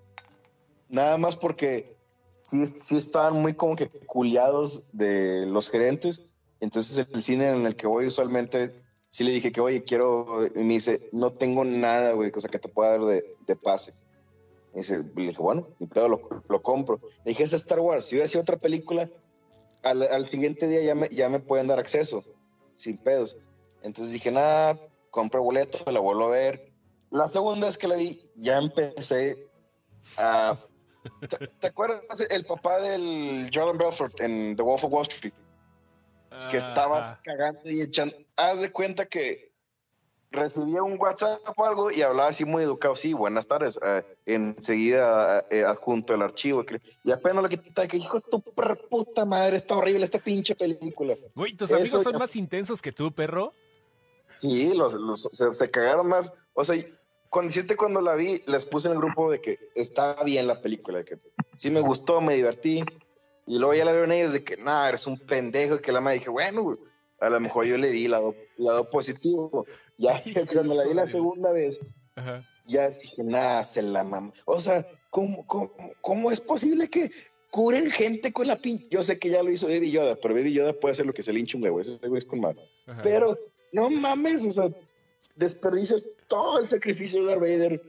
Nada 0.91 1.17
más 1.17 1.37
porque 1.37 1.97
sí, 2.43 2.67
sí 2.67 2.97
estaban 2.97 3.35
muy 3.35 3.55
como 3.55 3.77
que 3.77 3.89
culiados 3.89 4.91
de 4.93 5.47
los 5.47 5.71
gerentes. 5.71 6.35
Entonces 6.61 7.13
el 7.13 7.23
cine 7.23 7.51
en 7.51 7.67
el 7.67 7.75
que 7.77 7.87
voy 7.87 8.07
usualmente, 8.07 8.73
sí 9.09 9.25
le 9.25 9.33
dije 9.33 9.51
que, 9.53 9.61
oye, 9.61 9.83
quiero, 9.83 10.47
y 10.47 10.59
me 10.61 10.75
dice, 10.75 11.09
no 11.13 11.33
tengo 11.33 11.65
nada, 11.65 12.13
güey, 12.13 12.31
cosa 12.31 12.49
que 12.49 12.59
te 12.59 12.69
pueda 12.69 12.93
dar 12.93 13.05
de, 13.05 13.37
de 13.47 13.57
pase. 13.57 13.93
Y 14.75 14.79
dice, 14.79 14.99
le 14.99 15.27
dije, 15.27 15.43
bueno, 15.43 15.69
y 15.79 15.87
todo 15.87 16.09
lo, 16.09 16.45
lo 16.49 16.63
compro. 16.63 17.01
Le 17.25 17.33
dije, 17.33 17.43
es 17.43 17.53
Star 17.53 17.81
Wars. 17.81 18.07
Si 18.07 18.15
hubiera 18.15 18.29
sido 18.29 18.43
otra 18.43 18.59
película, 18.59 19.11
al, 19.83 20.03
al 20.03 20.27
siguiente 20.27 20.69
día 20.69 20.83
ya 20.83 20.95
me, 20.95 21.09
ya 21.09 21.29
me 21.29 21.41
pueden 21.41 21.67
dar 21.67 21.79
acceso, 21.79 22.23
sin 22.77 22.97
pedos. 22.97 23.37
Entonces 23.83 24.13
dije, 24.13 24.31
nada, 24.31 24.81
compro 25.11 25.43
boleto, 25.43 25.79
la 25.91 26.01
vuelvo 26.01 26.27
a 26.29 26.31
ver. 26.31 26.73
La 27.11 27.29
segunda 27.29 27.67
vez 27.67 27.77
que 27.77 27.89
la 27.89 27.97
vi, 27.97 28.19
ya 28.35 28.59
empecé 28.59 29.51
a... 30.17 30.57
¿Te, 31.29 31.47
te 31.49 31.67
acuerdas 31.67 32.21
el 32.31 32.45
papá 32.45 32.79
del 32.81 33.51
Jordan 33.53 33.79
Belfort 33.79 34.21
en 34.21 34.57
The 34.57 34.63
Wolf 34.63 34.85
of 34.85 34.93
Wall 34.93 35.03
Street? 35.03 35.35
Que 36.51 36.57
estabas 36.57 37.13
Ajá. 37.13 37.21
cagando 37.25 37.61
y 37.71 37.83
echando... 37.83 38.17
Haz 38.37 38.61
de 38.63 38.73
cuenta 38.73 39.05
que 39.07 39.53
recibía 40.31 40.83
un 40.83 40.99
WhatsApp 40.99 41.41
o 41.57 41.65
algo 41.67 41.91
y 41.91 42.01
hablaba 42.03 42.31
así 42.31 42.45
muy 42.47 42.63
educado. 42.63 42.97
Sí, 42.97 43.13
buenas 43.13 43.47
tardes. 43.47 43.79
eh, 43.85 44.03
enseguida 44.25 45.45
eh, 45.51 45.65
adjunto 45.65 46.15
el 46.15 46.23
archivo. 46.23 46.65
que- 46.65 46.81
Y 47.05 47.11
apenas 47.13 47.43
lo 47.43 47.49
quité, 47.51 47.87
que 47.87 47.99
hijo 47.99 48.19
de 48.21 48.25
tu 48.31 48.41
puta 48.41 49.25
madre, 49.27 49.57
está 49.57 49.77
horrible 49.77 50.05
esta 50.05 50.19
pinche 50.19 50.55
película. 50.55 51.17
Güey, 51.35 51.55
¿tus 51.55 51.69
Eso 51.71 51.77
amigos 51.79 52.03
son 52.03 52.13
ya- 52.15 52.19
más 52.19 52.35
intensos 52.37 52.81
que 52.81 52.93
tú, 52.93 53.13
perro? 53.13 53.53
Sí, 54.39 54.73
los, 54.75 54.95
los- 54.95 55.29
se, 55.33 55.53
se 55.53 55.71
cagaron 55.71 56.09
más. 56.09 56.33
O 56.55 56.65
sea, 56.65 56.77
con 57.33 57.47
decirte 57.47 57.77
cuando 57.77 58.03
la 58.03 58.15
vi, 58.15 58.43
les 58.47 58.67
puse 58.67 58.89
en 58.89 58.93
el 58.93 59.01
grupo 59.01 59.31
de 59.31 59.41
que 59.41 59.59
está 59.75 60.23
bien 60.23 60.47
la 60.47 60.61
película, 60.61 60.99
de 60.99 61.07
que 61.07 61.19
sí 61.57 61.71
me 61.71 61.81
gustó, 61.81 62.21
me 62.21 62.35
divertí. 62.35 62.85
Y 63.47 63.59
luego 63.59 63.73
ya 63.73 63.87
la 63.87 63.93
vieron 63.93 64.13
ellos 64.13 64.35
de 64.35 64.45
que, 64.45 64.59
nada, 64.59 64.91
eres 64.91 65.07
un 65.07 65.19
pendejo. 65.19 65.77
Y 65.77 65.79
que 65.81 65.93
la 65.93 66.03
madre 66.03 66.19
dije, 66.19 66.29
bueno, 66.29 66.63
güey, 66.63 66.79
a 67.21 67.31
lo 67.31 67.41
mejor 67.41 67.65
yo 67.65 67.79
le 67.79 67.89
di 67.89 68.07
lado, 68.07 68.35
lado 68.59 68.91
positivo. 68.91 69.65
Ya 69.97 70.23
cuando 70.53 70.75
la 70.75 70.85
vi 70.85 70.93
la 70.93 71.07
segunda 71.07 71.53
vez, 71.53 71.81
Ajá. 72.17 72.47
ya 72.67 72.91
dije, 72.91 73.25
nada, 73.25 73.65
se 73.65 73.81
la 73.81 74.05
mamá. 74.05 74.31
O 74.45 74.61
sea, 74.61 74.87
¿cómo, 75.09 75.47
cómo, 75.47 75.73
cómo 76.03 76.31
es 76.31 76.43
posible 76.43 76.91
que 76.91 77.11
curen 77.51 77.91
gente 77.91 78.35
con 78.35 78.47
la 78.47 78.57
pinche? 78.57 78.89
Yo 78.91 79.03
sé 79.03 79.19
que 79.19 79.31
ya 79.31 79.43
lo 79.43 79.51
hizo 79.51 79.69
Baby 79.69 79.91
Yoda, 79.91 80.17
pero 80.17 80.35
Baby 80.35 80.53
Yoda 80.53 80.75
puede 80.75 80.93
hacer 80.93 81.07
lo 81.07 81.15
que 81.15 81.23
se 81.23 81.33
le 81.33 81.41
hinche 81.41 81.57
un 81.57 81.63
huevo. 81.63 81.81
Ese 81.81 81.97
güey 81.97 82.19
es 82.19 82.27
con 82.27 82.41
mano. 82.41 82.61
Pero 83.03 83.39
no 83.73 83.89
mames, 83.89 84.47
o 84.47 84.51
sea, 84.51 84.69
desperdicias 85.35 86.07
todo 86.29 86.59
el 86.59 86.67
sacrificio 86.67 87.21
de 87.21 87.27
Darth 87.29 87.41
Vader 87.41 87.83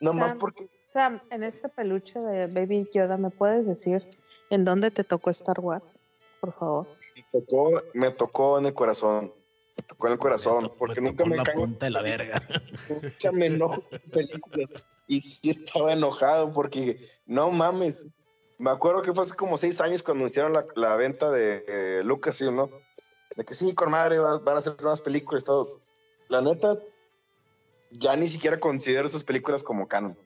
Nomás 0.00 0.30
Sam. 0.30 0.38
porque 0.38 0.68
Sam, 0.92 1.20
en 1.30 1.42
este 1.44 1.68
peluche 1.68 2.18
de 2.18 2.46
Baby 2.52 2.88
Yoda, 2.92 3.16
¿me 3.16 3.30
puedes 3.30 3.66
decir 3.66 4.04
en 4.50 4.64
dónde 4.64 4.90
te 4.90 5.04
tocó 5.04 5.30
Star 5.30 5.60
Wars? 5.60 6.00
Por 6.40 6.52
favor. 6.52 6.86
me 7.14 7.24
tocó, 7.30 7.82
me 7.94 8.10
tocó 8.10 8.58
en 8.58 8.66
el 8.66 8.74
corazón. 8.74 9.32
Me 9.76 9.82
tocó 9.84 10.06
en 10.08 10.12
el 10.14 10.18
corazón. 10.18 10.72
Porque 10.78 11.00
nunca 11.00 11.24
me 11.26 11.36
la 11.36 11.44
cago. 11.44 11.60
punta 11.60 11.86
de 11.86 11.90
la 11.90 12.02
verga. 12.02 12.42
Nunca 12.88 13.32
me 13.32 13.46
enojo 13.46 13.82
con 13.88 14.00
películas. 14.10 14.86
Y 15.06 15.22
sí 15.22 15.50
estaba 15.50 15.92
enojado 15.92 16.52
porque, 16.52 16.98
no 17.26 17.50
mames. 17.50 18.18
Me 18.58 18.70
acuerdo 18.70 19.02
que 19.02 19.12
fue 19.12 19.22
hace 19.22 19.34
como 19.36 19.56
seis 19.58 19.80
años 19.80 20.02
cuando 20.02 20.26
hicieron 20.26 20.52
la, 20.52 20.66
la 20.76 20.96
venta 20.96 21.30
de 21.30 21.64
eh, 21.68 22.00
Lucasfilm, 22.04 22.56
¿no? 22.56 22.70
De 23.36 23.44
que 23.44 23.54
sí, 23.54 23.74
con 23.74 23.90
madre, 23.90 24.18
va- 24.18 24.38
van 24.38 24.56
a 24.56 24.58
hacer 24.58 24.74
nuevas 24.80 25.00
películas 25.02 25.44
y 25.44 25.46
todo. 25.46 25.80
La 26.30 26.40
neta, 26.40 26.78
ya 27.90 28.16
ni 28.16 28.28
siquiera 28.28 28.58
considero 28.58 29.06
esas 29.08 29.24
películas 29.24 29.62
como 29.62 29.86
canon. 29.88 30.16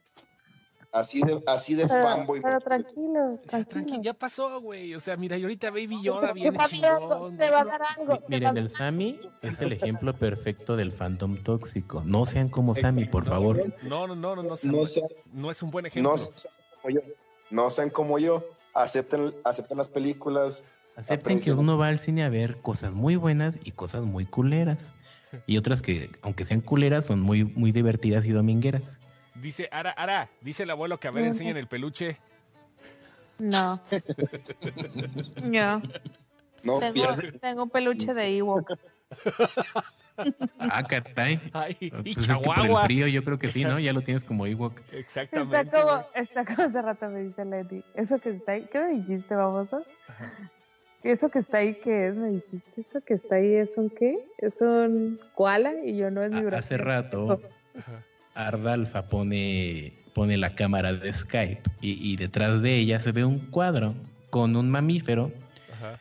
Así 0.92 1.22
de, 1.22 1.42
así 1.48 1.74
de 1.74 1.88
Pero, 1.88 2.02
fanboy. 2.04 2.40
pero 2.40 2.60
tranquilo, 2.60 3.40
Ya, 3.42 3.48
tranquilo. 3.48 3.66
tranqui, 3.86 4.00
ya 4.04 4.14
pasó, 4.14 4.60
güey. 4.60 4.94
O 4.94 5.00
sea, 5.00 5.16
mira, 5.16 5.36
y 5.36 5.42
ahorita 5.42 5.70
Baby 5.70 6.00
Yoda 6.04 6.32
viene 6.32 6.56
chingón. 6.68 7.36
te 7.36 7.50
va 7.50 7.62
a 7.62 7.64
dar 7.64 7.80
algo. 7.98 8.22
Miren, 8.28 8.56
el 8.56 8.68
Sammy 8.70 9.18
es 9.42 9.58
el 9.60 9.72
ejemplo 9.72 10.14
perfecto 10.14 10.76
del 10.76 10.92
fandom 10.92 11.42
tóxico. 11.42 12.02
No 12.04 12.26
sean 12.26 12.48
como 12.48 12.76
Sammy, 12.76 13.06
por 13.06 13.24
favor. 13.24 13.74
No, 13.82 14.06
no, 14.06 14.14
no, 14.14 14.36
no, 14.36 14.42
no, 14.44 14.54
No 14.62 14.72
no, 14.72 14.86
sean, 14.86 15.08
es 15.50 15.62
un 15.64 15.70
buen 15.72 15.86
ejemplo. 15.86 16.12
no 16.12 16.16
sean 16.18 16.54
como 16.80 16.94
yo. 16.94 17.00
No 17.50 17.70
sean 17.70 17.90
como 17.90 18.18
yo. 18.20 18.44
Acepten, 18.72 19.34
acepten 19.42 19.78
las 19.78 19.88
películas. 19.88 20.62
Acepten 20.94 21.40
que 21.40 21.52
uno 21.52 21.76
va 21.76 21.88
al 21.88 21.98
cine 21.98 22.22
a 22.22 22.28
ver 22.28 22.60
cosas 22.60 22.92
muy 22.92 23.16
buenas 23.16 23.58
y 23.64 23.72
cosas 23.72 24.04
muy 24.04 24.26
culeras. 24.26 24.92
Y 25.46 25.56
otras 25.56 25.82
que, 25.82 26.10
aunque 26.22 26.44
sean 26.44 26.60
culeras, 26.60 27.06
son 27.06 27.20
muy, 27.20 27.44
muy 27.44 27.72
divertidas 27.72 28.24
y 28.26 28.30
domingueras. 28.30 28.98
Dice, 29.34 29.68
Ara, 29.72 29.90
Ara, 29.90 30.28
dice 30.40 30.62
el 30.62 30.70
abuelo 30.70 30.98
que 31.00 31.08
a 31.08 31.10
ver, 31.10 31.22
Ujú. 31.22 31.32
enseñan 31.32 31.56
el 31.56 31.66
peluche. 31.66 32.18
No. 33.38 33.74
No. 35.42 35.82
No 36.62 36.78
Tengo, 37.40 37.62
un 37.64 37.70
peluche 37.70 38.14
de 38.14 38.38
Ewok. 38.38 38.72
Ah, 40.58 40.82
caray. 40.84 41.40
Ay, 41.52 41.76
y 41.80 41.90
Pues 41.90 42.16
es 42.16 42.28
que 42.28 42.42
por 42.42 42.58
el 42.58 42.76
frío 42.84 43.06
yo 43.08 43.22
creo 43.24 43.38
que 43.38 43.48
sí, 43.48 43.64
¿no? 43.64 43.78
Ya 43.78 43.92
lo 43.92 44.00
tienes 44.00 44.24
como 44.24 44.46
Ewok. 44.46 44.80
Exactamente. 44.92 45.60
Está 45.60 45.82
como, 45.82 45.92
güey. 45.92 46.06
está 46.14 46.44
como 46.44 46.62
hace 46.62 46.82
rato 46.82 47.08
me 47.08 47.20
dice 47.24 47.44
Lenny. 47.44 47.84
Eso 47.94 48.18
que 48.18 48.30
está 48.30 48.52
ahí, 48.52 48.66
¿qué 48.70 48.80
me 48.80 48.92
dijiste, 48.92 49.34
baboso? 49.34 49.84
Eso 51.04 51.28
que 51.28 51.38
está 51.38 51.58
ahí, 51.58 51.74
¿qué 51.84 52.08
es? 52.08 52.14
Me 52.16 52.28
dijiste, 52.30 52.80
eso 52.80 53.00
que 53.06 53.14
está 53.14 53.36
ahí 53.36 53.54
es 53.54 53.76
un 53.76 53.90
qué? 53.90 54.16
Es 54.38 54.60
un 54.60 55.20
koala 55.34 55.72
y 55.84 55.96
yo 55.96 56.10
no 56.10 56.24
es 56.24 56.32
mi 56.32 56.40
brazo. 56.42 56.58
Hace 56.58 56.76
rato. 56.78 57.40
Ardalfa 58.34 59.06
pone, 59.06 59.92
pone 60.14 60.36
la 60.38 60.54
cámara 60.54 60.92
de 60.94 61.12
Skype 61.12 61.62
y, 61.82 62.12
y 62.12 62.16
detrás 62.16 62.60
de 62.62 62.76
ella 62.78 63.00
se 63.00 63.12
ve 63.12 63.24
un 63.24 63.38
cuadro 63.50 63.94
con 64.30 64.56
un 64.56 64.70
mamífero 64.70 65.30
Ajá. 65.72 66.00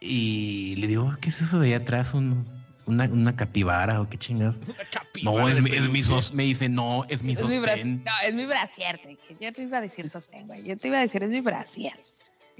y 0.00 0.76
le 0.76 0.86
digo, 0.86 1.12
¿qué 1.20 1.28
es 1.30 1.42
eso 1.42 1.58
de 1.58 1.74
allá 1.74 1.78
atrás? 1.84 2.14
Un- 2.14 2.46
una, 2.86 3.04
una 3.04 3.36
capibara 3.36 4.00
o 4.00 4.08
qué 4.08 4.16
capibara 4.90 5.40
No, 5.42 5.48
es, 5.48 5.60
mi- 5.60 5.70
es 5.70 5.80
mi 5.82 5.88
peluche. 5.88 6.02
sos, 6.04 6.32
me 6.32 6.44
dice, 6.44 6.68
no, 6.68 7.04
es 7.08 7.22
mi 7.22 7.32
Es 7.34 7.40
mi. 7.44 7.58
No, 7.58 8.10
es 8.24 8.34
mi 8.34 8.46
brasier, 8.46 8.98
te 8.98 9.08
dije. 9.08 9.36
Yo 9.40 9.52
te 9.52 9.62
iba 9.62 9.78
a 9.78 9.80
decir 9.80 10.08
sostén, 10.08 10.46
güey. 10.46 10.62
Yo 10.64 10.76
te 10.76 10.88
iba 10.88 10.98
a 10.98 11.02
decir, 11.02 11.22
es 11.22 11.28
mi 11.28 11.40
brasier. 11.40 11.92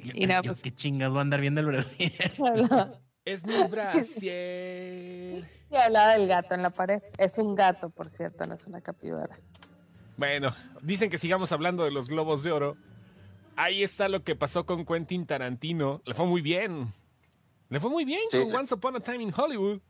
Y 0.04 0.26
yo, 0.26 0.42
pues- 0.42 0.60
¿Qué 0.62 0.72
chingados 0.72 1.12
voy 1.14 1.18
a 1.20 1.22
andar 1.22 1.40
viendo 1.40 1.60
el 1.60 1.66
brasier? 1.66 2.34
Es 3.24 3.44
mi 3.46 3.62
brasier. 3.64 5.44
Y 5.70 5.76
hablaba 5.76 6.14
del 6.14 6.26
gato 6.26 6.54
en 6.54 6.62
la 6.62 6.70
pared. 6.70 7.02
Es 7.18 7.38
un 7.38 7.54
gato, 7.54 7.90
por 7.90 8.08
cierto, 8.10 8.46
no 8.46 8.54
es 8.54 8.66
una 8.66 8.80
capibara. 8.80 9.38
Bueno, 10.16 10.50
dicen 10.82 11.10
que 11.10 11.18
sigamos 11.18 11.52
hablando 11.52 11.84
de 11.84 11.90
los 11.90 12.08
globos 12.08 12.42
de 12.42 12.52
oro. 12.52 12.76
Ahí 13.56 13.82
está 13.82 14.08
lo 14.08 14.24
que 14.24 14.36
pasó 14.36 14.64
con 14.66 14.84
Quentin 14.86 15.26
Tarantino. 15.26 16.00
Le 16.06 16.14
fue 16.14 16.26
muy 16.26 16.40
bien. 16.40 16.92
Le 17.68 17.78
fue 17.78 17.90
muy 17.90 18.04
bien 18.04 18.20
Sí. 18.30 18.38
con 18.42 18.54
Once 18.56 18.74
Upon 18.74 18.96
a 18.96 19.00
Time 19.00 19.22
in 19.22 19.32
Hollywood. 19.36 19.80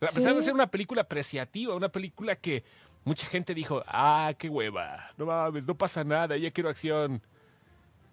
A 0.00 0.06
pesar 0.12 0.34
de 0.34 0.42
ser 0.42 0.54
una 0.54 0.68
película 0.70 1.02
apreciativa, 1.02 1.74
una 1.74 1.88
película 1.88 2.36
que 2.36 2.62
mucha 3.04 3.26
gente 3.26 3.54
dijo, 3.54 3.82
ah, 3.86 4.32
qué 4.38 4.48
hueva, 4.48 5.10
no 5.16 5.26
mames, 5.26 5.66
no 5.66 5.76
pasa 5.76 6.04
nada, 6.04 6.36
ya 6.36 6.50
quiero 6.50 6.68
acción. 6.70 7.22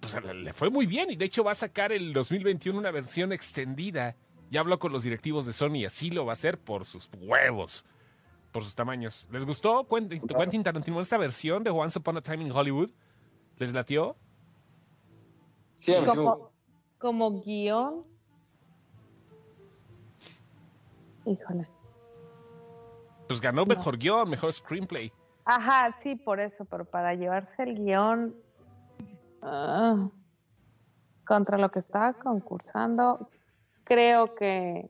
Pues 0.02 0.18
le 0.24 0.52
fue 0.54 0.70
muy 0.70 0.86
bien 0.88 1.12
y 1.12 1.16
de 1.16 1.26
hecho 1.26 1.44
va 1.44 1.52
a 1.52 1.56
sacar 1.56 1.92
el 1.92 2.12
2021 2.12 2.78
una 2.78 2.92
versión 2.92 3.32
extendida. 3.32 4.16
Ya 4.50 4.60
habló 4.60 4.80
con 4.80 4.92
los 4.92 5.04
directivos 5.04 5.46
de 5.46 5.54
Sony 5.54 5.76
y 5.78 5.86
así 5.86 6.10
lo 6.12 6.26
va 6.26 6.32
a 6.32 6.34
hacer 6.34 6.58
por 6.60 6.86
sus 6.86 7.10
huevos, 7.20 7.86
por 8.52 8.64
sus 8.64 8.76
tamaños. 8.76 9.28
¿Les 9.32 9.46
gustó 9.46 9.88
Quentin, 9.88 10.22
Quentin 10.28 10.64
Tarantino 10.64 11.00
esta 11.00 11.18
versión 11.18 11.64
de 11.64 11.70
Once 11.70 11.98
Upon 12.00 12.18
a 12.18 12.22
Time 12.22 12.44
in 12.44 12.52
Hollywood? 12.52 12.90
¿Les 13.58 13.74
latió? 13.74 14.18
Sí, 15.76 15.96
a 15.96 16.02
mí 16.02 16.08
Como, 16.08 16.52
como 16.98 17.42
guion. 17.44 18.04
Híjole. 21.26 21.68
Pues 23.28 23.40
ganó 23.40 23.62
No. 23.62 23.68
mejor 23.68 23.98
guion, 23.98 24.30
mejor 24.30 24.52
screenplay. 24.52 25.14
Ajá, 25.46 25.96
sí, 26.04 26.16
por 26.16 26.40
eso, 26.40 26.66
pero 26.66 26.86
para 26.86 27.14
llevarse 27.16 27.64
el 27.64 27.76
guion 27.76 28.36
ah, 29.42 30.10
contra 31.26 31.58
lo 31.58 31.70
que 31.72 31.80
estaba 31.80 32.14
concursando, 32.14 33.30
creo 33.84 34.36
que 34.36 34.90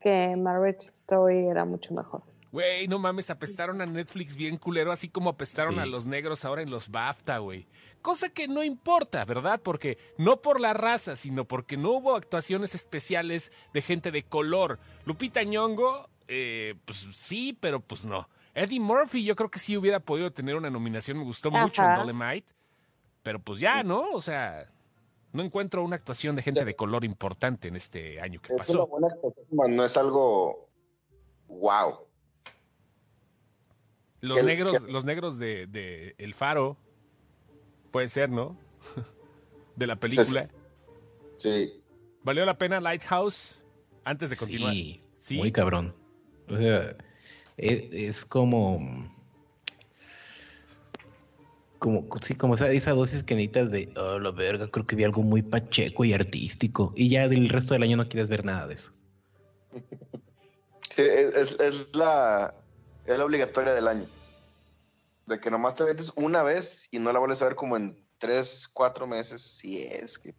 que 0.00 0.36
Marriage 0.36 0.88
Story 0.90 1.46
era 1.48 1.64
mucho 1.64 1.92
mejor. 1.92 2.22
Güey, 2.52 2.86
no 2.88 2.98
mames, 2.98 3.30
apestaron 3.30 3.80
a 3.82 3.86
Netflix 3.86 4.36
bien 4.36 4.56
culero, 4.56 4.92
así 4.92 5.08
como 5.08 5.28
apestaron 5.30 5.74
Sí. 5.74 5.80
a 5.80 5.86
los 5.86 6.06
negros 6.06 6.44
ahora 6.44 6.62
en 6.62 6.70
los 6.70 6.88
BAFTA, 6.88 7.38
güey. 7.38 7.66
Cosa 8.00 8.28
que 8.30 8.46
no 8.48 8.62
importa, 8.62 9.24
¿verdad? 9.24 9.60
Porque 9.62 9.98
no 10.16 10.40
por 10.40 10.60
la 10.60 10.72
raza, 10.72 11.16
sino 11.16 11.44
porque 11.46 11.76
no 11.76 11.90
hubo 11.90 12.14
actuaciones 12.14 12.74
especiales 12.76 13.52
de 13.74 13.82
gente 13.82 14.10
de 14.12 14.22
color. 14.22 14.78
Lupita 15.04 15.42
Nyong'o, 15.42 16.08
eh, 16.28 16.76
pues 16.84 17.08
sí, 17.12 17.58
pero 17.60 17.80
pues 17.80 18.06
no. 18.06 18.28
Eddie 18.54 18.80
Murphy 18.80 19.24
yo 19.24 19.34
creo 19.36 19.50
que 19.50 19.58
sí 19.58 19.76
hubiera 19.76 20.00
podido 20.00 20.32
tener 20.32 20.54
una 20.56 20.70
nominación, 20.70 21.18
me 21.18 21.24
gustó 21.24 21.50
mucho 21.50 21.82
en. 21.82 21.96
Dolemite. 21.96 22.46
Pero 23.28 23.40
pues 23.40 23.60
ya, 23.60 23.82
¿no? 23.82 24.12
O 24.12 24.22
sea, 24.22 24.64
no 25.34 25.42
encuentro 25.42 25.84
una 25.84 25.96
actuación 25.96 26.34
de 26.34 26.40
gente 26.40 26.64
de 26.64 26.74
color 26.74 27.04
importante 27.04 27.68
en 27.68 27.76
este 27.76 28.22
año 28.22 28.40
que 28.40 28.46
Es 28.46 28.52
una 28.54 28.58
pasó. 28.58 28.86
buena 28.86 29.08
actuación, 29.08 29.76
no 29.76 29.84
es 29.84 29.96
algo 29.98 30.70
wow. 31.46 32.06
Los 34.22 34.42
negros, 34.42 34.80
los 34.80 35.04
negros 35.04 35.38
de, 35.38 35.66
de 35.66 36.14
El 36.16 36.32
Faro, 36.32 36.78
puede 37.90 38.08
ser, 38.08 38.30
¿no? 38.30 38.56
de 39.76 39.86
la 39.86 39.96
película. 39.96 40.48
Sí. 41.36 41.82
¿Valió 42.22 42.46
la 42.46 42.56
pena 42.56 42.80
Lighthouse 42.80 43.62
antes 44.04 44.30
de 44.30 44.38
continuar? 44.38 44.72
Sí, 44.72 45.02
¿Sí? 45.18 45.36
muy 45.36 45.52
cabrón. 45.52 45.94
O 46.48 46.56
sea, 46.56 46.96
es, 47.58 47.92
es 47.92 48.24
como. 48.24 48.80
Como, 51.78 52.06
sí, 52.22 52.34
como 52.34 52.56
esa, 52.56 52.70
esa 52.72 52.92
dosis 52.92 53.22
que 53.22 53.34
necesitas 53.34 53.70
de, 53.70 53.92
oh, 53.96 54.18
la 54.18 54.32
verga, 54.32 54.66
creo 54.68 54.86
que 54.86 54.96
vi 54.96 55.04
algo 55.04 55.22
muy 55.22 55.42
pacheco 55.42 56.04
y 56.04 56.12
artístico. 56.12 56.92
Y 56.96 57.08
ya 57.08 57.28
del 57.28 57.48
resto 57.48 57.74
del 57.74 57.84
año 57.84 57.96
no 57.96 58.08
quieres 58.08 58.28
ver 58.28 58.44
nada 58.44 58.66
de 58.66 58.74
eso. 58.74 58.92
Sí, 60.90 61.04
es, 61.04 61.60
es 61.60 61.94
la, 61.94 62.52
es 63.06 63.16
la 63.16 63.24
obligatoria 63.24 63.72
del 63.72 63.86
año. 63.86 64.06
De 65.26 65.38
que 65.38 65.48
nomás 65.48 65.76
te 65.76 65.84
metes 65.84 66.12
una 66.16 66.42
vez 66.42 66.88
y 66.90 66.98
no 66.98 67.12
la 67.12 67.20
vuelves 67.20 67.40
a 67.40 67.44
ver 67.44 67.54
como 67.54 67.76
en 67.76 68.04
tres, 68.18 68.68
cuatro 68.72 69.06
meses. 69.06 69.40
Si 69.42 69.80
es 69.80 70.18
que. 70.18 70.34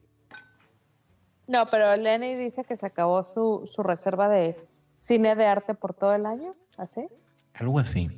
No, 1.47 1.69
pero 1.69 1.95
Lenny 1.95 2.36
dice 2.36 2.65
que 2.65 2.75
se 2.75 2.86
acabó 2.86 3.23
su, 3.23 3.69
su 3.73 3.84
reserva 3.84 4.28
de 4.28 4.58
cine 4.97 5.36
de 5.36 5.45
arte 5.45 5.75
por 5.75 5.93
todo 5.93 6.13
el 6.13 6.25
año, 6.25 6.56
¿así? 6.78 7.08
Algo 7.54 7.80
así. 7.80 8.10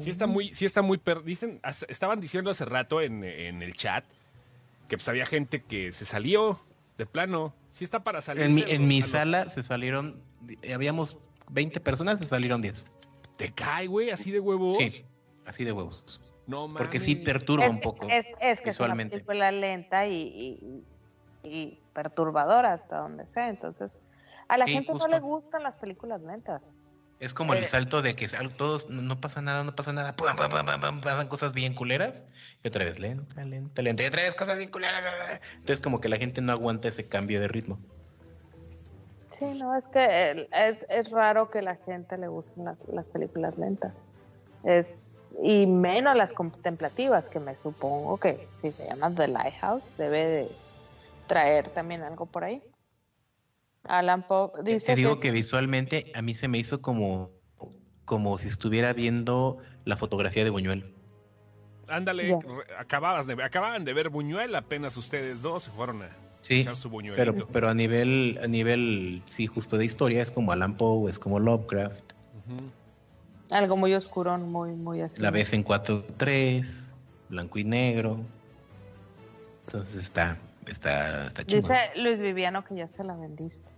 Sí 0.00 0.10
está 0.10 0.26
muy, 0.26 0.52
sí 0.54 0.64
está 0.64 0.82
muy 0.82 0.98
per- 0.98 1.22
dicen, 1.22 1.60
estaban 1.88 2.20
diciendo 2.20 2.50
hace 2.50 2.64
rato 2.64 3.00
en, 3.00 3.22
en 3.24 3.62
el 3.62 3.74
chat 3.74 4.04
que 4.88 4.96
pues 4.96 5.08
había 5.08 5.24
gente 5.26 5.62
que 5.62 5.92
se 5.92 6.04
salió 6.04 6.60
de 6.96 7.06
plano. 7.06 7.54
Sí 7.70 7.84
está 7.84 8.02
para 8.02 8.20
salir. 8.20 8.42
En 8.44 8.54
mi, 8.54 8.64
en 8.66 8.88
mi 8.88 9.02
sala 9.02 9.50
se 9.50 9.62
salieron, 9.62 10.20
habíamos 10.74 11.16
20 11.50 11.78
personas, 11.80 12.18
se 12.18 12.24
salieron 12.24 12.60
10. 12.62 12.84
¿Te 13.36 13.52
cae, 13.52 13.86
güey? 13.86 14.10
Así 14.10 14.30
de 14.32 14.40
huevos. 14.40 14.78
Sí, 14.78 15.04
así 15.46 15.64
de 15.64 15.72
huevos. 15.72 16.20
No 16.46 16.66
mames. 16.66 16.78
Porque 16.78 16.98
sí 16.98 17.14
perturba 17.14 17.66
Es, 17.66 17.70
un 17.70 17.80
poco. 17.80 18.08
es, 18.08 18.26
es 18.40 18.60
que 18.60 18.70
visualmente. 18.70 19.16
es 19.16 19.22
una 19.22 19.26
película 19.28 19.52
lenta 19.52 20.06
y, 20.06 20.14
y- 20.14 20.84
y 21.44 21.78
perturbadora 21.92 22.72
hasta 22.72 22.98
donde 22.98 23.28
sea. 23.28 23.48
Entonces, 23.48 23.96
a 24.48 24.58
la 24.58 24.64
Sí, 24.66 24.72
gente 24.72 24.90
justo. 24.92 25.06
no 25.06 25.14
le 25.14 25.20
gustan 25.20 25.62
las 25.62 25.76
películas 25.76 26.20
lentas. 26.22 26.72
Es 27.20 27.34
como 27.34 27.54
Eh. 27.54 27.58
el 27.58 27.66
salto 27.66 28.00
de 28.00 28.14
que 28.14 28.28
sal- 28.28 28.54
todos 28.56 28.88
no, 28.88 29.20
pasa 29.20 29.42
nada, 29.42 29.64
no 29.64 29.74
pasa 29.74 29.92
nada, 29.92 30.14
pum, 30.14 30.28
pum, 30.36 30.48
pum, 30.48 30.64
pum, 30.64 30.80
pum, 30.80 31.00
pasan 31.00 31.28
cosas 31.28 31.52
bien 31.52 31.74
culeras 31.74 32.26
y 32.62 32.68
otra 32.68 32.84
vez 32.84 33.00
lenta, 33.00 33.44
lenta, 33.44 33.82
lenta, 33.82 34.02
y 34.04 34.06
otra 34.06 34.22
vez 34.22 34.34
cosas 34.34 34.56
bien 34.56 34.70
culeras. 34.70 35.40
Entonces 35.56 35.82
como 35.82 36.00
que 36.00 36.08
la 36.08 36.16
gente 36.16 36.40
no 36.40 36.52
aguanta 36.52 36.88
ese 36.88 37.08
cambio 37.08 37.40
de 37.40 37.48
ritmo. 37.48 37.78
Sí, 39.32 39.44
no, 39.44 39.76
es 39.76 39.86
que 39.88 40.48
es, 40.52 40.86
es 40.88 41.10
raro 41.10 41.50
que 41.50 41.62
la 41.62 41.76
gente 41.76 42.16
le 42.18 42.28
gusten 42.28 42.64
las, 42.64 42.78
las 42.88 43.08
películas 43.08 43.58
lentas. 43.58 43.92
Es, 44.64 45.26
y 45.42 45.66
menos 45.66 46.16
las 46.16 46.32
contemplativas, 46.32 47.28
que 47.28 47.38
me 47.38 47.56
supongo 47.56 48.18
que 48.18 48.48
si 48.60 48.72
se 48.72 48.86
llama 48.86 49.14
The 49.14 49.28
Lighthouse, 49.28 49.84
debe 49.96 50.24
de 50.24 50.48
traer 51.26 51.68
también 51.68 52.02
algo 52.02 52.26
por 52.26 52.44
ahí. 52.44 52.62
Alan 53.84 54.26
Poe 54.26 54.50
Te- 54.64 54.74
dice 54.74 54.86
Te 54.86 54.96
digo 54.96 55.16
que, 55.16 55.22
que 55.22 55.30
visualmente 55.32 56.12
a 56.14 56.22
mí 56.22 56.34
se 56.34 56.48
me 56.48 56.58
hizo 56.58 56.80
como, 56.80 57.30
como 58.04 58.36
si 58.38 58.48
estuviera 58.48 58.92
viendo 58.92 59.58
la 59.84 59.96
fotografía 59.96 60.44
de 60.44 60.50
Buñuel. 60.50 60.94
Ándale, 61.88 62.38
acababas 62.78 63.26
de, 63.26 63.42
acababan 63.42 63.84
de 63.84 63.94
ver 63.94 64.10
Buñuel, 64.10 64.54
apenas 64.54 64.96
ustedes 64.98 65.40
dos 65.40 65.62
se 65.64 65.70
fueron 65.70 66.02
a 66.02 66.10
Sí, 66.42 66.60
echar 66.60 66.76
su 66.76 66.88
buñuelito. 66.88 67.32
pero, 67.34 67.46
pero 67.48 67.68
a 67.68 67.74
nivel, 67.74 68.38
a 68.42 68.46
nivel, 68.46 69.22
sí, 69.28 69.46
justo 69.46 69.76
de 69.76 69.84
historia, 69.86 70.22
es 70.22 70.30
como 70.30 70.52
Alan 70.52 70.76
Poe, 70.76 71.10
es 71.10 71.18
como 71.18 71.40
Lovecraft. 71.40 72.12
Algo 73.50 73.76
muy 73.78 73.94
oscuro, 73.94 74.36
muy, 74.38 74.70
muy 74.72 75.00
así. 75.00 75.20
La 75.20 75.30
ves 75.30 75.52
en 75.54 75.64
4-3, 75.64 76.92
blanco 77.30 77.58
y 77.58 77.64
negro. 77.64 78.20
Entonces 79.66 79.96
está, 79.96 80.36
está, 80.70 81.28
está 81.28 81.44
chingón. 81.44 81.62
Dice 81.62 81.90
Luis 81.96 82.20
Viviano 82.20 82.64
que 82.64 82.74
ya 82.76 82.88
se 82.88 83.04
la 83.04 83.14
vendiste. 83.14 83.68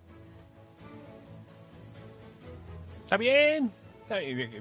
Está 3.04 3.16
bien. 3.16 3.70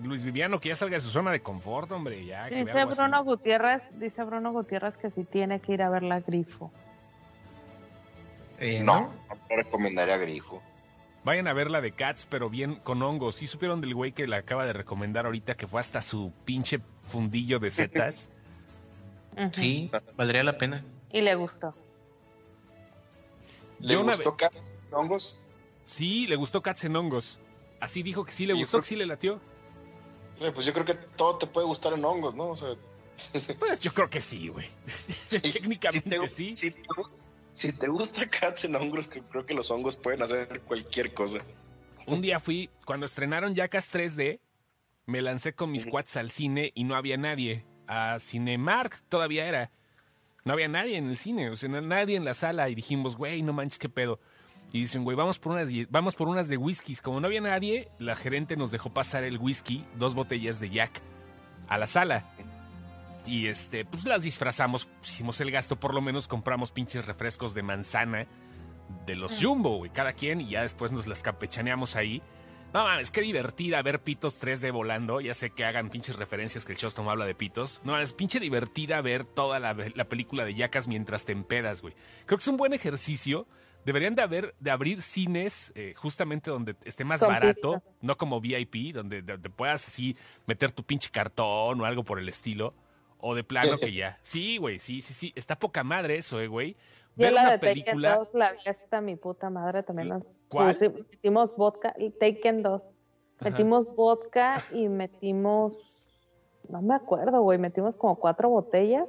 Luis 0.03 0.23
Viviano, 0.23 0.59
que 0.59 0.69
ya 0.69 0.75
salga 0.75 0.95
de 0.97 1.01
su 1.01 1.09
zona 1.09 1.31
de 1.31 1.41
confort, 1.41 1.91
hombre. 1.91 2.23
Ya, 2.25 2.45
que 2.49 2.55
vea 2.55 2.63
Dice 2.63 2.79
algo 2.79 2.91
así. 2.91 3.01
Bruno 3.01 3.23
Gutiérrez, 3.23 3.81
dice 3.93 4.23
Bruno 4.23 4.51
Gutiérrez 4.51 4.97
que 4.97 5.09
sí 5.09 5.23
tiene 5.23 5.59
que 5.59 5.73
ir 5.73 5.81
a 5.81 5.89
ver 5.89 6.03
la 6.03 6.19
grifo. 6.19 6.71
Eh, 8.59 8.81
No, 8.83 9.11
no 9.29 9.35
te 9.47 9.55
recomendaría 9.55 10.17
Grifo. 10.17 10.61
Vayan 11.23 11.47
a 11.47 11.53
ver 11.53 11.71
la 11.71 11.81
de 11.81 11.91
Cats, 11.91 12.27
pero 12.29 12.49
bien 12.49 12.75
con 12.75 13.01
hongos. 13.01 13.35
¿Sí 13.35 13.47
supieron 13.47 13.81
del 13.81 13.95
güey 13.95 14.11
que 14.11 14.27
le 14.27 14.35
acaba 14.35 14.65
de 14.65 14.73
recomendar 14.73 15.25
ahorita 15.25 15.55
que 15.55 15.67
fue 15.67 15.79
hasta 15.79 16.01
su 16.01 16.31
pinche 16.45 16.79
fundillo 17.03 17.59
de 17.59 17.71
setas? 17.71 18.29
Sí, 19.53 19.89
valdría 20.17 20.43
la 20.43 20.57
pena. 20.57 20.83
Y 21.13 21.21
le 21.21 21.33
gustó. 21.35 21.73
¿Le 23.79 23.93
Yo 23.93 24.01
una 24.01 24.13
gustó 24.13 24.35
Cats 24.37 24.69
hongos? 24.91 25.39
Sí, 25.85 26.27
le 26.27 26.35
gustó 26.35 26.61
Cats 26.61 26.83
en 26.85 26.95
hongos. 26.95 27.39
Así 27.79 28.03
dijo 28.03 28.25
que 28.25 28.31
sí 28.31 28.45
le 28.45 28.53
gustó, 28.53 28.71
creo- 28.77 28.81
que 28.81 28.87
sí 28.87 28.95
le 28.95 29.05
latió. 29.05 29.39
Eh, 30.39 30.51
Pues 30.53 30.65
yo 30.65 30.73
creo 30.73 30.85
que 30.85 30.93
todo 30.93 31.37
te 31.37 31.47
puede 31.47 31.67
gustar 31.67 31.93
en 31.93 32.03
hongos, 32.05 32.35
¿no? 32.35 32.49
O 32.49 32.55
sea, 32.55 32.69
Pues 33.59 33.79
yo 33.81 33.91
creo 33.93 34.09
que 34.09 34.21
sí, 34.21 34.47
güey. 34.49 34.67
Técnicamente 35.29 36.17
te, 36.19 36.29
sí. 36.29 36.55
Si 36.55 36.71
te, 36.71 36.81
gusta, 36.95 37.21
si 37.53 37.73
te 37.73 37.87
gusta 37.87 38.27
Cats 38.29 38.65
en 38.65 38.75
hongos, 38.75 39.07
creo 39.29 39.45
que 39.45 39.53
los 39.53 39.69
hongos 39.71 39.97
pueden 39.97 40.21
hacer 40.21 40.61
cualquier 40.61 41.13
cosa. 41.13 41.39
Un 42.05 42.21
día 42.21 42.39
fui, 42.39 42.69
cuando 42.85 43.05
estrenaron 43.05 43.53
Jackass 43.55 43.93
3D, 43.93 44.39
me 45.05 45.21
lancé 45.21 45.53
con 45.53 45.71
mis 45.71 45.85
cuates 45.85 46.15
al 46.17 46.31
cine 46.31 46.71
y 46.75 46.83
no 46.83 46.95
había 46.95 47.17
nadie. 47.17 47.65
A 47.87 48.19
Cinemark 48.19 49.01
todavía 49.09 49.45
era. 49.45 49.71
No 50.45 50.53
había 50.53 50.67
nadie 50.67 50.97
en 50.97 51.09
el 51.09 51.17
cine, 51.17 51.49
o 51.49 51.55
sea, 51.55 51.69
nadie 51.69 52.15
en 52.15 52.25
la 52.25 52.33
sala. 52.33 52.69
Y 52.69 52.75
dijimos, 52.75 53.17
güey, 53.17 53.41
no 53.41 53.53
manches, 53.53 53.79
qué 53.79 53.89
pedo. 53.89 54.19
Y 54.71 54.81
dicen, 54.81 55.03
güey, 55.03 55.17
vamos 55.17 55.39
por 55.39 55.53
unas, 55.53 55.69
vamos 55.89 56.15
por 56.15 56.27
unas 56.27 56.47
de 56.47 56.57
whiskies. 56.57 57.01
Como 57.01 57.19
no 57.19 57.27
había 57.27 57.41
nadie, 57.41 57.89
la 57.97 58.15
gerente 58.15 58.55
nos 58.55 58.71
dejó 58.71 58.91
pasar 58.91 59.23
el 59.23 59.37
whisky, 59.37 59.85
dos 59.95 60.15
botellas 60.15 60.59
de 60.59 60.69
Jack, 60.69 61.01
a 61.67 61.77
la 61.77 61.87
sala. 61.87 62.25
Y 63.25 63.47
este, 63.47 63.85
pues 63.85 64.05
las 64.05 64.23
disfrazamos, 64.23 64.87
hicimos 65.03 65.41
el 65.41 65.51
gasto, 65.51 65.79
por 65.79 65.93
lo 65.93 66.01
menos 66.01 66.27
compramos 66.27 66.71
pinches 66.71 67.05
refrescos 67.05 67.53
de 67.53 67.63
manzana 67.63 68.27
de 69.05 69.15
los 69.15 69.39
Jumbo, 69.41 69.77
güey, 69.77 69.91
cada 69.91 70.13
quien, 70.13 70.41
y 70.41 70.49
ya 70.49 70.61
después 70.61 70.91
nos 70.91 71.07
las 71.07 71.21
campechaneamos 71.21 71.95
ahí. 71.95 72.21
No 72.71 72.83
mames, 72.83 73.09
qué 73.09 73.21
divertida 73.21 73.81
ver 73.81 74.03
pitos 74.03 74.39
3D 74.39 74.71
volando. 74.71 75.21
Ya 75.21 75.33
sé 75.33 75.49
que 75.49 75.65
hagan 75.65 75.89
pinches 75.89 76.17
referencias 76.17 76.65
que 76.65 76.73
el 76.73 76.77
Shostom 76.77 77.09
habla 77.09 77.25
de 77.25 77.33
pitos. 77.33 77.81
No, 77.83 77.99
es 77.99 78.13
pinche 78.13 78.39
divertida 78.39 79.01
ver 79.01 79.25
toda 79.25 79.59
la, 79.59 79.73
la 79.73 80.05
película 80.07 80.45
de 80.45 80.53
Yacas 80.53 80.87
mientras 80.87 81.25
te 81.25 81.31
empedas, 81.31 81.81
güey. 81.81 81.95
Creo 82.27 82.37
que 82.37 82.43
es 82.43 82.47
un 82.47 82.57
buen 82.57 82.73
ejercicio. 82.73 83.47
Deberían 83.85 84.13
de 84.13 84.21
haber, 84.21 84.55
de 84.59 84.69
abrir 84.69 85.01
cines 85.01 85.71
eh, 85.73 85.93
justamente 85.95 86.51
donde 86.51 86.75
esté 86.83 87.05
más 87.05 87.21
barato, 87.21 87.81
no 88.01 88.17
como 88.17 88.39
VIP, 88.39 88.93
donde, 88.93 89.23
donde 89.23 89.49
puedas 89.49 89.87
así 89.87 90.15
meter 90.45 90.71
tu 90.71 90.83
pinche 90.83 91.09
cartón 91.09 91.81
o 91.81 91.85
algo 91.85 92.03
por 92.03 92.19
el 92.19 92.29
estilo. 92.29 92.75
O 93.17 93.33
de 93.33 93.43
plano 93.43 93.77
que 93.79 93.93
ya. 93.93 94.19
Sí, 94.21 94.57
güey, 94.57 94.77
sí, 94.77 95.01
sí, 95.01 95.13
sí. 95.13 95.33
Está 95.35 95.57
poca 95.57 95.83
madre 95.83 96.17
eso, 96.17 96.39
eh, 96.39 96.47
güey. 96.47 96.77
Yo 97.19 97.31
la 97.31 97.51
de 97.51 97.59
película. 97.59 98.09
Taken 98.09 98.23
2 98.25 98.33
la 98.35 98.51
vi 98.53 98.59
hasta 98.69 99.01
mi 99.01 99.15
puta 99.15 99.49
madre 99.49 99.83
también. 99.83 100.09
Nos 100.09 100.23
¿Cuál? 100.49 100.75
metimos 101.11 101.55
vodka, 101.55 101.93
y 101.97 102.09
Taken 102.11 102.63
2. 102.63 102.81
Ajá. 102.83 103.49
Metimos 103.49 103.95
vodka 103.95 104.63
y 104.73 104.89
metimos, 104.89 105.73
no 106.67 106.81
me 106.81 106.95
acuerdo, 106.95 107.41
güey, 107.41 107.57
metimos 107.57 107.95
como 107.95 108.15
cuatro 108.17 108.49
botellas. 108.49 109.07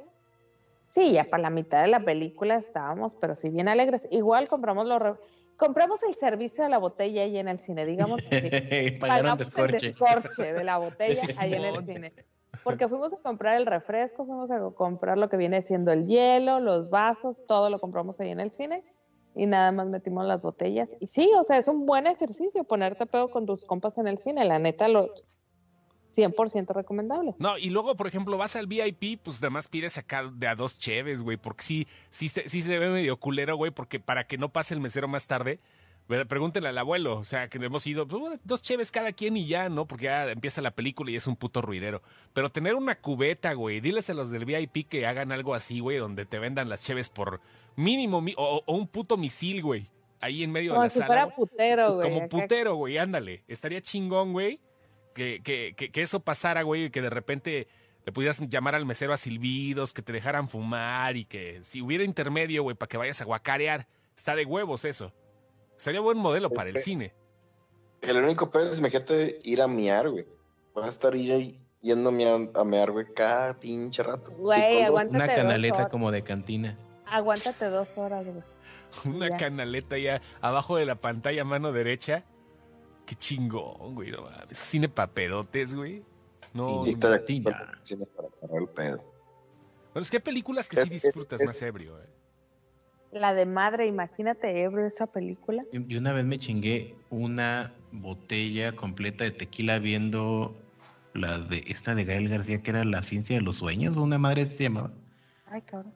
Sí, 0.89 1.13
ya 1.13 1.23
para 1.25 1.43
la 1.43 1.49
mitad 1.49 1.81
de 1.81 1.87
la 1.87 2.01
película 2.01 2.55
estábamos, 2.57 3.15
pero 3.15 3.35
sí 3.35 3.49
bien 3.49 3.67
alegres. 3.69 4.07
Igual 4.11 4.47
compramos 4.49 4.85
los 4.87 5.01
re- 5.01 5.15
compramos 5.57 6.01
el 6.03 6.15
servicio 6.15 6.63
de 6.65 6.69
la 6.69 6.79
botella 6.79 7.21
ahí 7.23 7.37
en 7.37 7.47
el 7.47 7.59
cine, 7.59 7.85
digamos. 7.85 8.21
que 8.23 8.97
Pagaron 8.99 9.37
pagamos 9.37 9.39
el 9.41 9.45
descorche. 9.71 9.87
descorche 9.87 10.53
de 10.53 10.63
la 10.65 10.77
botella 10.77 11.21
ahí 11.37 11.53
en 11.53 11.63
el 11.63 11.85
cine. 11.85 12.13
Porque 12.63 12.87
fuimos 12.87 13.13
a 13.13 13.17
comprar 13.17 13.57
el 13.57 13.65
refresco, 13.65 14.25
fuimos 14.25 14.51
a 14.51 14.59
comprar 14.75 15.17
lo 15.17 15.29
que 15.29 15.37
viene 15.37 15.61
siendo 15.61 15.91
el 15.91 16.05
hielo, 16.05 16.59
los 16.59 16.89
vasos, 16.89 17.45
todo 17.47 17.69
lo 17.69 17.79
compramos 17.79 18.19
ahí 18.19 18.29
en 18.29 18.39
el 18.39 18.51
cine 18.51 18.83
y 19.35 19.45
nada 19.45 19.71
más 19.71 19.87
metimos 19.87 20.25
las 20.25 20.41
botellas. 20.41 20.89
Y 20.99 21.07
sí, 21.07 21.29
o 21.37 21.43
sea, 21.43 21.57
es 21.57 21.67
un 21.67 21.85
buen 21.85 22.07
ejercicio 22.07 22.63
ponerte 22.63 23.05
pedo 23.05 23.31
con 23.31 23.45
tus 23.45 23.65
compas 23.65 23.97
en 23.97 24.07
el 24.07 24.17
cine, 24.17 24.45
la 24.45 24.59
neta 24.59 24.87
lo 24.87 25.09
100% 26.15 26.73
recomendable. 26.73 27.33
No, 27.39 27.57
y 27.57 27.69
luego, 27.69 27.95
por 27.95 28.07
ejemplo, 28.07 28.37
vas 28.37 28.55
al 28.55 28.67
VIP, 28.67 29.21
pues 29.23 29.41
nada 29.41 29.51
más 29.51 29.67
pides 29.67 29.97
acá 29.97 30.29
de 30.33 30.47
a 30.47 30.55
dos 30.55 30.77
cheves, 30.77 31.23
güey, 31.23 31.37
porque 31.37 31.63
sí, 31.63 31.87
sí, 32.09 32.29
se, 32.29 32.49
sí 32.49 32.61
se 32.61 32.77
ve 32.77 32.89
medio 32.89 33.17
culero, 33.17 33.55
güey, 33.55 33.71
porque 33.71 33.99
para 33.99 34.25
que 34.25 34.37
no 34.37 34.49
pase 34.49 34.73
el 34.73 34.81
mesero 34.81 35.07
más 35.07 35.27
tarde. 35.27 35.59
Pregúntenle 36.27 36.69
al 36.69 36.77
abuelo, 36.77 37.17
o 37.17 37.23
sea, 37.23 37.47
que 37.47 37.57
hemos 37.57 37.85
ido, 37.87 38.07
pues, 38.07 38.39
dos 38.43 38.61
cheves 38.61 38.91
cada 38.91 39.11
quien 39.13 39.37
y 39.37 39.47
ya, 39.47 39.69
¿no? 39.69 39.85
Porque 39.87 40.05
ya 40.05 40.29
empieza 40.31 40.61
la 40.61 40.71
película 40.71 41.11
y 41.11 41.15
es 41.15 41.27
un 41.27 41.35
puto 41.35 41.61
ruidero. 41.61 42.01
Pero 42.33 42.49
tener 42.49 42.75
una 42.75 42.95
cubeta, 42.95 43.53
güey, 43.53 43.79
diles 43.81 44.09
a 44.09 44.13
los 44.13 44.31
del 44.31 44.45
VIP 44.45 44.87
que 44.87 45.05
hagan 45.05 45.31
algo 45.31 45.53
así, 45.55 45.79
güey, 45.79 45.97
donde 45.97 46.25
te 46.25 46.39
vendan 46.39 46.69
las 46.69 46.83
cheves 46.83 47.09
por 47.09 47.41
mínimo, 47.75 48.23
o, 48.37 48.63
o 48.65 48.75
un 48.75 48.87
puto 48.87 49.17
misil, 49.17 49.61
güey, 49.61 49.87
ahí 50.19 50.43
en 50.43 50.51
medio 50.51 50.71
Como 50.71 50.81
de 50.83 50.85
la 50.87 50.89
si 50.89 50.99
sala. 50.99 51.07
fuera 51.07 51.23
güey. 51.25 51.35
putero, 51.35 51.95
güey. 51.95 52.09
Como 52.09 52.21
acá. 52.25 52.29
putero, 52.29 52.75
güey, 52.75 52.97
ándale. 52.97 53.43
Estaría 53.47 53.81
chingón, 53.81 54.33
güey, 54.33 54.59
que, 55.15 55.41
que, 55.43 55.73
que, 55.75 55.91
que 55.91 56.01
eso 56.01 56.19
pasara, 56.19 56.63
güey, 56.63 56.85
y 56.85 56.89
que 56.89 57.01
de 57.01 57.09
repente 57.09 57.67
le 58.05 58.11
pudieras 58.11 58.39
llamar 58.49 58.75
al 58.75 58.85
mesero 58.85 59.13
a 59.13 59.17
silbidos, 59.17 59.93
que 59.93 60.01
te 60.01 60.11
dejaran 60.11 60.47
fumar 60.47 61.15
y 61.17 61.25
que 61.25 61.59
si 61.63 61.81
hubiera 61.81 62.03
intermedio, 62.03 62.63
güey, 62.63 62.75
para 62.75 62.87
que 62.89 62.97
vayas 62.97 63.21
a 63.21 63.25
guacarear. 63.25 63.87
Está 64.17 64.35
de 64.35 64.45
huevos 64.45 64.85
eso. 64.85 65.13
Sería 65.81 65.99
buen 65.99 66.17
modelo 66.19 66.51
para 66.51 66.69
el 66.69 66.77
cine. 66.77 67.11
El 68.01 68.17
único 68.17 68.51
pedo 68.51 68.69
es, 68.69 68.77
imagínate, 68.77 69.39
ir 69.41 69.63
a 69.63 69.67
miar, 69.67 70.11
güey. 70.11 70.27
Vas 70.75 70.85
a 70.85 70.89
estar 70.89 71.13
yendo 71.15 72.09
a 72.09 72.11
miar, 72.11 72.49
a 72.53 72.63
mear, 72.63 72.91
güey, 72.91 73.11
cada 73.15 73.59
pinche 73.59 74.03
rato. 74.03 74.31
Güey. 74.33 74.77
Una 74.77 74.85
Aguántate 74.85 75.17
dos 75.31 75.35
canaleta 75.35 75.89
como 75.89 76.11
de 76.11 76.21
cantina. 76.23 76.77
Aguántate 77.07 77.65
dos 77.65 77.87
horas, 77.97 78.25
güey. 78.27 78.43
Una 79.15 79.29
Ya. 79.29 79.37
canaleta 79.37 79.97
ya 79.97 80.21
abajo 80.39 80.77
de 80.77 80.85
la 80.85 80.95
pantalla, 80.95 81.43
mano 81.43 81.71
derecha. 81.71 82.25
Qué 83.07 83.15
chingón, 83.15 83.95
güey. 83.95 84.11
No, 84.11 84.27
cine 84.51 84.87
papedotes, 84.87 85.73
güey. 85.73 86.03
No, 86.53 86.83
Sí, 86.83 86.89
el 86.91 86.95
cine 87.83 88.05
para 88.05 88.59
el 88.59 88.67
pedo. 88.67 88.97
Bueno, 89.93 90.03
es 90.03 90.11
que 90.11 90.17
hay 90.17 90.23
películas 90.23 90.69
que 90.69 90.79
Es- 90.79 90.89
sí 90.89 90.95
disfrutas 90.95 91.41
es- 91.41 91.49
más 91.49 91.61
ebrio, 91.63 91.99
eh. 91.99 92.05
La 93.11 93.33
de 93.33 93.45
madre, 93.45 93.87
imagínate 93.87 94.63
ebrio 94.63 94.85
esa 94.85 95.05
película. 95.05 95.63
Yo 95.73 95.99
una 95.99 96.13
vez 96.13 96.25
me 96.25 96.39
chingué 96.39 96.95
una 97.09 97.73
botella 97.91 98.73
completa 98.73 99.25
de 99.25 99.31
tequila 99.31 99.79
viendo 99.79 100.55
la 101.13 101.39
de 101.39 101.63
esta 101.67 101.93
de 101.93 102.05
Gael 102.05 102.29
García 102.29 102.61
que 102.61 102.69
era 102.71 102.85
La 102.85 103.03
ciencia 103.03 103.35
de 103.35 103.41
los 103.41 103.57
sueños, 103.57 103.97
o 103.97 104.03
una 104.03 104.17
madre 104.17 104.45
se 104.45 104.63
llamaba. 104.63 104.91
Ay, 105.47 105.61
cabrón. 105.61 105.93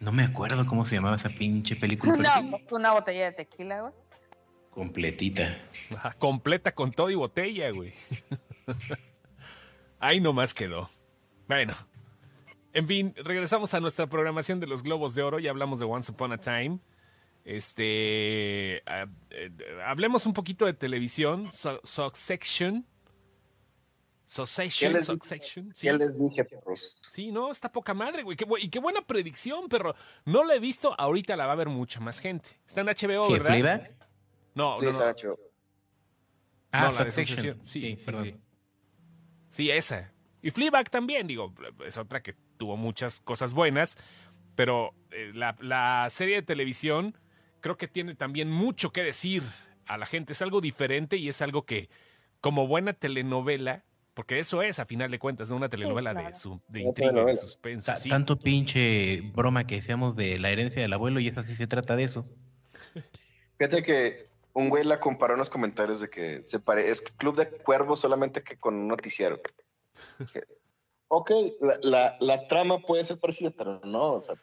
No 0.00 0.12
me 0.12 0.22
acuerdo 0.22 0.64
cómo 0.66 0.84
se 0.84 0.94
llamaba 0.96 1.16
esa 1.16 1.28
pinche 1.28 1.76
película, 1.76 2.16
No, 2.16 2.50
pues 2.50 2.72
una 2.72 2.92
botella 2.92 3.26
de 3.26 3.32
tequila, 3.32 3.82
güey. 3.82 3.92
completita. 4.70 5.58
Ajá, 5.94 6.14
completa 6.14 6.74
con 6.74 6.90
todo 6.90 7.10
y 7.10 7.14
botella, 7.14 7.70
güey. 7.70 7.92
Ahí 10.00 10.20
nomás 10.20 10.54
quedó. 10.54 10.90
Bueno. 11.46 11.74
En 12.74 12.86
fin, 12.86 13.14
regresamos 13.16 13.74
a 13.74 13.80
nuestra 13.80 14.06
programación 14.08 14.58
de 14.60 14.66
los 14.66 14.82
Globos 14.82 15.14
de 15.14 15.22
Oro. 15.22 15.38
Ya 15.38 15.50
hablamos 15.50 15.78
de 15.80 15.86
Once 15.86 16.10
Upon 16.10 16.32
a 16.32 16.38
Time. 16.38 16.78
Este. 17.44 18.78
eh, 18.78 19.06
hablemos 19.84 20.26
un 20.26 20.32
poquito 20.32 20.64
de 20.66 20.72
televisión. 20.74 21.50
So- 21.52 21.80
Succession. 21.84 22.82
¿Qué 22.84 22.88
Succession. 24.34 25.02
Succession. 25.02 25.66
Sí. 25.66 25.86
¿Qué 25.88 25.92
les 25.92 26.18
dije, 26.18 26.44
perros? 26.44 26.98
Sí, 27.02 27.30
no, 27.30 27.50
está 27.50 27.70
poca 27.70 27.92
madre, 27.92 28.22
güey. 28.22 28.36
Qué 28.36 28.46
y 28.60 28.70
qué 28.70 28.78
buena 28.78 29.02
predicción, 29.02 29.68
perro. 29.68 29.94
No 30.24 30.42
la 30.44 30.54
he 30.54 30.58
visto, 30.58 30.98
ahorita 30.98 31.36
la 31.36 31.46
va 31.46 31.52
a 31.52 31.56
ver 31.56 31.68
mucha 31.68 32.00
más 32.00 32.18
gente. 32.20 32.48
Está 32.66 32.80
en 32.80 32.86
HBO, 32.86 33.26
¿Qué, 33.26 33.32
¿verdad? 33.34 33.48
Fleabag? 33.48 33.96
No, 34.54 34.78
Sí, 34.78 34.84
no, 34.86 34.90
está 34.90 35.14
no. 35.24 35.36
Ah, 36.70 36.86
No, 36.90 36.92
la 36.98 37.04
de 37.04 37.10
Succession. 37.10 37.56
Succession. 37.56 37.64
Sí, 37.66 37.80
sí, 37.80 38.04
perdón. 38.06 38.24
sí. 38.24 38.34
Sí, 39.50 39.70
esa. 39.70 40.10
Y 40.40 40.50
Fleabag 40.50 40.88
también, 40.88 41.26
digo, 41.26 41.52
es 41.84 41.98
otra 41.98 42.22
que 42.22 42.34
tuvo 42.62 42.76
muchas 42.76 43.20
cosas 43.20 43.54
buenas, 43.54 43.98
pero 44.54 44.94
eh, 45.10 45.32
la, 45.34 45.56
la 45.58 46.06
serie 46.10 46.36
de 46.36 46.42
televisión 46.42 47.18
creo 47.60 47.76
que 47.76 47.88
tiene 47.88 48.14
también 48.14 48.48
mucho 48.48 48.92
que 48.92 49.02
decir 49.02 49.42
a 49.86 49.98
la 49.98 50.06
gente. 50.06 50.32
Es 50.32 50.42
algo 50.42 50.60
diferente 50.60 51.16
y 51.16 51.28
es 51.28 51.42
algo 51.42 51.66
que, 51.66 51.90
como 52.40 52.68
buena 52.68 52.92
telenovela, 52.92 53.82
porque 54.14 54.38
eso 54.38 54.62
es, 54.62 54.78
a 54.78 54.86
final 54.86 55.10
de 55.10 55.18
cuentas, 55.18 55.50
¿no? 55.50 55.56
una 55.56 55.68
telenovela 55.68 56.12
claro. 56.12 56.28
de, 56.28 56.34
su, 56.36 56.60
de 56.68 56.82
intriga, 56.82 57.24
de 57.24 57.34
suspenso. 57.34 57.92
Sí. 57.98 58.08
Tanto 58.08 58.38
pinche 58.38 59.22
broma 59.34 59.66
que 59.66 59.74
decíamos 59.74 60.14
de 60.14 60.38
la 60.38 60.50
herencia 60.50 60.82
del 60.82 60.92
abuelo 60.92 61.18
y 61.18 61.26
esa 61.26 61.42
sí 61.42 61.56
se 61.56 61.66
trata 61.66 61.96
de 61.96 62.04
eso. 62.04 62.28
Fíjate 63.58 63.82
que 63.82 64.28
un 64.52 64.68
güey 64.68 64.84
la 64.84 65.00
comparó 65.00 65.32
en 65.32 65.40
los 65.40 65.50
comentarios 65.50 65.98
de 65.98 66.08
que 66.08 66.44
se 66.44 66.60
pare... 66.60 66.88
es 66.88 67.00
Club 67.00 67.34
de 67.34 67.48
Cuervos 67.48 67.98
solamente 67.98 68.42
que 68.42 68.56
con 68.56 68.76
un 68.76 68.86
noticiero. 68.86 69.40
Ok, 71.14 71.30
la, 71.60 71.74
la, 71.82 72.16
la 72.20 72.48
trama 72.48 72.78
puede 72.78 73.04
ser 73.04 73.18
parecida, 73.18 73.50
pero 73.56 73.80
no, 73.84 74.14
o 74.14 74.22
sea, 74.22 74.34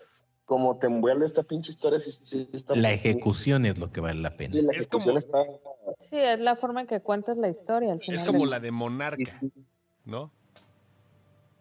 como 0.46 0.78
te 0.78 0.86
envuelve 0.86 1.26
esta 1.26 1.42
pinche 1.42 1.72
historia, 1.72 1.98
sí, 2.00 2.12
sí 2.12 2.48
está... 2.54 2.76
La 2.76 2.92
ejecución 2.92 3.66
es 3.66 3.80
lo 3.80 3.92
que 3.92 4.02
vale 4.02 4.22
la 4.22 4.36
pena. 4.38 4.54
Sí, 4.54 4.62
la 4.62 4.72
Es 4.74 4.78
ejecución 4.84 5.16
como- 5.16 5.18
está... 5.18 5.44
Sí, 5.98 6.18
es 6.18 6.40
la 6.40 6.56
forma 6.58 6.82
en 6.82 6.88
que 6.88 7.02
cuentas 7.02 7.38
la 7.38 7.50
historia 7.50 7.92
al 7.94 8.00
final. 8.00 8.14
Es 8.14 8.24
como 8.28 8.46
la 8.46 8.60
de 8.60 8.70
Monarca, 8.70 9.26
sí, 9.26 9.52
¿no? 10.06 10.32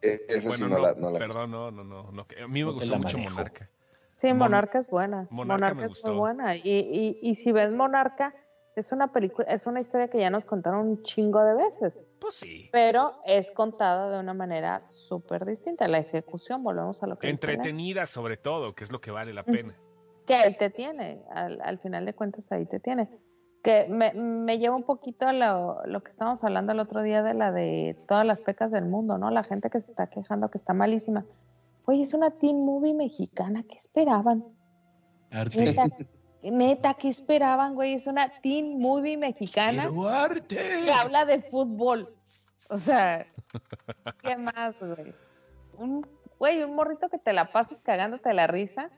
eh, 0.02 0.20
esa 0.28 0.50
sí 0.50 0.62
Bueno, 0.64 0.68
no, 0.68 0.76
no, 0.76 0.82
la, 0.86 0.94
no 1.00 1.10
la 1.10 1.18
perdón, 1.18 1.50
no, 1.52 1.70
no, 1.70 1.84
no, 1.84 2.12
no. 2.12 2.26
A 2.44 2.46
mí 2.48 2.62
me 2.62 2.70
gustó 2.70 2.98
mucho 2.98 3.16
manejo. 3.16 3.34
Monarca. 3.36 3.70
Sí, 4.08 4.26
Mon- 4.28 4.38
Monarca 4.38 4.78
es 4.80 4.90
buena. 4.90 5.26
Monarca 5.30 5.64
Monarca, 5.70 5.74
me 5.74 5.82
es 5.84 5.88
gustó. 5.88 6.08
muy 6.08 6.18
buena. 6.18 6.54
Y, 6.56 6.60
y, 6.68 7.18
y 7.22 7.34
si 7.34 7.50
ves 7.50 7.72
Monarca, 7.72 8.34
es 8.80 8.92
una 8.92 9.12
película, 9.12 9.46
es 9.50 9.66
una 9.66 9.80
historia 9.80 10.08
que 10.08 10.18
ya 10.18 10.30
nos 10.30 10.44
contaron 10.44 10.86
un 10.88 11.02
chingo 11.02 11.42
de 11.44 11.54
veces, 11.54 12.06
Pues 12.20 12.34
sí. 12.34 12.68
pero 12.72 13.14
es 13.24 13.50
contada 13.50 14.10
de 14.10 14.18
una 14.18 14.34
manera 14.34 14.82
súper 14.86 15.44
distinta. 15.44 15.86
La 15.88 15.98
ejecución, 15.98 16.62
volvemos 16.62 17.02
a 17.02 17.06
lo 17.06 17.16
que 17.16 17.28
Entretenida 17.28 18.06
sobre 18.06 18.36
todo, 18.36 18.74
que 18.74 18.84
es 18.84 18.92
lo 18.92 19.00
que 19.00 19.10
vale 19.10 19.32
la 19.34 19.42
pena. 19.44 19.74
que 20.26 20.34
ahí 20.34 20.56
te 20.56 20.70
tiene, 20.70 21.22
al, 21.30 21.60
al 21.62 21.78
final 21.78 22.04
de 22.04 22.14
cuentas 22.14 22.50
ahí 22.52 22.66
te 22.66 22.80
tiene. 22.80 23.08
Que 23.62 23.86
me, 23.88 24.12
me 24.14 24.58
lleva 24.58 24.76
un 24.76 24.84
poquito 24.84 25.26
a 25.26 25.32
lo, 25.32 25.84
lo 25.84 26.02
que 26.02 26.10
estábamos 26.10 26.44
hablando 26.44 26.72
el 26.72 26.80
otro 26.80 27.02
día 27.02 27.22
de 27.22 27.34
la 27.34 27.50
de 27.50 27.96
todas 28.06 28.24
las 28.24 28.40
pecas 28.40 28.70
del 28.70 28.84
mundo, 28.84 29.18
¿no? 29.18 29.30
La 29.30 29.42
gente 29.42 29.68
que 29.68 29.80
se 29.80 29.90
está 29.90 30.06
quejando 30.08 30.50
que 30.50 30.58
está 30.58 30.74
malísima. 30.74 31.24
Oye, 31.86 32.02
es 32.02 32.14
una 32.14 32.30
teen 32.30 32.64
movie 32.64 32.94
mexicana, 32.94 33.64
¿qué 33.68 33.76
esperaban? 33.78 34.44
Arte. 35.30 35.74
Neta, 36.50 36.94
¿qué 36.94 37.08
esperaban, 37.08 37.74
güey? 37.74 37.94
Es 37.94 38.06
una 38.06 38.28
teen 38.40 38.78
movie 38.78 39.16
mexicana 39.16 39.88
que 40.48 40.92
habla 40.92 41.24
de 41.24 41.42
fútbol. 41.42 42.14
O 42.70 42.78
sea, 42.78 43.26
¿qué 44.22 44.36
más, 44.36 44.74
güey? 44.80 45.14
Un, 45.78 46.06
güey, 46.38 46.62
un 46.62 46.74
morrito 46.74 47.08
que 47.08 47.18
te 47.18 47.32
la 47.32 47.50
pasas 47.52 47.80
cagándote 47.80 48.32
la 48.34 48.46
risa. 48.46 48.90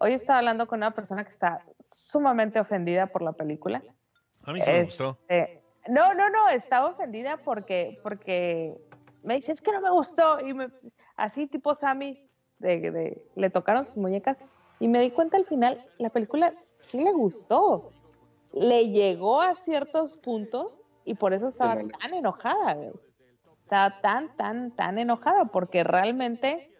Hoy 0.00 0.12
estaba 0.12 0.38
hablando 0.38 0.66
con 0.66 0.78
una 0.78 0.92
persona 0.92 1.24
que 1.24 1.30
está 1.30 1.64
sumamente 1.82 2.60
ofendida 2.60 3.06
por 3.06 3.22
la 3.22 3.32
película. 3.32 3.82
A 4.44 4.52
mí 4.52 4.60
sí 4.60 4.70
me 4.70 4.80
Es- 4.80 4.86
gustó. 4.86 5.18
No, 5.88 6.12
no, 6.14 6.28
no, 6.28 6.48
estaba 6.50 6.88
ofendida 6.88 7.38
porque, 7.38 7.98
porque 8.02 8.76
me 9.22 9.34
dice, 9.36 9.52
es 9.52 9.60
que 9.60 9.72
no 9.72 9.80
me 9.80 9.90
gustó. 9.90 10.38
Y 10.46 10.52
me, 10.54 10.68
así 11.16 11.46
tipo 11.46 11.74
Sammy, 11.74 12.28
de, 12.58 12.90
de- 12.90 13.24
le 13.34 13.50
tocaron 13.50 13.84
sus 13.84 13.96
muñecas. 13.96 14.36
Y 14.80 14.88
me 14.88 15.00
di 15.00 15.10
cuenta 15.10 15.36
al 15.36 15.44
final, 15.44 15.86
la 15.98 16.10
película 16.10 16.54
sí 16.80 17.04
le 17.04 17.12
gustó. 17.12 17.92
Le 18.52 18.88
llegó 18.88 19.40
a 19.40 19.54
ciertos 19.54 20.16
puntos 20.16 20.82
y 21.04 21.14
por 21.14 21.32
eso 21.32 21.48
estaba 21.48 21.76
tan 21.76 22.14
enojada, 22.14 22.74
güey. 22.74 22.90
Estaba 23.62 24.00
tan, 24.00 24.36
tan, 24.36 24.74
tan 24.74 24.98
enojada 24.98 25.44
porque 25.44 25.84
realmente 25.84 26.74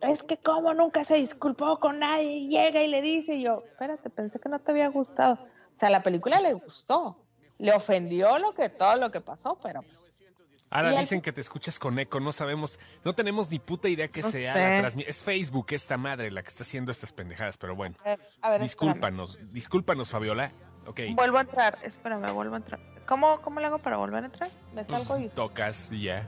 es 0.00 0.22
que 0.22 0.36
como 0.36 0.72
nunca 0.72 1.04
se 1.04 1.16
disculpó 1.16 1.78
con 1.78 1.98
nadie 1.98 2.38
y 2.38 2.48
llega 2.48 2.82
y 2.82 2.88
le 2.88 3.02
dice 3.02 3.34
y 3.34 3.42
yo, 3.42 3.62
espérate, 3.66 4.08
pensé 4.08 4.40
que 4.40 4.48
no 4.48 4.58
te 4.58 4.70
había 4.70 4.88
gustado. 4.88 5.34
O 5.34 5.78
sea, 5.78 5.90
la 5.90 6.02
película 6.02 6.40
le 6.40 6.54
gustó. 6.54 7.18
Le 7.58 7.72
ofendió 7.72 8.38
lo 8.38 8.54
que 8.54 8.68
todo 8.68 8.96
lo 8.96 9.10
que 9.10 9.20
pasó, 9.20 9.58
pero 9.62 9.82
pues, 9.82 10.11
Ahora 10.72 10.98
dicen 10.98 11.20
que 11.20 11.32
te 11.32 11.40
escuchas 11.40 11.78
con 11.78 11.98
eco, 11.98 12.18
no 12.20 12.32
sabemos, 12.32 12.78
no 13.04 13.14
tenemos 13.14 13.50
ni 13.50 13.58
puta 13.58 13.88
idea 13.88 14.08
que 14.08 14.22
No 14.22 14.30
sea 14.30 14.54
sé. 14.54 14.60
la 14.60 14.78
transmisión. 14.80 15.10
Es 15.10 15.22
Facebook 15.22 15.66
esta 15.70 15.96
madre 15.96 16.30
la 16.30 16.42
que 16.42 16.48
está 16.48 16.62
haciendo 16.62 16.90
estas 16.90 17.12
pendejadas, 17.12 17.56
pero 17.58 17.76
bueno. 17.76 17.96
a 18.00 18.08
ver, 18.08 18.20
a 18.42 18.50
ver, 18.50 18.62
espérame. 18.62 18.62
Discúlpanos, 18.62 19.52
discúlpanos, 19.52 20.10
Fabiola. 20.10 20.52
Ok. 20.86 21.00
Vuelvo 21.14 21.38
a 21.38 21.42
entrar, 21.42 21.78
espérame, 21.82 22.32
vuelvo 22.32 22.54
a 22.54 22.58
entrar. 22.58 22.80
¿Cómo, 23.06 23.40
cómo 23.42 23.60
le 23.60 23.66
hago 23.66 23.78
para 23.78 23.96
volver 23.96 24.22
a 24.22 24.26
entrar? 24.26 24.48
Me 24.74 24.84
Pues, 24.84 25.04
salgo 25.04 25.22
y... 25.24 25.28
tocas 25.28 25.90
y 25.92 26.02
ya. 26.02 26.26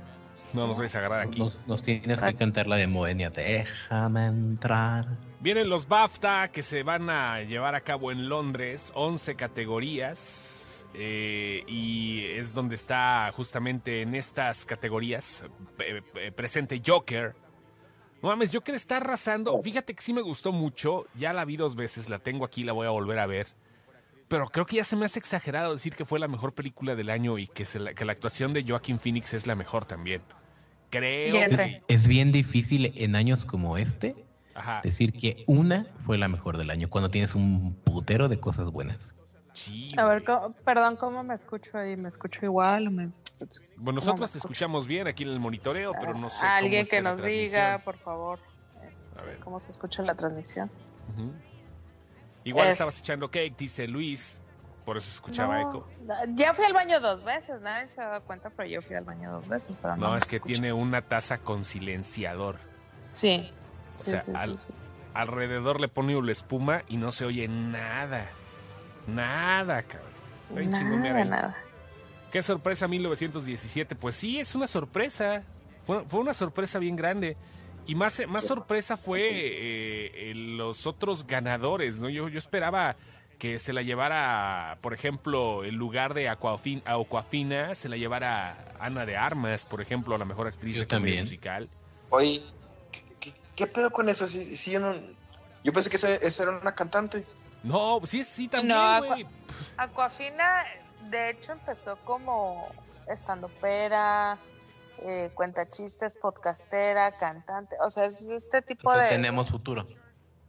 No 0.53 0.67
nos 0.69 0.79
vais 0.79 0.95
a 0.95 0.99
agarrar 0.99 1.21
aquí. 1.27 1.41
Nos, 1.41 1.59
nos 1.67 1.83
tienes 1.83 2.21
que 2.23 2.35
cantar 2.35 2.67
la 2.69 2.77
de 2.77 2.87
Moenia. 2.87 3.31
Déjame 3.31 4.27
entrar. 4.27 5.07
Vienen 5.45 5.69
los 5.69 5.89
BAFTA 5.89 6.51
que 6.51 6.63
se 6.63 6.83
van 6.85 7.11
a 7.11 7.43
llevar 7.43 7.75
a 7.75 7.83
cabo 7.83 8.11
en 8.11 8.31
Londres, 8.31 8.91
11 8.95 9.35
categorías, 9.35 10.87
eh, 10.95 11.63
y 11.67 12.25
es 12.25 12.55
donde 12.55 12.77
está 12.77 13.31
justamente 13.31 14.01
en 14.01 14.15
estas 14.15 14.65
categorías 14.65 15.45
eh, 15.81 16.01
eh, 16.15 16.33
presente 16.33 16.81
Joker. 16.83 17.37
No 18.23 18.31
mames, 18.31 18.55
Joker 18.55 18.75
está 18.75 18.97
arrasando. 18.97 19.61
Fíjate 19.63 19.95
que 19.95 20.03
sí 20.03 20.15
me 20.15 20.23
gustó 20.23 20.51
mucho, 20.51 21.05
ya 21.15 21.35
la 21.35 21.45
vi 21.45 21.59
dos 21.59 21.77
veces, 21.77 22.09
la 22.09 22.21
tengo 22.21 22.47
aquí, 22.47 22.65
la 22.65 22.73
voy 22.73 22.87
a 22.87 22.91
volver 22.91 23.19
a 23.19 23.27
ver. 23.27 23.49
Pero 24.29 24.47
creo 24.47 24.65
que 24.65 24.77
ya 24.77 24.85
se 24.85 24.97
me 24.97 25.05
hace 25.05 25.19
exagerado 25.19 25.73
decir 25.73 25.95
que 25.95 26.07
fue 26.07 26.19
la 26.19 26.27
mejor 26.27 26.55
película 26.55 26.95
del 26.95 27.11
año 27.11 27.37
y 27.37 27.49
que, 27.49 27.67
se 27.67 27.81
la, 27.81 27.93
que 27.93 28.07
la 28.07 28.13
actuación 28.13 28.55
de 28.55 28.65
Joaquin 28.67 28.99
Phoenix 28.99 29.35
es 29.35 29.47
la 29.47 29.57
mejor 29.57 29.85
también. 29.85 30.23
Creo 30.89 31.51
que... 31.51 31.83
Es 31.89 32.07
bien 32.07 32.33
difícil 32.33 32.95
en 32.97 33.15
años 33.15 33.45
como 33.45 33.77
este 33.77 34.24
Ajá. 34.55 34.81
decir 34.85 35.13
que 35.13 35.43
una 35.47 35.87
fue 36.05 36.17
la 36.19 36.29
mejor 36.29 36.57
del 36.59 36.71
año 36.71 36.89
cuando 36.89 37.11
tienes 37.11 37.35
un 37.35 37.75
putero 37.85 38.29
de 38.29 38.39
cosas 38.41 38.71
buenas. 38.71 39.15
Sí, 39.53 39.89
A 39.97 40.07
ver. 40.07 40.25
¿cómo- 40.25 40.53
perdón, 40.65 40.97
¿cómo 40.97 41.23
me 41.23 41.35
escucho 41.35 41.79
ahí? 41.79 41.97
¿Me 41.97 42.09
escucho 42.09 42.45
igual? 42.45 42.89
o 42.89 42.91
me- 42.91 43.07
Bueno, 43.07 43.51
¿Cómo 43.77 43.93
nosotros 43.93 44.33
te 44.33 44.39
escuchamos 44.39 44.87
bien 44.87 45.07
aquí 45.07 45.23
en 45.25 45.31
el 45.31 45.41
monitoreo, 45.41 45.93
pero 46.01 46.15
no 46.15 46.29
sé. 46.31 46.47
Alguien 46.47 46.87
que 46.87 47.01
nos 47.03 47.23
diga, 47.23 47.79
por 47.85 47.97
favor, 47.97 48.39
A 49.17 49.23
ver. 49.23 49.39
cómo 49.41 49.61
se 49.61 49.71
escucha 49.71 50.03
la 50.03 50.15
transmisión. 50.15 50.71
Igual 52.45 52.67
Es- 52.69 52.73
estabas 52.75 52.99
echando 52.99 53.31
cake, 53.31 53.57
dice 53.57 53.87
Luis. 53.89 54.41
Por 54.85 54.99
eso 54.99 55.09
escuchaba 55.11 55.63
No, 55.63 55.69
eco. 55.71 55.89
Ya 56.35 56.53
fui 56.53 56.63
al 56.67 56.75
baño 56.75 57.01
dos 57.01 57.25
veces, 57.25 57.59
nadie 57.63 57.87
se 57.89 58.03
ha 58.03 58.07
dado 58.09 58.23
cuenta, 58.25 58.51
pero 58.51 58.69
yo 58.69 58.83
fui 58.83 58.95
al 58.95 59.05
baño 59.05 59.33
dos 59.33 59.49
veces. 59.49 59.75
Pero 59.81 59.97
no, 59.97 60.15
es 60.15 60.27
que 60.27 60.37
escucho. 60.37 60.53
tiene 60.53 60.75
una 60.75 61.01
taza 61.01 61.39
con 61.39 61.65
silenciador. 61.65 62.59
Sí. 63.09 63.51
O 63.95 63.99
Sí, 63.99 64.11
sea, 64.11 64.21
sí, 64.21 64.31
sí, 64.33 64.37
al- 64.39 64.59
sí, 64.59 64.73
sí. 64.77 64.85
Alrededor 65.15 65.81
le 65.81 65.87
pone 65.89 66.17
una 66.17 66.33
espuma 66.33 66.83
y 66.89 66.97
no 66.97 67.13
se 67.13 67.25
oye 67.25 67.47
nada. 67.47 68.29
Nada, 69.07 69.83
cabrón. 69.83 70.11
Ay, 70.57 70.67
Nada, 70.67 71.25
nada. 71.25 71.57
Qué 72.33 72.43
sorpresa 72.43 72.89
1917. 72.89 73.95
Pues 73.95 74.17
sí, 74.17 74.41
es 74.41 74.55
una 74.55 74.67
sorpresa. 74.67 75.43
Fue, 75.85 76.05
fue 76.05 76.21
una 76.21 76.35
sorpresa 76.35 76.79
bien 76.79 76.97
grande. 76.97 77.37
Y 77.87 77.95
más, 77.95 78.21
más 78.29 78.47
sorpresa 78.47 78.97
fue 78.97 79.21
eh, 79.21 80.31
eh, 80.31 80.35
los 80.35 80.87
otros 80.87 81.27
ganadores, 81.27 82.01
¿no? 82.01 82.09
Yo, 82.09 82.29
yo 82.29 82.39
esperaba 82.39 82.97
que 83.39 83.59
se 83.59 83.73
la 83.73 83.83
llevara, 83.83 84.79
por 84.81 84.95
ejemplo, 84.95 85.65
el 85.65 85.75
lugar 85.75 86.15
de 86.15 86.31
Aquafin- 86.31 86.83
Aquafina, 86.87 87.75
se 87.75 87.89
la 87.91 87.97
llevara 87.97 88.75
Ana 88.81 89.05
de 89.05 89.17
Armas, 89.17 89.67
por 89.67 89.81
ejemplo, 89.83 90.17
la 90.17 90.25
mejor 90.25 90.47
actriz 90.47 90.77
Yo 90.77 90.81
de 90.83 90.87
comedia 90.89 91.17
también. 91.17 91.25
musical. 91.25 91.69
Oye, 92.11 92.41
¿qué, 93.57 93.67
pedo 93.67 93.91
con 93.91 94.09
eso? 94.09 94.27
Sí, 94.27 94.45
sí, 94.45 94.73
yo 94.73 94.81
no... 94.81 94.95
Yo 95.63 95.73
pensé 95.73 95.89
que 95.91 95.97
esa, 95.97 96.43
era 96.43 96.59
una 96.59 96.75
cantante. 96.75 97.25
No, 97.63 98.01
sí, 98.05 98.23
sí, 98.25 98.49
también, 98.49 98.77
No, 98.77 99.05
güey. 99.05 99.27
Aquafina, 99.79 100.65
de 101.11 101.31
hecho, 101.31 101.53
empezó 101.53 101.97
como 102.05 102.69
estando 103.09 103.49
pera, 103.49 104.39
eh, 104.99 105.31
cuenta 105.35 105.69
chistes, 105.71 106.19
podcastera, 106.19 107.17
cantante. 107.17 107.77
O 107.81 107.91
sea, 107.91 108.05
es 108.05 108.21
este 108.29 108.61
tipo 108.61 108.91
O 108.91 108.93
sea, 108.93 109.03
de. 109.05 109.09
tenemos 109.09 109.49
futuro. 109.49 109.87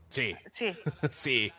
Sí, 0.09 0.35
Sí, 0.51 0.73
sí. 1.11 1.53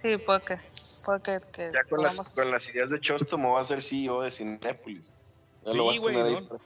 sí, 0.00 0.16
puede 0.18 0.40
que. 0.42 0.60
Puede 1.04 1.20
que, 1.20 1.40
que 1.52 1.70
Ya 1.74 1.82
con 1.84 2.02
las, 2.02 2.16
podamos- 2.18 2.34
con 2.34 2.50
las 2.50 2.68
ideas 2.72 2.90
de 2.90 3.00
Chostomo 3.00 3.54
va 3.54 3.60
a 3.60 3.64
ser 3.64 3.82
CEO 3.82 4.22
de 4.22 4.30
Cinépolis. 4.30 5.10
Ya 5.64 5.72
Sí, 5.72 5.76
lo 5.78 5.86
va 5.86 5.92
a 5.94 5.98
güey. 5.98 6.16
¿no? 6.42 6.60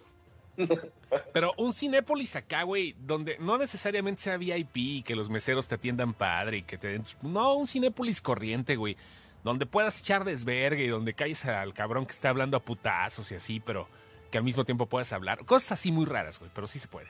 Pero 1.32 1.52
un 1.58 1.72
Cinépolis 1.72 2.36
acá, 2.36 2.62
güey, 2.62 2.94
donde 2.98 3.36
no 3.38 3.58
necesariamente 3.58 4.22
sea 4.22 4.36
VIP, 4.36 5.04
que 5.04 5.14
los 5.14 5.28
meseros 5.30 5.68
te 5.68 5.74
atiendan 5.76 6.14
padre 6.14 6.58
y 6.58 6.62
que 6.62 6.78
te 6.78 6.88
den... 6.88 7.04
No, 7.22 7.54
un 7.54 7.66
Cinépolis 7.66 8.20
corriente, 8.20 8.76
güey. 8.76 8.96
Donde 9.44 9.66
puedas 9.66 10.00
echar 10.00 10.24
desvergue 10.24 10.84
y 10.84 10.88
donde 10.88 11.14
calles 11.14 11.44
al 11.44 11.72
cabrón 11.74 12.06
que 12.06 12.12
está 12.12 12.30
hablando 12.30 12.56
a 12.56 12.60
putazos 12.60 13.30
y 13.30 13.36
así, 13.36 13.60
pero 13.60 13.86
que 14.30 14.38
al 14.38 14.44
mismo 14.44 14.64
tiempo 14.64 14.86
puedas 14.86 15.12
hablar. 15.12 15.44
Cosas 15.44 15.72
así 15.72 15.92
muy 15.92 16.04
raras, 16.06 16.38
güey, 16.40 16.50
pero 16.54 16.66
sí 16.66 16.78
se 16.80 16.88
puede. 16.88 17.06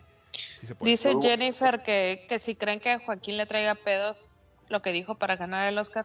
Sí 0.60 0.66
se 0.66 0.74
puede. 0.74 0.90
Dice. 0.90 1.14
Jennifer 1.22 1.82
que, 1.82 2.26
que 2.28 2.38
si 2.38 2.54
creen 2.54 2.78
que 2.80 2.98
Joaquín 2.98 3.38
le 3.38 3.46
traiga 3.46 3.74
pedos, 3.74 4.28
lo 4.68 4.82
que 4.82 4.92
dijo 4.92 5.14
para 5.14 5.36
ganar 5.36 5.66
el 5.68 5.78
Oscar. 5.78 6.04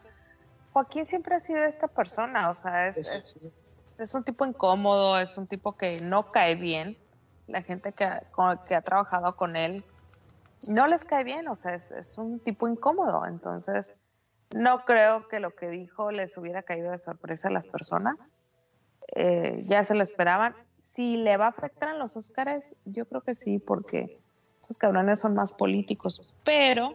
Joaquín 0.71 1.05
siempre 1.05 1.35
ha 1.35 1.39
sido 1.41 1.65
esta 1.65 1.87
persona, 1.89 2.49
o 2.49 2.53
sea, 2.53 2.87
es, 2.87 2.95
Sí, 2.95 3.03
sí, 3.03 3.15
es- 3.15 3.31
sí. 3.33 3.55
es 3.99 4.13
un 4.13 4.23
tipo 4.23 4.45
incómodo, 4.45 5.19
es 5.19 5.37
un 5.37 5.47
tipo 5.47 5.75
que 5.75 5.99
no 5.99 6.31
cae 6.31 6.55
bien. 6.55 6.97
La 7.51 7.61
gente 7.61 7.91
que, 7.93 8.03
ha- 8.05 8.23
con- 8.31 8.59
que 8.67 8.75
ha 8.75 8.81
trabajado 8.81 9.35
con 9.35 9.55
él 9.55 9.83
no 10.67 10.87
les 10.87 11.05
cae 11.05 11.23
bien, 11.23 11.47
o 11.47 11.55
sea, 11.55 11.73
es, 11.75 11.91
es 11.91 12.17
un 12.17 12.39
tipo 12.39 12.67
incómodo. 12.67 13.25
Entonces, 13.25 13.95
no 14.55 14.85
creo 14.85 15.27
que 15.27 15.39
lo 15.39 15.55
que 15.55 15.69
dijo 15.69 16.11
les 16.11 16.37
hubiera 16.37 16.63
caído 16.63 16.91
de 16.91 16.99
sorpresa 16.99 17.47
a 17.47 17.51
las 17.51 17.67
personas. 17.67 18.31
Eh, 19.15 19.65
ya 19.67 19.83
se 19.83 19.95
lo 19.95 20.03
esperaban. 20.03 20.55
Si 20.83 21.17
le 21.17 21.37
va 21.37 21.45
a 21.45 21.49
afectar 21.49 21.89
en 21.89 21.99
los 21.99 22.15
Óscares, 22.17 22.63
yo 22.85 23.05
creo 23.05 23.21
que 23.21 23.33
sí, 23.35 23.59
porque 23.59 24.19
esos 24.63 24.77
cabrones 24.77 25.19
son 25.19 25.35
más 25.35 25.53
políticos, 25.53 26.21
pero, 26.43 26.93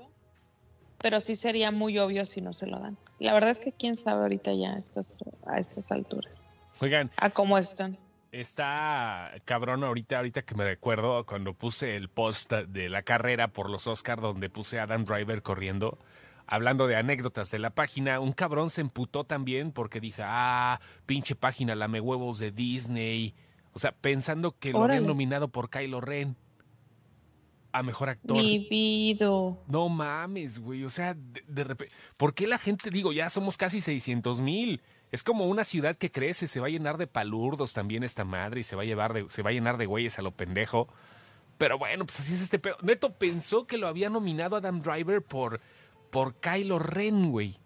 pero 0.98 1.20
sí 1.20 1.34
sería 1.34 1.70
muy 1.72 1.98
obvio 1.98 2.26
si 2.26 2.40
no 2.40 2.52
se 2.52 2.66
lo 2.66 2.78
dan. 2.78 2.96
La 3.18 3.32
verdad 3.32 3.50
es 3.50 3.60
que 3.60 3.72
quién 3.72 3.96
sabe 3.96 4.22
ahorita 4.22 4.52
ya 4.52 4.74
a 4.74 4.78
estas, 4.78 5.18
a 5.46 5.58
estas 5.58 5.90
alturas, 5.92 6.44
Oigan, 6.80 7.10
a 7.16 7.30
cómo 7.30 7.56
están. 7.56 7.98
Está 8.32 9.32
cabrón 9.44 9.84
ahorita, 9.84 10.18
ahorita 10.18 10.42
que 10.42 10.54
me 10.54 10.64
recuerdo 10.64 11.24
cuando 11.26 11.54
puse 11.54 11.96
el 11.96 12.08
post 12.08 12.52
de 12.52 12.88
la 12.88 13.02
carrera 13.02 13.48
por 13.48 13.70
los 13.70 13.86
Oscar 13.86 14.20
donde 14.20 14.50
puse 14.50 14.78
a 14.78 14.84
Adam 14.84 15.04
Driver 15.04 15.42
corriendo. 15.42 15.98
Hablando 16.46 16.86
de 16.86 16.96
anécdotas 16.96 17.50
de 17.50 17.58
la 17.58 17.70
página, 17.70 18.20
un 18.20 18.32
cabrón 18.32 18.70
se 18.70 18.80
emputó 18.80 19.24
también 19.24 19.72
porque 19.72 20.00
dije, 20.00 20.22
ah, 20.24 20.80
pinche 21.04 21.34
página 21.34 21.74
lame 21.74 22.00
huevos 22.00 22.38
de 22.38 22.52
Disney. 22.52 23.34
O 23.72 23.78
sea, 23.78 23.92
pensando 23.92 24.56
que 24.58 24.72
lo 24.72 24.84
habían 24.84 25.06
nominado 25.06 25.48
por 25.48 25.70
Kylo 25.70 26.00
Ren 26.00 26.36
a 27.76 27.82
mejor 27.82 28.08
actor. 28.08 28.38
Vivido. 28.38 29.62
No 29.68 29.88
mames, 29.88 30.60
güey. 30.60 30.84
O 30.84 30.90
sea, 30.90 31.14
de, 31.14 31.64
repente. 31.64 31.92
¿Por 32.16 32.34
qué 32.34 32.46
la 32.46 32.58
gente, 32.58 32.90
digo, 32.90 33.12
ya 33.12 33.28
somos 33.28 33.56
casi 33.56 33.80
600 33.80 34.40
mil? 34.40 34.80
Es 35.12 35.22
como 35.22 35.46
una 35.46 35.64
ciudad 35.64 35.96
que 35.96 36.10
crece, 36.10 36.48
se 36.48 36.60
va 36.60 36.66
a 36.66 36.70
llenar 36.70 36.98
de 36.98 37.06
palurdos 37.06 37.72
también 37.72 38.02
esta 38.02 38.24
madre 38.24 38.60
y 38.60 38.64
se 38.64 38.76
va 38.76 38.82
a 38.82 38.86
llevar 38.86 39.12
de, 39.12 39.26
se 39.30 39.42
va 39.42 39.50
a 39.50 39.52
llenar 39.52 39.76
de 39.76 39.86
güeyes 39.86 40.18
a 40.18 40.22
lo 40.22 40.32
pendejo. 40.32 40.88
Pero 41.58 41.78
bueno, 41.78 42.04
pues 42.04 42.20
así 42.20 42.34
es 42.34 42.42
este 42.42 42.58
pedo. 42.58 42.76
Neto 42.82 43.14
pensó 43.14 43.66
que 43.66 43.78
lo 43.78 43.88
había 43.88 44.10
nominado 44.10 44.56
Adam 44.56 44.80
Driver 44.80 45.22
por, 45.22 45.60
por 46.10 46.34
Kylo 46.34 46.78
Ren, 46.78 47.30
güey. 47.30 47.56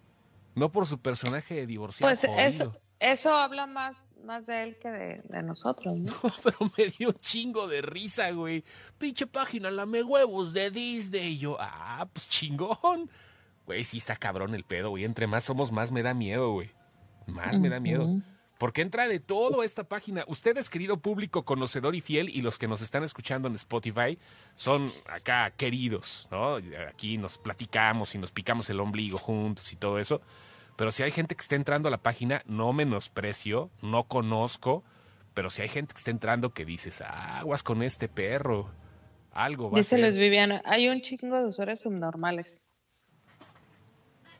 No 0.54 0.70
por 0.70 0.86
su 0.86 1.00
personaje 1.00 1.54
de 1.54 1.66
divorciado. 1.66 2.10
Pues 2.10 2.20
jodido. 2.20 2.40
eso, 2.40 2.76
eso 3.00 3.34
habla 3.34 3.66
más, 3.66 3.96
más 4.24 4.46
de 4.46 4.62
él 4.62 4.78
que 4.78 4.90
de, 4.90 5.22
de 5.24 5.42
nosotros, 5.42 5.96
¿no? 5.98 6.12
Pero 6.44 6.70
me 6.76 6.86
dio 6.86 7.08
un 7.08 7.18
chingo 7.20 7.66
de 7.66 7.82
risa, 7.82 8.30
güey. 8.30 8.64
Pinche 8.98 9.26
página, 9.26 9.70
lame 9.70 10.02
huevos 10.02 10.52
de 10.52 10.70
Disney. 10.70 11.32
Y 11.32 11.38
yo, 11.38 11.56
ah, 11.58 12.06
pues 12.12 12.28
chingón. 12.28 13.10
Güey, 13.66 13.84
sí 13.84 13.98
está 13.98 14.16
cabrón 14.16 14.54
el 14.54 14.64
pedo, 14.64 14.90
güey. 14.90 15.04
Entre 15.04 15.26
más 15.26 15.44
somos, 15.44 15.72
más 15.72 15.90
me 15.90 16.02
da 16.02 16.12
miedo, 16.14 16.52
güey. 16.52 16.70
Más 17.30 17.60
me 17.60 17.68
da 17.68 17.80
miedo. 17.80 18.04
Porque 18.58 18.82
entra 18.82 19.08
de 19.08 19.20
todo 19.20 19.62
a 19.62 19.64
esta 19.64 19.84
página. 19.84 20.24
Ustedes, 20.26 20.68
querido 20.68 20.98
público 20.98 21.46
conocedor 21.46 21.94
y 21.94 22.02
fiel, 22.02 22.28
y 22.28 22.42
los 22.42 22.58
que 22.58 22.68
nos 22.68 22.82
están 22.82 23.02
escuchando 23.04 23.48
en 23.48 23.54
Spotify, 23.54 24.18
son 24.54 24.86
acá 25.08 25.50
queridos, 25.56 26.28
¿no? 26.30 26.56
Aquí 26.90 27.16
nos 27.16 27.38
platicamos 27.38 28.14
y 28.14 28.18
nos 28.18 28.32
picamos 28.32 28.68
el 28.68 28.80
ombligo 28.80 29.16
juntos 29.16 29.72
y 29.72 29.76
todo 29.76 29.98
eso. 29.98 30.20
Pero 30.76 30.92
si 30.92 31.02
hay 31.02 31.10
gente 31.10 31.34
que 31.34 31.40
está 31.40 31.56
entrando 31.56 31.88
a 31.88 31.90
la 31.90 32.02
página, 32.02 32.42
no 32.44 32.74
menosprecio, 32.74 33.70
no 33.80 34.04
conozco, 34.04 34.84
pero 35.32 35.48
si 35.48 35.62
hay 35.62 35.68
gente 35.68 35.94
que 35.94 35.98
está 35.98 36.10
entrando 36.10 36.52
que 36.52 36.64
dices, 36.66 37.00
aguas 37.00 37.62
con 37.62 37.82
este 37.82 38.08
perro, 38.08 38.70
algo 39.32 39.70
va 39.70 39.76
a 39.76 39.80
Dice 39.80 39.96
ser. 39.96 40.00
Luis 40.00 40.16
Viviana, 40.16 40.60
hay 40.66 40.88
un 40.88 41.00
chingo 41.00 41.38
de 41.38 41.46
usuarios 41.46 41.80
subnormales. 41.80 42.62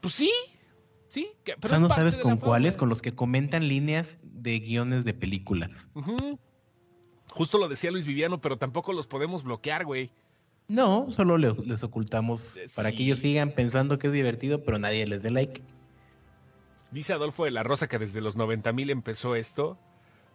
Pues 0.01 0.14
sí, 0.14 0.32
sí. 1.11 1.28
que- 1.44 1.52
O 1.52 1.56
pero 1.61 1.68
sea, 1.68 1.78
no 1.78 1.88
sabes 1.90 2.16
con 2.16 2.38
cuáles, 2.38 2.76
con 2.78 2.88
los 2.88 3.02
que 3.02 3.14
comentan 3.14 3.68
líneas 3.68 4.18
de 4.22 4.58
guiones 4.61 5.04
de 5.04 5.12
películas. 5.12 5.90
Justo 7.28 7.58
lo 7.58 7.68
decía 7.68 7.90
Luis 7.90 8.06
Viviano, 8.06 8.40
pero 8.40 8.56
tampoco 8.56 8.92
los 8.92 9.06
podemos 9.06 9.44
bloquear, 9.44 9.84
güey. 9.84 10.11
No, 10.68 11.08
solo 11.11 11.36
le- 11.36 11.52
les 11.66 11.82
ocultamos 11.82 12.56
Eh, 12.56 12.66
para 12.74 12.90
sí. 12.90 12.96
que 12.96 13.02
ellos 13.02 13.18
sigan 13.18 13.50
pensando 13.52 13.98
que 13.98 14.06
es 14.06 14.12
divertido, 14.12 14.62
pero 14.64 14.78
nadie 14.78 15.06
les 15.06 15.20
dé 15.22 15.30
like. 15.30 15.62
Dice 16.92 17.12
Adolfo 17.12 17.44
de 17.44 17.50
la 17.50 17.62
Rosa 17.62 17.88
que 17.88 17.98
desde 17.98 18.20
los 18.20 18.36
90 18.36 18.72
mil 18.72 18.90
empezó 18.90 19.34
esto. 19.36 19.78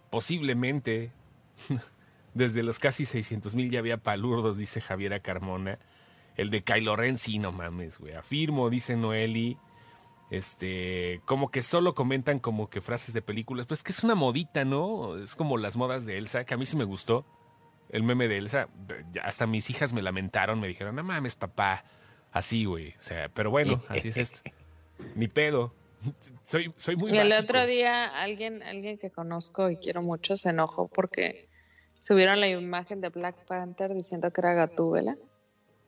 Posiblemente 0.09 1.11
desde 2.33 2.63
los 2.63 2.79
casi 2.79 3.05
600 3.05 3.55
mil 3.55 3.69
ya 3.71 3.79
había 3.79 3.97
palurdos, 3.97 4.57
dice 4.57 4.79
Javiera 4.81 5.19
Carmona. 5.19 5.79
El 6.37 6.49
de 6.49 6.63
Kylo 6.63 6.95
Ren, 6.97 7.17
sí, 7.17 7.39
no 7.39 7.51
mames, 7.53 7.97
güey. 7.99 8.13
Afirmo, 8.13 8.69
dice 8.69 8.95
Noeli. 8.97 9.57
Este, 10.29 11.21
como 11.25 11.51
que 11.51 11.61
solo 11.61 11.93
comentan 11.93 12.39
como 12.39 12.69
que 12.69 12.81
frases 12.81 13.13
de 13.13 13.21
películas. 13.21 13.65
Pues 13.67 13.83
que 13.83 13.91
es 13.91 14.03
una 14.03 14.15
modita, 14.15 14.65
¿no? 14.65 15.17
Es 15.17 15.35
como 15.35 15.57
las 15.57 15.77
modas 15.77 16.05
de 16.05 16.17
Elsa, 16.17 16.45
que 16.45 16.53
a 16.53 16.57
mí 16.57 16.65
sí 16.65 16.75
me 16.75 16.83
gustó. 16.83 17.25
El 17.89 18.03
meme 18.03 18.27
de 18.27 18.37
Elsa. 18.37 18.67
Hasta 19.23 19.45
mis 19.45 19.69
hijas 19.69 19.93
me 19.93 20.01
lamentaron, 20.01 20.59
me 20.59 20.67
dijeron, 20.67 20.95
no 20.95 21.03
mames, 21.03 21.35
papá. 21.35 21.85
Así, 22.31 22.65
güey. 22.65 22.89
O 22.89 23.01
sea, 23.01 23.29
pero 23.29 23.51
bueno, 23.51 23.83
así 23.89 24.09
es 24.09 24.17
esto. 24.17 24.41
Ni 25.15 25.27
pedo. 25.27 25.73
Soy, 26.43 26.71
soy 26.77 26.95
muy 26.97 27.11
y 27.11 27.17
el 27.17 27.29
básico. 27.29 27.43
otro 27.43 27.65
día 27.65 28.05
alguien, 28.05 28.61
alguien 28.61 28.99
que 28.99 29.09
conozco 29.09 29.71
y 29.71 29.77
quiero 29.77 30.03
mucho 30.03 30.35
se 30.35 30.49
enojó 30.49 30.87
porque 30.87 31.49
subieron 31.97 32.39
la 32.39 32.47
imagen 32.47 33.01
de 33.01 33.09
Black 33.09 33.35
Panther 33.47 33.91
diciendo 33.95 34.29
que 34.31 34.41
era 34.41 34.53
Gatúbela. 34.53 35.17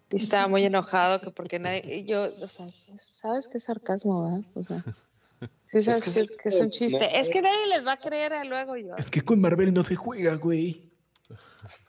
Y 0.10 0.16
estaba 0.18 0.48
muy 0.48 0.64
enojado 0.66 1.22
que 1.22 1.32
porque 1.32 1.60
nadie... 1.60 1.98
Y 1.98 2.06
yo, 2.06 2.30
o 2.42 2.48
sea, 2.48 2.68
sabes 2.98 3.48
que 3.48 3.58
es 3.58 3.64
sarcasmo, 3.64 4.24
¿verdad? 4.24 4.46
O 4.54 4.64
sea, 4.64 4.84
sí 5.72 5.82
sabes 5.82 6.04
que 6.04 6.14
que, 6.14 6.22
es, 6.22 6.32
que 6.32 6.50
es 6.50 6.56
un 6.56 6.66
no 6.66 6.72
chiste. 6.72 7.06
sé. 7.06 7.20
Es 7.20 7.30
que 7.30 7.42
nadie 7.42 7.68
les 7.70 7.86
va 7.86 7.94
a 7.94 7.98
creer 8.00 8.34
eh, 8.34 8.46
luego 8.46 8.78
yo. 8.78 8.96
Es 8.98 9.10
que 9.10 9.22
con 9.22 9.40
Marvel 9.42 9.74
no 9.74 9.84
se 9.84 9.96
juega, 9.96 10.36
güey. 10.36 10.92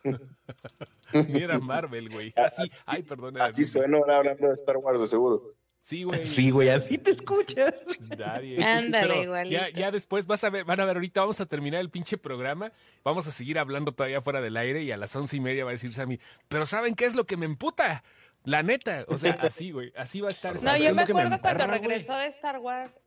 Mira 1.29 1.57
Marvel, 1.59 2.09
güey. 2.09 2.33
Así, 2.35 2.63
ay, 2.85 3.03
perdón. 3.03 3.39
Así 3.41 3.65
suena 3.65 3.97
ahora 3.97 4.17
hablando 4.17 4.47
de 4.47 4.53
Star 4.53 4.77
Wars, 4.77 5.01
de 5.01 5.07
seguro. 5.07 5.55
Sí, 5.81 6.03
güey. 6.03 6.25
Sí, 6.25 6.51
güey, 6.51 6.69
así 6.69 6.97
te 6.97 7.11
escuchas. 7.11 7.73
Nadie. 8.17 8.63
Ándale, 8.63 9.23
igualito. 9.23 9.61
Ya, 9.61 9.69
ya 9.69 9.91
después 9.91 10.27
vas 10.27 10.43
a 10.43 10.49
ver, 10.49 10.65
van 10.65 10.79
a 10.79 10.85
ver, 10.85 10.97
ahorita 10.97 11.21
vamos 11.21 11.41
a 11.41 11.45
terminar 11.45 11.81
el 11.81 11.89
pinche 11.89 12.17
programa. 12.17 12.71
Vamos 13.03 13.27
a 13.27 13.31
seguir 13.31 13.57
hablando 13.57 13.93
todavía 13.93 14.21
fuera 14.21 14.41
del 14.41 14.57
aire 14.57 14.83
y 14.83 14.91
a 14.91 14.97
las 14.97 15.15
once 15.15 15.37
y 15.37 15.39
media 15.39 15.63
va 15.65 15.71
a 15.71 15.73
decir 15.73 15.93
Sammy. 15.93 16.19
Pero 16.47 16.65
¿saben 16.65 16.95
qué 16.95 17.05
es 17.05 17.15
lo 17.15 17.25
que 17.25 17.37
me 17.37 17.45
emputa? 17.45 18.03
La 18.43 18.63
neta. 18.63 19.05
O 19.07 19.17
sea, 19.17 19.31
así, 19.41 19.71
güey. 19.71 19.91
Así 19.95 20.21
va 20.21 20.29
a 20.29 20.31
estar. 20.31 20.61
No, 20.61 20.77
yo 20.77 20.93
me 20.93 21.05
que 21.05 21.13
me 21.13 21.21
acuerdo 21.21 21.41
cuando 21.41 21.67
regresó 21.67 22.15
de 22.17 22.27
Star 22.27 22.59
Wars. 22.59 22.99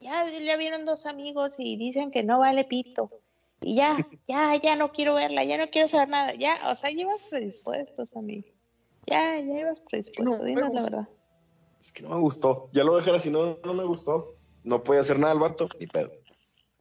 Ya, 0.00 0.26
ya 0.28 0.56
vieron 0.56 0.84
dos 0.84 1.06
amigos 1.06 1.54
y 1.58 1.76
dicen 1.76 2.10
que 2.10 2.22
no 2.22 2.38
vale 2.40 2.64
pito. 2.64 3.10
Y 3.60 3.76
ya, 3.76 4.06
ya, 4.28 4.54
ya 4.56 4.76
no 4.76 4.92
quiero 4.92 5.14
verla, 5.14 5.44
ya 5.44 5.56
no 5.56 5.70
quiero 5.70 5.88
saber 5.88 6.08
nada. 6.08 6.34
Ya, 6.34 6.58
o 6.68 6.74
sea, 6.74 6.90
llevas 6.90 7.22
predispuestos 7.22 8.14
a 8.14 8.20
mí. 8.20 8.44
Ya, 9.06 9.38
ya 9.38 9.60
ibas 9.60 9.80
predispuesto, 9.80 10.38
No, 10.38 10.44
dinos 10.44 10.72
la 10.72 10.80
verdad. 10.82 11.08
Es 11.84 11.92
que 11.92 12.02
no 12.02 12.10
me 12.14 12.20
gustó. 12.20 12.70
Ya 12.72 12.82
lo 12.82 12.92
voy 12.92 12.98
a 13.00 13.02
dejar 13.02 13.16
así, 13.16 13.30
no, 13.30 13.58
no 13.62 13.74
me 13.74 13.84
gustó. 13.84 14.36
No 14.62 14.82
puede 14.82 15.00
hacer 15.00 15.18
nada 15.18 15.34
el 15.34 15.38
vato, 15.38 15.68
ni 15.78 15.86
pedo. 15.86 16.10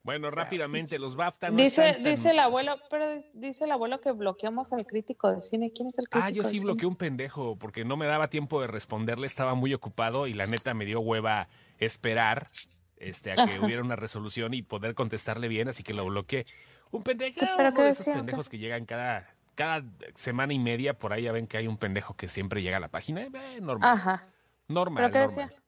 Bueno, 0.01 0.31
rápidamente, 0.31 0.97
los 0.99 1.15
BAFTA 1.17 1.49
no 1.49 1.57
Dice, 1.57 1.87
están 1.89 2.03
tan- 2.03 2.15
dice 2.15 2.31
el 2.31 2.39
abuelo, 2.39 2.77
pero 2.89 3.05
dice 3.33 3.65
el 3.65 3.71
abuelo 3.71 3.99
que 4.01 4.11
bloqueamos 4.11 4.71
al 4.73 4.85
crítico 4.85 5.31
de 5.33 5.41
cine. 5.41 5.71
¿Quién 5.73 5.89
es 5.89 5.97
el 5.97 6.07
crítico 6.07 6.25
Ah, 6.25 6.29
yo 6.29 6.43
de 6.43 6.49
sí 6.49 6.57
cine? 6.59 6.71
bloqueé 6.71 6.87
un 6.87 6.95
pendejo 6.95 7.57
porque 7.57 7.83
no 7.85 7.97
me 7.97 8.05
daba 8.05 8.29
tiempo 8.29 8.61
de 8.61 8.67
responderle, 8.67 9.27
estaba 9.27 9.55
muy 9.55 9.73
ocupado 9.73 10.27
y 10.27 10.33
la 10.33 10.45
neta 10.45 10.73
me 10.73 10.85
dio 10.85 10.99
hueva 11.01 11.47
esperar 11.79 12.49
este, 12.97 13.31
a 13.33 13.45
que 13.45 13.59
hubiera 13.59 13.81
una 13.81 13.95
resolución 13.97 14.53
y 14.53 14.61
poder 14.61 14.93
contestarle 14.95 15.49
bien, 15.49 15.67
así 15.67 15.83
que 15.83 15.93
lo 15.93 16.05
bloqueé. 16.05 16.45
Un 16.91 17.03
pendejo, 17.03 17.39
¿Qué- 17.41 17.47
pero 17.57 17.69
uno 17.69 17.73
qué 17.75 17.81
de 17.83 17.89
esos 17.89 17.99
decía? 18.05 18.13
pendejos 18.15 18.49
que 18.49 18.57
llegan 18.57 18.85
cada, 18.85 19.33
cada 19.55 19.83
semana 20.15 20.53
y 20.53 20.59
media, 20.59 20.97
por 20.97 21.11
ahí 21.11 21.23
ya 21.23 21.31
ven 21.33 21.47
que 21.47 21.57
hay 21.57 21.67
un 21.67 21.77
pendejo 21.77 22.13
que 22.15 22.27
siempre 22.29 22.61
llega 22.61 22.77
a 22.77 22.81
la 22.81 22.89
página. 22.89 23.21
Eh, 23.23 23.59
normal, 23.61 23.89
Ajá. 23.89 24.27
Normal, 24.67 25.09
¿Pero 25.09 25.13
qué 25.13 25.19
normal. 25.19 25.49
decía? 25.49 25.63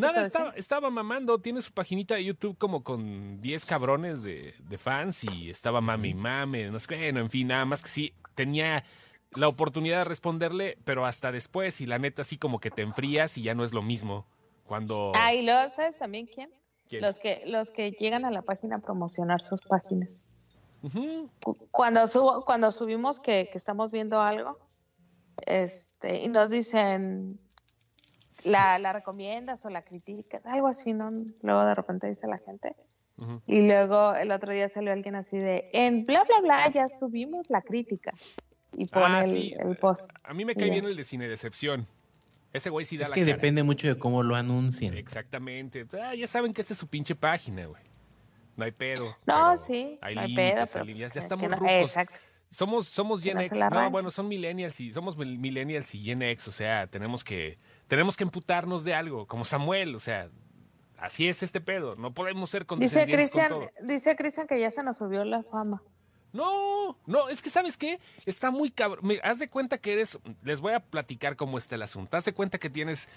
Nada, 0.00 0.52
estaba, 0.56 0.90
mamando, 0.90 1.38
tiene 1.40 1.62
su 1.62 1.72
paginita 1.72 2.16
de 2.16 2.24
YouTube 2.24 2.58
como 2.58 2.82
con 2.82 3.40
10 3.40 3.66
cabrones 3.66 4.24
de, 4.24 4.54
de 4.58 4.78
fans 4.78 5.24
y 5.24 5.48
estaba 5.48 5.80
mame 5.80 6.08
y 6.08 6.14
mame, 6.14 6.70
no 6.70 6.78
sé 6.78 6.88
qué, 6.88 6.96
bueno, 6.96 7.20
en 7.20 7.30
fin, 7.30 7.48
nada 7.48 7.64
más 7.64 7.82
que 7.82 7.88
sí, 7.88 8.14
tenía 8.34 8.84
la 9.36 9.48
oportunidad 9.48 9.98
de 9.98 10.04
responderle, 10.04 10.78
pero 10.84 11.06
hasta 11.06 11.30
después 11.30 11.80
y 11.80 11.86
la 11.86 11.98
neta 11.98 12.22
así 12.22 12.36
como 12.36 12.58
que 12.58 12.70
te 12.70 12.82
enfrías 12.82 13.38
y 13.38 13.42
ya 13.42 13.54
no 13.54 13.64
es 13.64 13.72
lo 13.72 13.82
mismo. 13.82 14.26
Cuando... 14.66 15.12
Ah, 15.14 15.32
y 15.32 15.44
luego, 15.44 15.70
¿sabes 15.70 15.96
también 15.98 16.26
quién? 16.26 16.50
¿Quién? 16.88 17.02
Los 17.02 17.18
que, 17.18 17.42
los 17.46 17.70
que 17.70 17.92
llegan 17.92 18.24
a 18.24 18.30
la 18.30 18.42
página 18.42 18.76
a 18.76 18.78
promocionar 18.80 19.40
sus 19.40 19.60
páginas. 19.62 20.22
Cuando, 21.70 22.06
subo, 22.06 22.44
cuando 22.44 22.70
subimos 22.70 23.20
que, 23.20 23.48
que 23.50 23.58
estamos 23.58 23.90
viendo 23.90 24.20
algo, 24.20 24.58
este, 25.44 26.22
y 26.22 26.28
nos 26.28 26.50
dicen, 26.50 27.40
la, 28.46 28.78
la 28.78 28.92
recomiendas 28.92 29.64
o 29.66 29.70
la 29.70 29.82
criticas, 29.82 30.44
algo 30.46 30.66
así, 30.68 30.92
¿no? 30.92 31.10
Luego 31.42 31.64
de 31.64 31.74
repente 31.74 32.06
dice 32.08 32.26
la 32.26 32.38
gente. 32.38 32.74
Y 33.46 33.66
luego 33.66 34.14
el 34.14 34.30
otro 34.30 34.52
día 34.52 34.68
salió 34.68 34.92
alguien 34.92 35.14
así 35.14 35.38
de, 35.38 35.64
en 35.72 36.04
bla, 36.04 36.22
bla, 36.24 36.40
bla, 36.42 36.70
ya 36.70 36.88
subimos 36.88 37.48
la 37.48 37.62
crítica. 37.62 38.12
Y 38.76 38.84
pone 38.86 39.16
Ah, 39.20 39.24
el, 39.24 39.30
sí. 39.32 39.54
el 39.58 39.76
post. 39.78 40.10
A 40.22 40.34
mí 40.34 40.44
me 40.44 40.54
cae 40.54 40.68
bien 40.68 40.84
el 40.84 40.94
de 40.96 41.02
Cine 41.02 41.26
Decepción. 41.28 41.86
Ese 42.52 42.68
güey 42.68 42.84
sí 42.84 42.98
da 42.98 43.04
Es 43.04 43.10
la 43.10 43.14
que 43.14 43.22
cara. 43.22 43.34
depende 43.34 43.62
mucho 43.62 43.88
de 43.88 43.98
cómo 43.98 44.22
lo 44.22 44.36
anuncien. 44.36 44.94
Exactamente. 44.98 45.86
Ah, 46.02 46.14
ya 46.14 46.26
saben 46.26 46.52
que 46.52 46.60
esta 46.60 46.74
es 46.74 46.78
su 46.78 46.88
pinche 46.88 47.14
página, 47.14 47.64
güey. 47.66 47.82
no 48.56 48.64
hay 48.64 48.72
pedo. 48.72 49.04
No, 49.26 49.48
pero 49.50 49.58
sí, 49.58 49.98
hay 50.02 50.14
no 50.14 50.20
hay 50.20 50.28
límites, 50.28 50.52
pedo, 50.52 50.60
hay 50.62 50.68
pero 50.72 50.84
límites. 50.84 51.02
pues 51.12 51.14
ya 51.14 51.20
estamos 51.20 51.48
no- 51.50 51.56
rucos. 51.56 51.70
Exacto. 51.72 52.18
Somos, 52.50 52.86
somos 52.86 53.22
Gen 53.22 53.34
no 53.36 53.40
X. 53.42 53.58
No, 53.70 53.90
bueno, 53.90 54.10
son 54.10 54.28
millennials 54.28 54.78
y 54.80 54.92
somos 54.92 55.16
mil- 55.16 55.38
millennials 55.38 55.94
y 55.94 56.02
Gen 56.04 56.20
X. 56.22 56.48
O 56.48 56.52
sea, 56.52 56.86
tenemos 56.86 57.24
que, 57.24 57.58
tenemos 57.88 58.16
que 58.16 58.24
emputarnos 58.24 58.84
de 58.84 58.94
algo, 58.94 59.26
como 59.26 59.44
Samuel. 59.44 59.94
O 59.94 60.00
sea, 60.00 60.28
así 60.98 61.28
es 61.28 61.42
este 61.42 61.60
pedo. 61.60 61.94
No 61.96 62.12
podemos 62.14 62.50
ser 62.50 62.62
Dice 62.62 62.66
condescendientes 62.68 63.30
con 63.32 63.40
Cristian, 63.42 63.60
todo. 63.76 63.86
dice 63.86 64.16
Cristian 64.16 64.46
que 64.46 64.60
ya 64.60 64.70
se 64.70 64.82
nos 64.82 64.96
subió 64.96 65.24
la 65.24 65.42
fama. 65.44 65.82
No, 66.32 66.98
no, 67.06 67.28
es 67.30 67.40
que 67.40 67.48
¿sabes 67.48 67.76
qué? 67.78 67.98
Está 68.26 68.50
muy 68.50 68.70
cabrón. 68.70 69.10
Haz 69.22 69.38
de 69.38 69.48
cuenta 69.48 69.78
que 69.78 69.94
eres, 69.94 70.18
les 70.42 70.60
voy 70.60 70.74
a 70.74 70.80
platicar 70.80 71.36
cómo 71.36 71.56
está 71.56 71.76
el 71.76 71.82
asunto. 71.82 72.16
Haz 72.16 72.26
de 72.26 72.34
cuenta 72.34 72.58
que 72.58 72.68
tienes, 72.68 73.08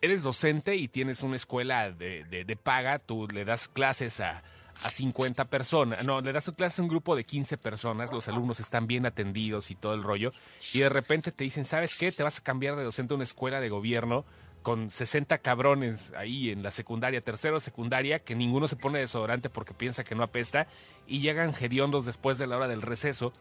eres 0.00 0.22
docente 0.22 0.76
y 0.76 0.88
tienes 0.88 1.22
una 1.22 1.36
escuela 1.36 1.90
de, 1.90 2.24
de- 2.24 2.44
de 2.44 2.56
paga, 2.56 2.98
tú 2.98 3.28
le 3.28 3.44
das 3.44 3.68
clases 3.68 4.20
a, 4.20 4.42
a 4.82 4.90
50 4.90 5.44
personas, 5.46 6.04
no, 6.04 6.20
le 6.20 6.32
das 6.32 6.50
clases 6.56 6.80
a 6.80 6.82
un 6.82 6.88
grupo 6.88 7.14
de 7.14 7.24
15 7.24 7.56
personas, 7.58 8.12
los 8.12 8.28
alumnos 8.28 8.60
están 8.60 8.86
bien 8.86 9.06
atendidos 9.06 9.70
y 9.70 9.74
todo 9.74 9.94
el 9.94 10.02
rollo, 10.02 10.32
y 10.72 10.80
de 10.80 10.88
repente 10.88 11.30
te 11.32 11.44
dicen, 11.44 11.64
¿sabes 11.64 11.94
qué? 11.94 12.10
Te 12.10 12.22
vas 12.22 12.38
a 12.38 12.42
cambiar 12.42 12.76
de 12.76 12.84
docente 12.84 13.14
a 13.14 13.16
una 13.16 13.24
escuela 13.24 13.60
de 13.60 13.68
gobierno 13.68 14.24
con 14.62 14.90
60 14.90 15.38
cabrones 15.38 16.12
ahí 16.16 16.50
en 16.50 16.62
la 16.62 16.70
secundaria, 16.70 17.20
tercero 17.20 17.60
secundaria, 17.60 18.20
que 18.20 18.34
ninguno 18.34 18.68
se 18.68 18.76
pone 18.76 18.98
desodorante 18.98 19.50
porque 19.50 19.74
piensa 19.74 20.04
que 20.04 20.14
no 20.14 20.22
apesta, 20.22 20.66
y 21.06 21.20
llegan 21.20 21.54
hediondos 21.60 22.04
después 22.06 22.38
de 22.38 22.46
la 22.46 22.56
hora 22.56 22.68
del 22.68 22.82
receso. 22.82 23.32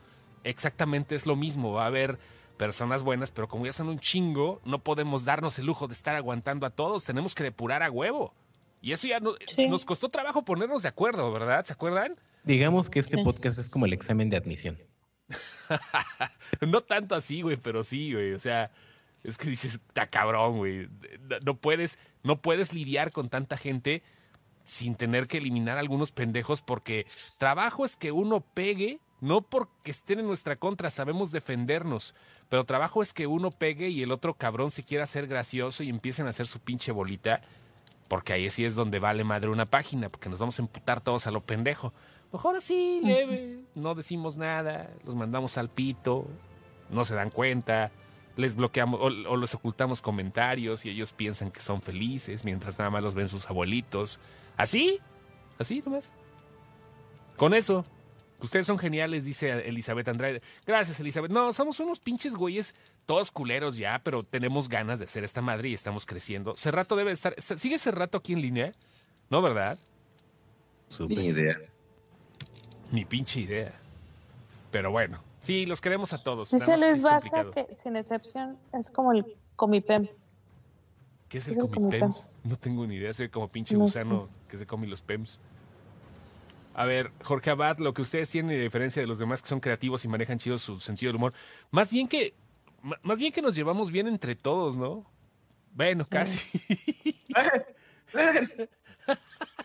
Exactamente 0.43 1.15
es 1.15 1.25
lo 1.25 1.36
mismo, 1.36 1.73
va 1.73 1.84
a 1.84 1.88
haber 1.88 2.19
personas 2.57 3.03
buenas, 3.03 3.32
pero 3.32 3.47
como 3.47 3.65
ya 3.65 3.73
son 3.73 3.89
un 3.89 3.99
chingo, 3.99 4.61
no 4.65 4.79
podemos 4.79 5.25
darnos 5.25 5.57
el 5.59 5.65
lujo 5.65 5.88
de 5.88 5.93
estar 5.93 6.15
aguantando 6.15 6.65
a 6.65 6.71
todos, 6.71 7.05
tenemos 7.05 7.36
que 7.36 7.43
depurar 7.43 7.84
a 7.84 7.91
huevo. 7.91 8.34
Y 8.82 8.91
eso 8.93 9.07
ya 9.07 9.19
no- 9.19 9.36
Sí. 9.55 9.67
nos 9.67 9.86
costó 9.86 10.09
trabajo 10.09 10.43
ponernos 10.43 10.82
de 10.84 10.89
acuerdo, 10.89 11.32
¿verdad? 11.32 11.63
¿Se 11.65 11.73
acuerdan? 11.73 12.15
Digamos 12.43 12.89
que 12.89 12.99
este 12.99 13.23
podcast 13.23 13.59
es 13.59 13.69
como 13.69 13.86
el 13.86 13.93
examen 13.93 14.29
de 14.29 14.38
admisión. 14.38 14.77
No 16.61 16.82
tanto 16.82 17.15
así, 17.15 17.41
güey, 17.41 17.57
pero 17.57 17.84
sí, 17.84 18.13
güey. 18.13 18.34
O 18.34 18.39
sea, 18.39 18.71
es 19.23 19.38
que 19.38 19.49
dices, 19.49 19.75
está 19.75 20.07
cabrón, 20.07 20.57
güey. 20.57 20.89
No- 21.45 21.55
puedes, 21.57 21.99
no 22.23 22.41
puedes 22.41 22.73
lidiar 22.73 23.11
con 23.11 23.29
tanta 23.29 23.57
gente 23.57 24.03
sin 24.63 24.95
tener 24.95 25.25
que 25.27 25.38
eliminar 25.38 25.77
algunos 25.77 26.11
pendejos 26.11 26.61
porque 26.61 27.05
trabajo 27.39 27.84
es 27.84 27.95
que 27.97 28.11
uno 28.11 28.41
pegue, 28.41 28.99
no 29.19 29.41
porque 29.41 29.91
estén 29.91 30.19
en 30.19 30.27
nuestra 30.27 30.55
contra, 30.55 30.89
sabemos 30.89 31.32
defendernos, 31.32 32.13
pero 32.47 32.63
trabajo 32.63 33.01
es 33.01 33.13
que 33.13 33.25
uno 33.27 33.49
pegue 33.51 33.89
y 33.89 34.03
el 34.03 34.11
otro 34.11 34.36
cabrón 34.36 34.69
se 34.71 34.84
quiera 34.84 35.05
hacer 35.05 35.27
gracioso 35.27 35.84
y 35.84 35.89
empiecen 35.89 36.27
a 36.27 36.29
hacer 36.29 36.45
su 36.47 36.59
pinche 36.59 36.91
bolita, 36.91 37.41
porque 38.12 38.34
ahí 38.34 38.49
sí 38.49 38.66
es 38.66 38.76
donde 38.76 38.99
vale 38.99 39.24
madre 39.24 39.47
una 39.47 39.68
página, 39.68 40.09
porque 40.09 40.28
nos 40.28 40.38
vamos 40.38 40.59
a 40.59 40.64
emputar 40.64 40.99
todos 40.99 41.28
a 41.28 41.32
lo 41.32 41.45
pendejo. 41.45 41.93
Mejor 42.34 42.57
así, 42.57 42.99
leve, 43.01 43.62
no 43.74 43.95
decimos 43.95 44.36
nada, 44.36 44.89
los 45.05 45.16
mandamos 45.16 45.57
al 45.57 45.70
pito, 45.70 46.28
no 46.89 47.05
se 47.05 47.16
dan 47.16 47.30
cuenta, 47.30 47.89
les 48.36 48.57
bloqueamos 48.57 48.99
o, 48.99 49.05
o 49.05 49.38
les 49.38 49.55
ocultamos 49.55 50.01
comentarios 50.01 50.86
y 50.86 50.89
ellos 50.89 51.14
piensan 51.14 51.51
que 51.51 51.62
son 51.62 51.82
felices 51.82 52.43
mientras 52.43 52.78
nada 52.78 52.91
más 52.91 53.01
los 53.01 53.14
ven 53.14 53.30
sus 53.30 53.49
abuelitos. 53.49 54.20
Así, 54.57 54.99
así 55.57 55.82
nomás. 55.82 56.12
Con 57.38 57.53
eso, 57.53 57.86
ustedes 58.42 58.66
son 58.66 58.78
geniales, 58.78 59.26
dice 59.26 59.52
Elizabeth 59.68 60.08
Andrade. 60.08 60.42
Gracias, 60.66 61.00
Elizabeth. 61.00 61.32
No, 61.32 61.54
somos 61.54 61.80
unos 61.80 62.00
pinches 62.00 62.36
güeyes, 62.36 62.76
todos 63.06 63.32
culeros 63.32 63.78
ya, 63.78 64.02
pero 64.04 64.24
tenemos 64.24 64.70
ganas 64.70 65.00
de 65.00 65.06
hacer 65.06 65.24
esta 65.24 65.42
madre 65.42 65.70
y 65.70 65.74
estamos 65.74 66.06
creciendo. 66.06 66.56
Cerrato 66.58 66.96
debe 66.96 67.12
estar. 67.12 67.36
¿Sigue 67.39 67.78
Cerrato 67.78 68.18
aquí 68.18 68.34
en 68.34 68.42
línea? 68.42 68.74
No, 69.30 69.42
¿verdad? 69.42 69.78
Ni 71.08 71.28
idea. 71.28 71.58
Ni 72.92 73.06
pinche 73.06 73.39
idea. 73.39 73.74
Pero 74.72 74.92
bueno, 74.92 75.22
sí, 75.39 75.66
los 75.66 75.80
queremos 75.82 76.14
a 76.14 76.22
todos. 76.22 76.52
Dice 76.52 76.78
Luis 76.78 76.94
es 76.94 77.04
Baza 77.04 77.46
que 77.54 77.68
sin 77.76 77.96
excepción 77.96 78.58
es 78.74 78.89
como 78.89 79.14
el 79.14 79.26
Comipems. 79.56 80.28
¿Qué 81.30 81.38
es 81.38 81.48
el 81.48 81.58
comipems? 81.58 82.34
No 82.44 82.58
tengo 82.58 82.86
ni 82.86 82.96
idea, 82.96 83.14
soy 83.14 83.30
como 83.30 83.48
pinche 83.48 83.74
No 83.74 83.82
gusano 83.82 84.28
que 84.50 84.58
se 84.58 84.66
come 84.68 84.86
los 84.86 85.02
pems. 85.02 85.39
A 86.74 86.86
ver, 86.86 87.11
Jorge 87.24 87.49
Abad, 87.49 87.80
lo 87.80 87.93
que 87.93 88.01
ustedes 88.01 88.30
tienen 88.30 88.51
de 88.51 88.61
diferencia 88.61 89.01
de 89.01 89.07
los 89.07 89.19
demás 89.19 89.41
que 89.41 89.49
son 89.49 89.59
creativos 89.59 90.05
y 90.05 90.07
manejan 90.07 90.39
chido 90.39 90.57
su 90.57 90.80
sentido 90.80 91.11
del 91.11 91.17
humor, 91.17 91.34
más 91.69 91.91
bien 91.91 92.07
que 92.07 92.34
más 93.03 93.17
bien 93.17 93.32
que 93.32 93.41
nos 93.41 93.55
llevamos 93.55 93.91
bien 93.91 94.07
entre 94.07 94.36
todos, 94.36 94.76
¿no? 94.76 95.05
Bueno, 95.74 96.05
casi. 96.09 96.59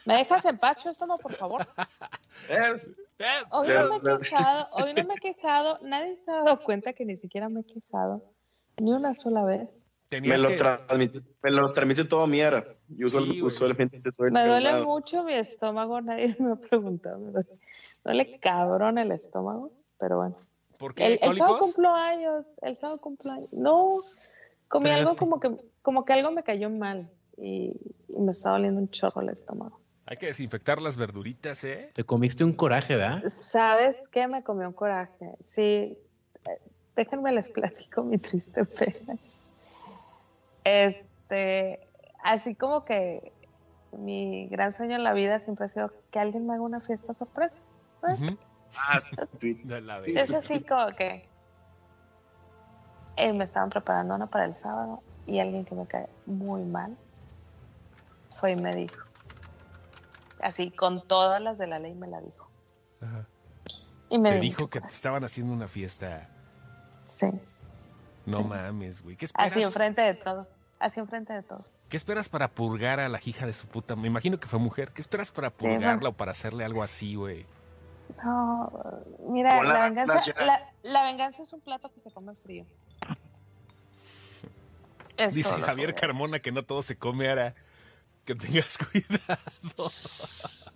¿Me 0.05 0.15
dejas 0.15 0.45
en 0.45 0.59
pacho 0.59 0.91
esto 0.91 1.07
no, 1.07 1.17
por 1.19 1.35
favor? 1.35 1.67
Hoy 3.51 3.69
no 3.69 3.89
me 3.89 3.97
he 3.97 4.01
quejado, 4.19 4.69
hoy 4.73 4.95
no 4.95 5.05
me 5.05 5.15
he 5.15 5.19
quejado, 5.19 5.79
nadie 5.83 6.17
se 6.19 6.31
ha 6.31 6.43
dado 6.43 6.63
cuenta 6.63 6.93
que 6.93 7.05
ni 7.05 7.17
siquiera 7.17 7.49
me 7.49 7.61
he 7.61 7.65
quejado, 7.65 8.23
ni 8.77 8.93
una 8.93 9.15
sola 9.15 9.45
vez. 9.45 9.69
Me 10.11 10.39
lo, 10.39 10.49
que- 10.49 10.57
transmite, 10.57 11.19
me 11.43 11.51
lo 11.51 11.73
transmite 11.73 12.05
todo 12.05 12.27
Miara. 12.27 12.65
Yo 12.89 13.09
Sí, 13.11 13.43
usualmente 13.43 14.01
soy 14.13 14.31
Me 14.31 14.47
duele 14.47 14.85
mucho 14.85 15.25
mi 15.25 15.35
estómago, 15.35 16.01
nadie 16.01 16.37
me 16.39 16.53
ha 16.53 16.57
preguntado. 16.57 17.19
Me 17.19 17.43
duele, 18.05 18.39
cabrón 18.39 18.99
el 18.99 19.11
estómago, 19.11 19.73
pero 19.99 20.19
bueno. 20.19 20.37
¿Por 20.79 20.95
qué? 20.95 21.07
El, 21.15 21.19
el 21.23 21.35
sábado 21.35 21.59
cumplo 21.59 21.93
años, 21.95 22.47
el 22.63 22.77
sábado 22.77 23.01
cumplo 23.01 23.33
años. 23.33 23.53
No, 23.53 24.01
comí 24.69 24.85
Pero 24.85 24.97
algo 24.97 25.17
como 25.17 25.41
que, 25.41 25.51
como 25.83 26.05
que 26.05 26.13
algo 26.13 26.31
me 26.31 26.45
cayó 26.45 26.71
mal 26.71 27.11
y, 27.37 27.73
y 28.09 28.21
me 28.21 28.31
está 28.33 28.51
doliendo 28.51 28.81
un 28.81 28.91
chorro 28.91 29.23
el 29.23 29.31
estómago. 29.31 29.81
Hay 30.05 30.19
que 30.19 30.27
desinfectar 30.27 30.81
las 30.81 30.97
verduritas, 30.97 31.65
¿eh? 31.65 31.91
Te 31.95 32.05
comiste 32.05 32.45
un 32.45 32.53
coraje, 32.53 32.95
¿verdad? 32.95 33.25
¿Sabes 33.29 34.09
qué? 34.13 34.29
Me 34.29 34.45
comió 34.45 34.69
un 34.69 34.75
coraje. 34.75 35.33
Sí, 35.41 35.63
eh, 35.63 35.99
déjenme 36.95 37.33
les 37.33 37.49
platico 37.51 38.05
mi 38.05 38.19
triste 38.19 38.65
pena. 38.65 39.19
Este, 40.67 41.87
así 42.25 42.57
como 42.57 42.85
que 42.85 43.33
mi 43.93 44.49
gran 44.49 44.73
sueño 44.73 44.97
en 44.97 45.05
la 45.05 45.13
vida 45.13 45.39
siempre 45.39 45.67
ha 45.67 45.69
sido 45.69 45.93
que 46.11 46.19
alguien 46.19 46.45
me 46.45 46.55
haga 46.55 46.63
una 46.63 46.81
fiesta 46.81 47.15
sorpresa. 47.15 47.55
¿eh? 48.09 48.37
Ah, 48.77 49.01
sí. 49.01 49.15
Es 50.07 50.35
así 50.35 50.65
como 50.65 50.89
que 50.97 51.29
eh, 53.17 53.33
me 53.33 53.45
estaban 53.45 53.71
preparando 53.71 54.17
una 54.17 54.27
para 54.27 54.45
el 54.45 54.57
sábado 54.57 55.03
y 55.25 55.39
alguien 55.39 55.65
que 55.65 55.77
me 55.77 55.87
cae 55.87 56.09
muy 56.27 56.63
mal 56.65 56.97
fue 58.41 58.51
y 58.53 58.57
me 58.57 58.75
dijo. 58.75 59.05
Así, 60.41 60.73
con 60.73 61.07
todas 61.07 61.41
las 61.41 61.59
de 61.59 61.69
la 61.69 61.79
ley 61.79 61.95
me 61.95 62.09
la 62.09 62.21
dijo. 62.21 62.45
Ajá. 63.03 63.25
Y 64.09 64.19
me 64.19 64.33
Te 64.33 64.41
dijo 64.41 64.67
que 64.67 64.81
te 64.81 64.89
estaban 64.89 65.23
haciendo 65.23 65.53
una 65.53 65.69
fiesta. 65.69 66.29
Sí, 67.07 67.29
No 68.27 68.39
Sí. 68.39 68.45
mames, 68.49 69.03
güey. 69.03 69.15
¿Qué 69.17 69.27
así 69.27 69.33
esperas? 69.61 69.65
enfrente 69.65 70.03
de 70.03 70.15
todo. 70.15 70.49
Así 70.79 71.01
enfrente 71.01 71.33
de 71.33 71.43
todo. 71.43 71.65
¿Qué 71.89 71.97
esperas 71.97 72.29
para 72.29 72.49
purgar 72.49 73.01
a 73.01 73.09
la 73.09 73.19
hija 73.25 73.47
de 73.47 73.53
su 73.53 73.67
puta? 73.67 73.97
Me 73.97 74.09
imagino 74.09 74.39
que 74.39 74.47
fue 74.49 74.59
mujer. 74.59 74.91
¿Qué 74.93 75.01
esperas 75.01 75.31
para 75.33 75.51
purgarla 75.51 76.09
o 76.11 76.13
para 76.13 76.33
hacerle 76.33 76.65
algo 76.65 76.83
así, 76.83 77.15
güey? 77.15 77.47
No, 78.23 78.71
mira, 79.29 79.59
Hola, 79.61 79.73
la 79.73 79.85
venganza, 79.85 80.15
Nacha. 80.15 80.45
la, 80.45 80.73
la 80.83 81.03
venganza 81.05 81.43
es 81.43 81.53
un 81.53 81.61
plato 81.61 81.91
que 81.93 82.01
se 82.01 82.11
come 82.11 82.35
frío. 82.37 82.65
Es 85.17 85.35
Dice 85.35 85.55
Javier 85.63 85.95
Carmona 85.95 86.41
que 86.41 86.53
no 86.53 86.63
todo 86.65 86.83
se 86.83 86.97
come 86.99 87.29
ahora. 87.29 87.55
Que 88.25 88.35
tengas 88.35 88.77
cuidado. 88.91 89.39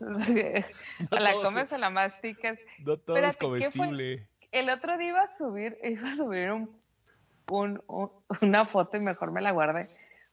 decir. 0.19 0.65
la 1.11 1.33
comes 1.35 1.69
se- 1.69 1.75
o 1.75 1.79
la 1.79 1.91
masticas. 1.91 2.59
No 2.79 2.97
todo 2.97 3.17
es 3.17 3.25
Espérate, 3.31 3.39
¿qué 3.39 3.71
fue? 3.71 3.71
comestible. 3.77 4.29
El 4.53 4.71
otro 4.71 4.97
día 4.99 5.09
iba 5.09 5.23
a 5.23 5.37
subir, 5.37 5.77
iba 5.85 6.11
a 6.13 6.17
subir 6.17 6.53
un, 6.53 6.71
un- 7.51 7.82
un- 7.86 8.11
una 8.43 8.64
foto 8.66 8.97
y 8.97 9.01
mejor 9.01 9.32
me 9.32 9.41
la 9.41 9.53
guardé. 9.53 9.86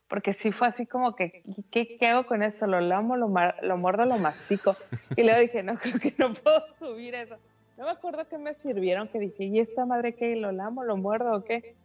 Porque 0.08 0.32
sí 0.32 0.52
fue 0.52 0.68
así 0.68 0.86
como 0.86 1.14
que, 1.14 1.42
¿qué, 1.70 1.98
qué 1.98 2.06
hago 2.08 2.26
con 2.26 2.42
esto? 2.42 2.66
¿Lo 2.66 2.80
lamo, 2.80 3.16
lo, 3.16 3.28
ma- 3.28 3.54
lo 3.62 3.76
muerdo, 3.76 4.06
lo 4.06 4.16
mastico? 4.18 4.74
Y 5.16 5.22
luego 5.22 5.38
dije, 5.40 5.62
no, 5.62 5.74
creo 5.78 5.98
que 6.00 6.14
no 6.18 6.32
puedo 6.32 6.62
subir 6.78 7.14
eso. 7.14 7.36
No 7.76 7.84
me 7.84 7.90
acuerdo 7.90 8.26
qué 8.28 8.38
me 8.38 8.54
sirvieron, 8.54 9.08
que 9.08 9.18
dije, 9.20 9.44
¿y 9.44 9.60
esta 9.60 9.84
madre 9.84 10.14
qué? 10.14 10.34
¿Lo 10.36 10.50
lamo, 10.50 10.82
lo 10.84 10.96
muerdo 10.96 11.32
o 11.36 11.44
qué? 11.44 11.76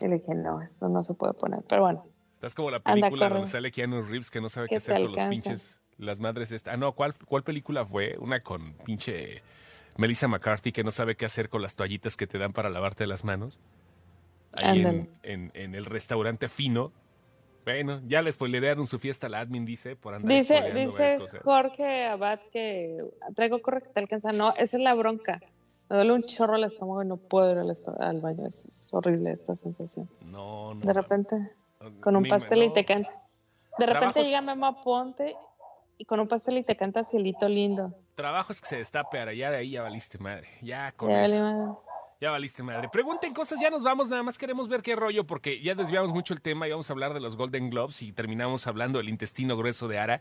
Y 0.00 0.08
le 0.08 0.16
dije, 0.18 0.34
no, 0.34 0.60
esto 0.60 0.88
no 0.88 1.02
se 1.02 1.14
puede 1.14 1.32
poner. 1.34 1.60
Pero 1.68 1.82
bueno, 1.82 2.06
Estás 2.34 2.54
como 2.54 2.70
la 2.70 2.80
película 2.80 3.26
donde 3.28 3.50
sale 3.50 3.70
Keanu 3.70 4.02
Reeves 4.02 4.30
que 4.30 4.40
no 4.40 4.48
sabe 4.48 4.68
qué 4.68 4.76
hacer 4.76 4.94
con 5.02 5.12
los 5.12 5.20
pinches. 5.28 5.80
Las 5.98 6.20
madres 6.20 6.52
esta. 6.52 6.72
Ah, 6.72 6.76
no, 6.78 6.92
¿cuál, 6.92 7.14
¿cuál 7.26 7.42
película 7.42 7.84
fue? 7.84 8.16
Una 8.18 8.40
con 8.40 8.72
pinche 8.84 9.42
Melissa 9.98 10.26
McCarthy 10.28 10.72
que 10.72 10.82
no 10.82 10.90
sabe 10.90 11.16
qué 11.16 11.26
hacer 11.26 11.50
con 11.50 11.60
las 11.60 11.76
toallitas 11.76 12.16
que 12.16 12.26
te 12.26 12.38
dan 12.38 12.54
para 12.54 12.70
lavarte 12.70 13.06
las 13.06 13.24
manos. 13.24 13.58
Ahí 14.52 14.80
en, 14.80 14.86
Ándale. 14.86 15.08
en- 15.22 15.50
en 15.54 15.74
el 15.74 15.84
restaurante 15.84 16.48
fino. 16.48 16.92
Bueno, 17.64 18.00
ya 18.06 18.22
le 18.22 18.32
spoilerearon 18.32 18.86
su 18.86 18.98
fiesta 18.98 19.26
al 19.26 19.34
admin, 19.34 19.64
dice, 19.64 19.94
por 19.94 20.14
andar 20.14 20.30
dice, 20.32 20.72
dice 20.72 21.18
cosas. 21.18 21.40
Jorge 21.44 22.06
Abad 22.06 22.40
que 22.52 23.04
traigo 23.34 23.60
corre 23.62 23.82
que 23.82 23.88
te 23.90 24.00
alcanza. 24.00 24.32
No, 24.32 24.50
esa 24.56 24.76
es 24.76 24.82
la 24.82 24.94
bronca. 24.94 25.40
Me 25.88 25.96
duele 25.96 26.12
un 26.12 26.22
chorro 26.22 26.56
el 26.56 26.64
estómago 26.64 27.02
y 27.02 27.06
no 27.06 27.16
puedo 27.16 27.50
ir 27.52 27.58
al, 27.58 28.20
baño. 28.20 28.46
Es, 28.46 28.64
es 28.64 28.94
horrible 28.94 29.32
esta 29.32 29.54
sensación. 29.56 30.08
No, 30.22 30.74
no. 30.74 30.80
De 30.80 30.92
repente, 30.92 31.36
con 32.00 32.16
un 32.16 32.26
pastel 32.26 32.62
y 32.62 32.72
te 32.72 32.84
canta. 32.84 33.10
De 33.78 33.86
repente 33.86 34.06
Trabajos- 34.20 34.24
llega 34.26 34.40
Memo 34.40 34.80
Ponte 34.82 35.36
y 35.98 36.04
con 36.06 36.18
un 36.18 36.28
pastel 36.28 36.58
y 36.58 36.62
te 36.64 36.76
canta 36.76 37.04
Cielito 37.04 37.48
Lindo. 37.48 37.94
trabajo 38.14 38.52
es 38.52 38.60
que 38.60 38.66
se 38.68 38.76
destape, 38.76 39.18
Ara. 39.18 39.32
Ya 39.34 39.50
de 39.50 39.58
ahí 39.58 39.72
ya 39.72 39.82
valiste 39.82 40.18
madre. 40.18 40.48
Ya 40.62 40.92
con 40.92 41.10
Ya, 41.10 41.22
eso. 41.24 41.82
Ya 42.20 42.30
valiste 42.30 42.62
madre. 42.62 42.88
Pregunten 42.92 43.32
cosas, 43.32 43.58
ya 43.60 43.70
nos 43.70 43.82
vamos, 43.82 44.10
nada 44.10 44.22
más 44.22 44.36
queremos 44.36 44.68
ver 44.68 44.82
qué 44.82 44.94
rollo, 44.94 45.24
porque 45.26 45.62
ya 45.62 45.74
desviamos 45.74 46.10
mucho 46.10 46.34
el 46.34 46.42
tema 46.42 46.68
y 46.68 46.70
vamos 46.70 46.90
a 46.90 46.92
hablar 46.92 47.14
de 47.14 47.20
los 47.20 47.36
Golden 47.36 47.70
Globes 47.70 48.02
y 48.02 48.12
terminamos 48.12 48.66
hablando 48.66 48.98
del 48.98 49.08
intestino 49.08 49.56
grueso 49.56 49.88
de 49.88 49.98
Ara. 49.98 50.20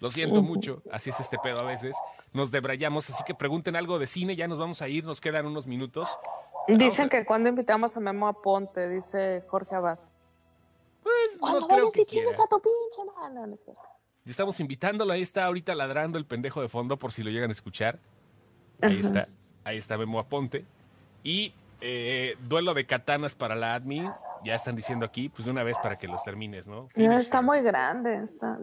Lo 0.00 0.10
siento 0.10 0.42
mucho, 0.42 0.82
así 0.92 1.10
es 1.10 1.20
este 1.20 1.38
pedo 1.38 1.60
a 1.60 1.64
veces. 1.64 1.96
Nos 2.32 2.50
debrayamos, 2.50 3.08
así 3.10 3.22
que 3.24 3.34
pregunten 3.34 3.76
algo 3.76 3.98
de 4.00 4.06
cine, 4.08 4.34
ya 4.36 4.48
nos 4.48 4.58
vamos 4.58 4.82
a 4.82 4.88
ir, 4.88 5.04
nos 5.04 5.20
quedan 5.20 5.46
unos 5.46 5.66
minutos. 5.68 6.08
Dicen 6.66 7.06
a- 7.06 7.08
que 7.08 7.24
cuando 7.24 7.48
invitamos 7.48 7.96
a 7.96 8.00
Memo 8.00 8.26
Aponte, 8.28 8.88
dice 8.88 9.44
Jorge 9.48 9.74
Abad. 9.76 9.98
Pues 11.02 11.38
Cuando 11.38 11.60
no 11.60 11.66
creo 11.68 11.78
vayas 11.78 11.94
que 11.94 12.04
quiera. 12.06 12.30
a 12.30 12.46
tu 12.48 12.60
pinche 12.60 13.12
madre. 13.16 13.34
No, 13.34 13.46
no 13.46 13.54
es 13.54 13.62
cierto. 13.64 13.80
Ya 14.24 14.30
Estamos 14.32 14.58
invitándolo, 14.60 15.12
ahí 15.12 15.22
está 15.22 15.44
ahorita 15.46 15.74
ladrando 15.74 16.18
el 16.18 16.26
pendejo 16.26 16.60
de 16.60 16.68
fondo 16.68 16.96
por 16.98 17.12
si 17.12 17.22
lo 17.22 17.30
llegan 17.30 17.48
a 17.48 17.52
escuchar. 17.52 17.98
Ahí 18.82 18.98
Ajá. 18.98 19.08
está, 19.08 19.26
ahí 19.64 19.78
está 19.78 19.96
Memo 19.96 20.18
Aponte. 20.18 20.64
Y 21.22 21.52
eh, 21.80 22.36
duelo 22.40 22.74
de 22.74 22.86
katanas 22.86 23.34
para 23.34 23.54
la 23.54 23.74
admin, 23.74 24.10
ya 24.44 24.54
están 24.54 24.76
diciendo 24.76 25.06
aquí, 25.06 25.28
pues 25.28 25.44
de 25.44 25.50
una 25.50 25.62
vez 25.62 25.76
para 25.82 25.96
que 25.96 26.08
los 26.08 26.22
termines, 26.24 26.68
¿no? 26.68 26.88
No, 26.96 27.12
está 27.12 27.42
muy 27.42 27.62
grande. 27.62 28.22
Está, 28.22 28.56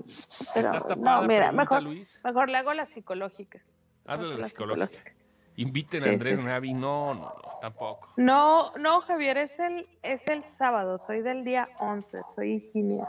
pero, 0.53 0.67
¿Estás 0.67 0.87
tapada? 0.87 1.21
no, 1.21 1.27
mira, 1.27 1.49
Pregunta, 1.49 1.63
mejor, 1.63 1.83
Luis. 1.83 2.19
mejor 2.23 2.49
le 2.49 2.57
hago 2.57 2.73
la 2.73 2.85
psicológica. 2.85 3.61
Hazle 4.05 4.37
la 4.37 4.43
psicológica. 4.43 5.11
Inviten 5.57 6.03
a 6.03 6.09
Andrés 6.09 6.37
sí. 6.37 6.43
Navi, 6.43 6.73
no, 6.73 7.13
no, 7.13 7.21
no, 7.21 7.59
tampoco. 7.61 8.09
No, 8.17 8.75
no, 8.75 9.01
Javier, 9.01 9.37
es 9.37 9.57
el, 9.59 9.87
es 10.03 10.27
el 10.27 10.43
sábado, 10.43 10.97
soy 10.97 11.21
del 11.21 11.45
día 11.45 11.69
11, 11.79 12.21
soy 12.35 12.53
Higinia. 12.55 13.07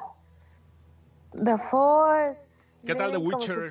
The 1.33 1.59
Force. 1.59 2.87
¿Qué 2.87 2.95
tal 2.95 3.11
The 3.11 3.17
Witcher? 3.17 3.69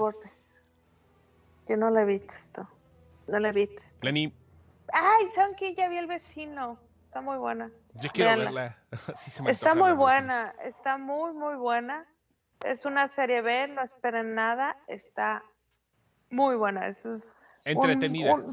Yo 1.67 1.77
no 1.77 1.89
lo 1.89 1.99
he 1.99 2.05
visto. 2.05 2.67
No 3.27 3.39
lo 3.39 3.47
he 3.47 3.51
visto. 3.53 3.97
Lenny, 4.01 4.31
Ay, 4.93 5.27
¿saben 5.27 5.55
qué? 5.55 5.73
Ya 5.73 5.89
vi 5.89 5.97
el 5.97 6.07
vecino. 6.07 6.79
Está 7.01 7.21
muy 7.21 7.37
buena. 7.37 7.71
yo 7.95 8.09
quiero 8.11 8.37
verla. 8.37 8.77
Sí 9.15 9.31
se 9.31 9.41
me 9.41 9.51
Está 9.51 9.73
muy 9.75 9.93
buena, 9.93 10.53
está 10.63 10.97
muy, 10.97 11.33
muy 11.33 11.55
buena. 11.55 12.05
Es 12.63 12.85
una 12.85 13.07
serie 13.07 13.41
B, 13.41 13.67
no 13.69 13.83
esperen 13.83 14.35
nada. 14.35 14.77
Está 14.87 15.43
muy 16.29 16.55
buena. 16.55 16.87
Es, 16.87 17.35
Entretenida. 17.63 18.33
un- 18.33 18.45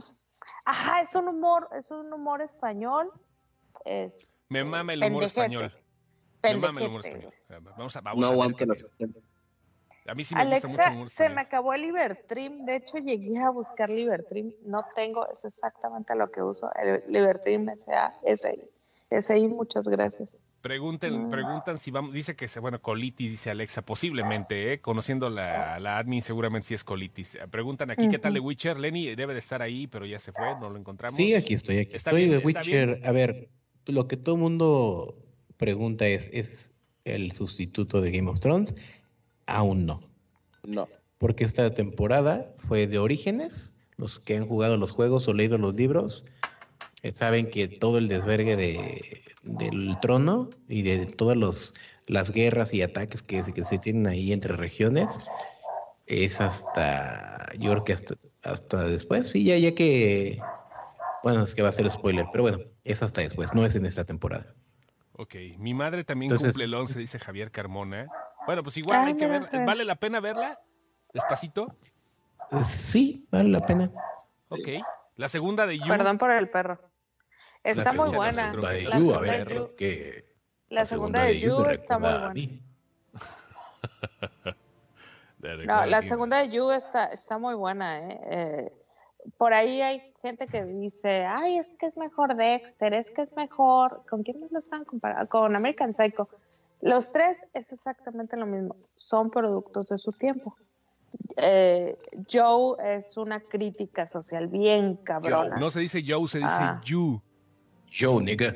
ajá, 0.64 1.00
es 1.00 1.14
un 1.14 1.28
humor, 1.28 1.68
es 1.78 1.90
un 1.90 2.12
humor 2.12 2.42
español. 2.42 3.10
Es. 3.84 4.32
Me 4.48 4.64
mama 4.64 4.92
el 4.92 5.02
humor 5.02 5.22
pendejete. 5.22 5.26
español. 5.26 5.72
Me 6.42 6.54
mama 6.56 6.80
el 6.80 6.86
humor 6.88 7.06
español. 7.06 7.34
Vamos 7.76 7.96
a, 7.96 8.00
vamos 8.00 8.24
No 8.24 8.42
a 8.42 8.46
ver 8.46 8.66
A 10.06 10.14
mí 10.14 10.24
sí 10.24 10.34
me 10.34 10.44
gusta 10.44 10.66
mucho 10.68 10.82
el 10.82 10.96
Alexa, 10.98 11.24
se 11.24 11.28
me 11.30 11.40
acabó 11.40 11.74
el 11.74 11.82
Libertrim. 11.82 12.64
De 12.64 12.76
hecho, 12.76 12.98
llegué 12.98 13.38
a 13.38 13.50
buscar 13.50 13.88
Libertrim. 13.88 14.52
No 14.64 14.84
tengo, 14.94 15.28
es 15.32 15.44
exactamente 15.44 16.14
lo 16.16 16.30
que 16.30 16.42
uso. 16.42 16.68
El 16.74 17.02
Libertrim 17.08 17.68
S.A. 17.68 18.12
SI. 18.24 18.62
SI, 19.10 19.46
muchas 19.48 19.86
gracias. 19.86 20.28
Pregunten, 20.60 21.26
Mm. 21.26 21.30
preguntan 21.30 21.76
si 21.78 21.90
vamos, 21.90 22.12
dice 22.14 22.36
que, 22.36 22.46
se- 22.48 22.60
bueno, 22.60 22.80
colitis, 22.80 23.30
dice 23.32 23.50
Alexa, 23.50 23.82
posiblemente, 23.82 24.72
¿eh? 24.72 24.80
Conociendo 24.80 25.28
la, 25.28 25.78
la 25.80 25.98
admin, 25.98 26.22
seguramente 26.22 26.68
sí 26.68 26.74
es 26.74 26.84
colitis. 26.84 27.36
Preguntan 27.50 27.90
aquí, 27.90 28.08
¿qué 28.08 28.18
tal 28.18 28.34
de 28.34 28.40
Witcher? 28.40 28.78
Lenny 28.78 29.14
debe 29.16 29.32
de 29.32 29.40
estar 29.40 29.60
ahí, 29.60 29.86
pero 29.88 30.06
ya 30.06 30.18
se 30.20 30.30
fue, 30.32 30.54
no 30.60 30.70
lo 30.70 30.78
encontramos. 30.78 31.16
Sí, 31.16 31.34
aquí 31.34 31.54
estoy, 31.54 31.78
aquí 31.78 31.96
Está 31.96 32.10
estoy 32.10 32.26
bien, 32.28 32.30
de 32.30 32.36
está 32.48 32.60
Witcher. 32.60 33.00
A 33.04 33.10
ver, 33.12 33.48
lo 33.86 34.06
que 34.06 34.16
todo 34.16 34.36
mundo 34.36 35.16
pregunta 35.56 36.06
es, 36.06 36.28
¿es 36.32 36.72
el 37.04 37.32
sustituto 37.32 38.00
de 38.00 38.12
Game 38.12 38.30
of 38.30 38.38
Thrones? 38.38 38.72
Aún 39.52 39.86
no. 39.86 40.00
No. 40.64 40.88
Porque 41.18 41.44
esta 41.44 41.72
temporada 41.74 42.52
fue 42.56 42.86
de 42.86 42.98
orígenes. 42.98 43.72
Los 43.96 44.18
que 44.20 44.36
han 44.36 44.46
jugado 44.46 44.76
los 44.76 44.90
juegos 44.90 45.28
o 45.28 45.32
leído 45.34 45.58
los 45.58 45.74
libros 45.74 46.24
eh, 47.02 47.12
saben 47.12 47.50
que 47.50 47.68
todo 47.68 47.98
el 47.98 48.08
desvergue 48.08 48.56
de, 48.56 49.22
del 49.42 49.96
trono 50.00 50.48
y 50.68 50.82
de 50.82 51.06
todas 51.06 51.36
los, 51.36 51.74
las 52.06 52.30
guerras 52.32 52.72
y 52.74 52.82
ataques 52.82 53.22
que, 53.22 53.44
se- 53.44 53.52
que 53.52 53.64
se 53.64 53.78
tienen 53.78 54.06
ahí 54.06 54.32
entre 54.32 54.56
regiones 54.56 55.08
es 56.06 56.40
hasta, 56.40 57.52
yo 57.58 57.70
creo 57.72 57.84
que 57.84 57.92
hasta, 57.92 58.14
hasta 58.42 58.84
después, 58.88 59.28
sí, 59.30 59.44
ya, 59.44 59.56
ya 59.56 59.74
que, 59.74 60.40
bueno, 61.22 61.44
es 61.44 61.54
que 61.54 61.62
va 61.62 61.68
a 61.68 61.72
ser 61.72 61.88
spoiler, 61.90 62.26
pero 62.32 62.42
bueno, 62.42 62.58
es 62.84 63.02
hasta 63.02 63.20
después, 63.20 63.54
no 63.54 63.64
es 63.64 63.76
en 63.76 63.86
esta 63.86 64.04
temporada. 64.04 64.54
Ok, 65.12 65.34
mi 65.58 65.74
madre 65.74 66.02
también 66.04 66.32
Entonces- 66.32 66.52
cumple 66.54 66.64
el 66.64 66.74
11, 66.74 66.98
dice 66.98 67.18
Javier 67.18 67.50
Carmona. 67.52 68.08
Bueno, 68.46 68.62
pues 68.62 68.76
igual 68.76 69.00
Ay, 69.00 69.06
hay 69.12 69.16
que 69.16 69.26
ver. 69.26 69.42
Javier. 69.44 69.66
¿Vale 69.66 69.84
la 69.84 69.94
pena 69.96 70.20
verla? 70.20 70.58
Despacito. 71.12 71.76
Eh, 72.50 72.64
Sí, 72.64 73.26
vale 73.30 73.48
la 73.50 73.60
pena. 73.64 73.90
Ok. 74.48 74.68
La 75.16 75.28
segunda 75.28 75.66
de 75.66 75.78
You. 75.78 75.86
Perdón 75.88 76.18
por 76.18 76.30
el 76.30 76.48
perro. 76.50 76.80
Está 77.62 77.92
La 77.92 78.02
muy 78.02 78.10
buena. 78.10 78.44
segunda 78.44 78.50
segunda 78.50 78.70
de 78.72 78.82
La 78.82 78.90
You, 78.90 78.96
a 78.96 79.14
segunda 79.14 79.20
ver, 79.20 79.74
que 79.76 80.24
La 80.68 80.86
segunda 80.86 81.22
de 81.24 81.40
You 81.40 81.64
está 81.66 81.98
muy 81.98 82.10
buena. 82.10 82.32
No, 85.66 85.84
la 85.86 86.02
segunda 86.02 86.38
de 86.38 86.50
You 86.50 86.70
está, 86.70 87.06
está 87.06 87.36
muy 87.36 87.54
buena, 87.54 87.98
¿eh? 87.98 88.20
Eh, 88.30 88.72
Por 89.36 89.52
ahí 89.52 89.82
hay 89.82 90.00
gente 90.22 90.46
que 90.46 90.64
dice, 90.64 91.24
ay, 91.24 91.58
es 91.58 91.68
que 91.80 91.86
es 91.86 91.96
mejor 91.96 92.36
Dexter, 92.36 92.94
es 92.94 93.10
que 93.10 93.22
es 93.22 93.34
mejor. 93.34 94.04
¿Con 94.08 94.22
quién 94.22 94.38
más 94.40 94.52
lo 94.52 94.60
están 94.60 94.84
comparando? 94.84 95.28
Con 95.28 95.56
American 95.56 95.92
Psycho. 95.92 96.28
Los 96.82 97.12
tres 97.12 97.38
es 97.54 97.72
exactamente 97.72 98.36
lo 98.36 98.44
mismo. 98.46 98.76
Son 98.96 99.30
productos 99.30 99.86
de 99.88 99.98
su 99.98 100.12
tiempo. 100.12 100.56
Eh, 101.36 101.96
Joe 102.30 102.76
es 102.96 103.16
una 103.16 103.40
crítica 103.40 104.06
social 104.06 104.48
bien 104.48 104.96
cabrona. 104.96 105.56
No 105.56 105.70
se 105.70 105.80
dice 105.80 106.02
Joe, 106.06 106.26
se 106.28 106.38
dice 106.38 106.50
Ah. 106.58 106.80
You. 106.84 107.22
Joe, 107.90 108.22
nigga. 108.22 108.54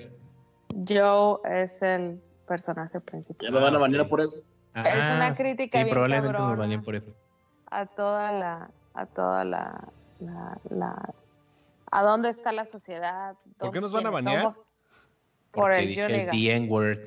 Joe 0.88 1.38
es 1.62 1.80
el 1.82 2.20
personaje 2.48 3.00
principal. 3.00 3.46
Ya 3.46 3.52
me 3.52 3.60
van 3.60 3.74
a 3.74 3.76
Ah, 3.76 3.80
banear 3.80 4.02
ok. 4.02 4.08
por 4.08 4.20
eso. 4.20 4.36
Es 4.74 5.16
una 5.16 5.34
crítica 5.34 5.78
Sí, 5.78 5.84
bien 5.84 5.94
probablemente 5.94 6.32
cabrona. 6.36 6.56
baneen 6.56 6.82
por 6.82 6.94
eso. 6.96 7.10
a 7.70 7.86
toda 7.86 8.30
la 8.32 8.70
a 8.94 9.06
toda 9.06 9.44
la, 9.44 9.88
la, 10.20 10.58
la- 10.70 11.14
a 11.90 12.02
dónde 12.02 12.30
está 12.30 12.50
la 12.52 12.64
sociedad 12.64 13.36
¿Por 13.58 13.70
qué 13.72 13.80
nos 13.80 13.92
van 13.92 14.06
a 14.06 14.10
banear? 14.10 14.42
somos. 14.42 14.54
por 14.56 14.64
Porque 15.64 15.78
el 15.80 15.88
dije 15.88 16.04
el 16.24 16.30
The 16.30 16.56
N-word. 16.56 16.98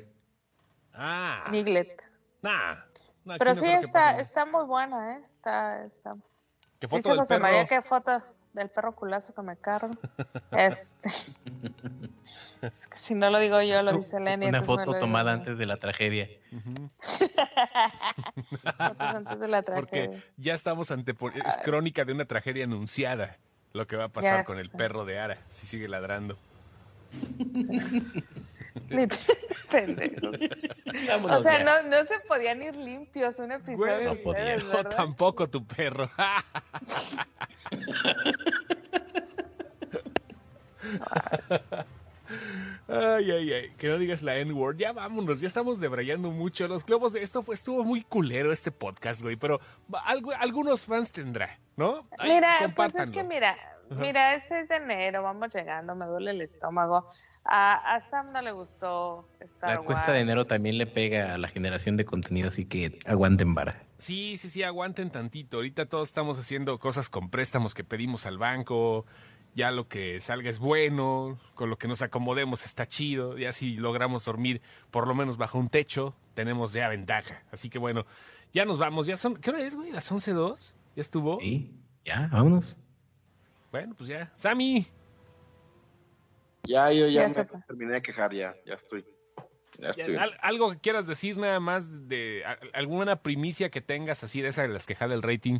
Ah. 1.02 1.44
Niglet 1.50 2.02
Nah. 2.42 2.76
Pero 3.38 3.54
sí 3.54 3.66
está 3.66 4.18
está 4.20 4.44
muy 4.44 4.64
buena 4.66 5.16
eh 5.16 5.22
está 5.26 5.84
está 5.84 6.14
¿Qué 6.78 6.88
foto 6.88 6.96
dice 6.98 7.08
del 7.10 7.18
José 7.18 7.34
perro? 7.34 7.42
María 7.42 7.66
qué 7.66 7.80
foto 7.82 8.22
del 8.52 8.68
perro 8.68 8.94
culazo 8.94 9.32
que 9.34 9.42
me 9.42 9.56
cargo 9.56 9.94
este 10.52 11.08
es 12.62 12.86
que 12.86 12.98
si 12.98 13.14
no 13.14 13.30
lo 13.30 13.38
digo 13.38 13.62
yo 13.62 13.82
lo 13.82 13.96
dice 13.96 14.20
Lenny 14.20 14.46
Una 14.48 14.62
foto 14.62 14.98
tomada 14.98 15.32
antes 15.32 15.56
de 15.56 15.64
la 15.64 15.78
tragedia. 15.78 16.28
Ujú. 16.52 16.90
Fotos 18.76 19.00
antes 19.00 19.40
de 19.40 19.48
la 19.48 19.62
Porque 19.62 20.08
tragedia. 20.08 20.24
ya 20.36 20.54
estamos 20.54 20.90
ante 20.90 21.12
es 21.12 21.58
crónica 21.64 22.04
de 22.04 22.12
una 22.12 22.26
tragedia 22.26 22.64
anunciada. 22.64 23.38
Lo 23.72 23.86
que 23.86 23.96
va 23.96 24.04
a 24.04 24.08
pasar 24.08 24.44
con 24.44 24.58
el 24.58 24.68
perro 24.68 25.04
de 25.04 25.18
Ara, 25.20 25.38
si 25.48 25.66
sigue 25.66 25.88
ladrando. 25.88 26.36
Pendejo. 29.70 30.30
O 31.22 31.42
sea, 31.42 31.64
no, 31.64 31.82
no 31.88 32.04
se 32.06 32.18
podían 32.28 32.62
ir 32.62 32.74
limpios 32.76 33.38
un 33.38 33.52
episodio 33.52 33.76
Güey, 33.78 33.98
de 33.98 34.04
no 34.04 34.14
podía. 34.16 34.56
No, 34.56 34.84
tampoco 34.88 35.48
tu 35.48 35.64
perro. 35.64 36.08
Ay, 42.88 43.30
ay, 43.30 43.52
ay. 43.52 43.70
Que 43.76 43.88
no 43.88 43.98
digas 43.98 44.22
la 44.22 44.36
N-word. 44.36 44.76
Ya 44.76 44.92
vámonos, 44.92 45.40
ya 45.40 45.48
estamos 45.48 45.80
debrayando 45.80 46.30
mucho. 46.30 46.66
Los 46.68 46.84
globos, 46.86 47.14
esto 47.14 47.42
fue, 47.42 47.54
estuvo 47.54 47.84
muy 47.84 48.02
culero 48.02 48.52
este 48.52 48.70
podcast, 48.70 49.22
güey. 49.22 49.36
Pero 49.36 49.60
algo- 50.04 50.32
algunos 50.38 50.84
fans 50.84 51.10
tendrá, 51.12 51.58
¿no? 51.76 52.06
Ay, 52.18 52.32
Mira, 52.34 52.72
pues 52.74 52.94
es 52.94 53.10
que 53.10 53.22
mira, 53.24 53.56
mira, 53.98 54.34
es 54.34 54.44
6 54.48 54.68
de 54.68 54.76
enero, 54.76 55.22
vamos 55.22 55.54
llegando, 55.54 55.94
me 55.94 56.06
duele 56.06 56.30
el 56.32 56.40
estómago. 56.42 57.06
A, 57.44 57.94
a 57.94 58.00
Sam 58.00 58.32
no 58.32 58.40
le 58.42 58.52
gustó 58.52 59.28
Star 59.40 59.70
La 59.70 59.76
cuesta 59.78 60.06
Wars. 60.06 60.14
de 60.14 60.20
enero 60.20 60.46
también 60.46 60.78
le 60.78 60.86
pega 60.86 61.34
a 61.34 61.38
la 61.38 61.48
generación 61.48 61.96
de 61.96 62.04
contenido, 62.04 62.48
así 62.48 62.64
que 62.66 62.98
aguanten 63.06 63.54
vara. 63.54 63.82
Sí, 63.98 64.36
sí, 64.36 64.48
sí, 64.48 64.62
aguanten 64.62 65.10
tantito. 65.10 65.58
Ahorita 65.58 65.86
todos 65.86 66.08
estamos 66.08 66.38
haciendo 66.38 66.78
cosas 66.78 67.10
con 67.10 67.28
préstamos 67.30 67.74
que 67.74 67.84
pedimos 67.84 68.24
al 68.26 68.38
banco. 68.38 69.04
Ya 69.54 69.72
lo 69.72 69.88
que 69.88 70.20
salga 70.20 70.48
es 70.48 70.60
bueno, 70.60 71.38
con 71.54 71.70
lo 71.70 71.76
que 71.76 71.88
nos 71.88 72.00
acomodemos 72.02 72.64
está 72.64 72.86
chido. 72.86 73.36
Ya 73.36 73.50
si 73.52 73.76
logramos 73.76 74.24
dormir 74.24 74.62
por 74.90 75.08
lo 75.08 75.14
menos 75.14 75.36
bajo 75.36 75.58
un 75.58 75.68
techo, 75.68 76.14
tenemos 76.34 76.72
ya 76.72 76.88
ventaja. 76.88 77.42
Así 77.50 77.68
que 77.68 77.78
bueno, 77.80 78.06
ya 78.54 78.64
nos 78.64 78.78
vamos. 78.78 79.06
Ya 79.06 79.16
son, 79.16 79.36
¿qué 79.36 79.50
hora 79.50 79.60
es, 79.60 79.74
güey? 79.74 79.90
¿Las 79.90 80.10
11.02? 80.12 80.72
¿Ya 80.94 81.00
estuvo? 81.00 81.40
¿Sí? 81.40 81.74
Ya, 82.04 82.28
vámonos. 82.32 82.78
Bueno, 83.70 83.94
pues 83.96 84.08
ya. 84.08 84.32
Sammy, 84.36 84.86
Ya, 86.64 86.92
yo 86.92 87.08
ya, 87.08 87.28
me 87.28 87.34
terminé 87.66 87.94
de 87.94 88.02
quejar, 88.02 88.32
ya, 88.34 88.54
ya 88.66 88.74
estoy. 88.74 89.04
Ya 89.78 89.92
ya, 89.92 90.02
estoy. 90.02 90.16
al- 90.16 90.36
algo 90.42 90.70
que 90.72 90.78
quieras 90.78 91.06
decir 91.06 91.36
nada 91.38 91.58
más 91.58 92.08
de 92.08 92.42
a- 92.44 92.58
alguna 92.74 93.22
primicia 93.22 93.70
que 93.70 93.80
tengas 93.80 94.22
así 94.22 94.42
de 94.42 94.48
esa 94.48 94.62
de 94.62 94.68
las 94.68 94.86
que 94.86 94.94
jala 94.94 95.14
el 95.14 95.22
rating. 95.22 95.58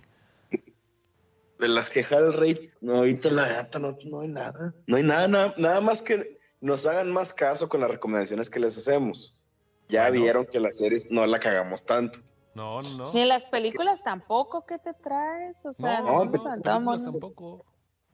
de 1.59 1.69
las 1.69 1.91
quejas 1.91 2.23
del 2.23 2.33
rey, 2.33 2.71
no, 2.81 2.97
ahorita 2.97 3.29
la 3.31 3.47
neta 3.47 3.79
no, 3.79 3.95
no 4.07 4.21
hay 4.23 4.29
nada. 4.29 4.75
No 4.87 4.97
hay 4.97 5.03
nada, 5.03 5.29
nada, 5.29 5.55
nada 5.59 5.81
más 5.83 6.01
que 6.01 6.39
nos 6.63 6.87
hagan 6.87 7.13
más 7.13 7.35
caso 7.35 7.69
con 7.69 7.83
las 7.83 7.91
recomendaciones 7.91 8.49
que 8.49 8.61
les 8.61 8.79
hacemos. 8.79 9.43
Ya 9.87 10.09
Bueno. 10.09 10.23
vieron 10.23 10.47
que 10.47 10.59
las 10.59 10.79
series 10.79 11.11
no 11.11 11.27
la 11.27 11.39
cagamos 11.39 11.85
tanto. 11.85 12.21
No, 12.55 12.81
no, 12.81 12.97
no. 12.97 13.13
Ni 13.13 13.27
las 13.27 13.45
películas 13.45 14.03
tampoco, 14.03 14.65
¿qué 14.65 14.79
te 14.79 14.95
traes? 14.95 15.65
O 15.67 15.73
sea, 15.75 16.01
No, 16.01 16.25
nos 16.25 16.33
no, 16.33 16.43
no, 16.45 16.49
aventado 16.49 16.77
películas 16.79 17.05
tampoco. 17.05 17.67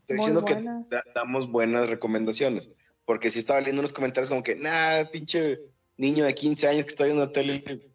Estoy 0.06 0.16
Muy 0.18 0.26
diciendo 0.26 0.42
buenas. 0.42 0.88
que 0.88 0.94
da- 0.96 1.04
damos 1.14 1.50
buenas 1.50 1.88
recomendaciones. 1.88 2.70
Porque 3.04 3.30
sí 3.30 3.40
estaba 3.40 3.58
leyendo 3.60 3.80
unos 3.80 3.92
comentarios 3.92 4.28
como 4.30 4.42
que, 4.44 4.54
nah, 4.54 5.04
pinche 5.10 5.60
niño 5.96 6.24
de 6.24 6.34
15 6.34 6.68
años 6.68 6.82
que 6.82 6.88
está 6.90 7.04
viendo 7.04 7.24
la 7.24 7.32
tele. 7.32 7.90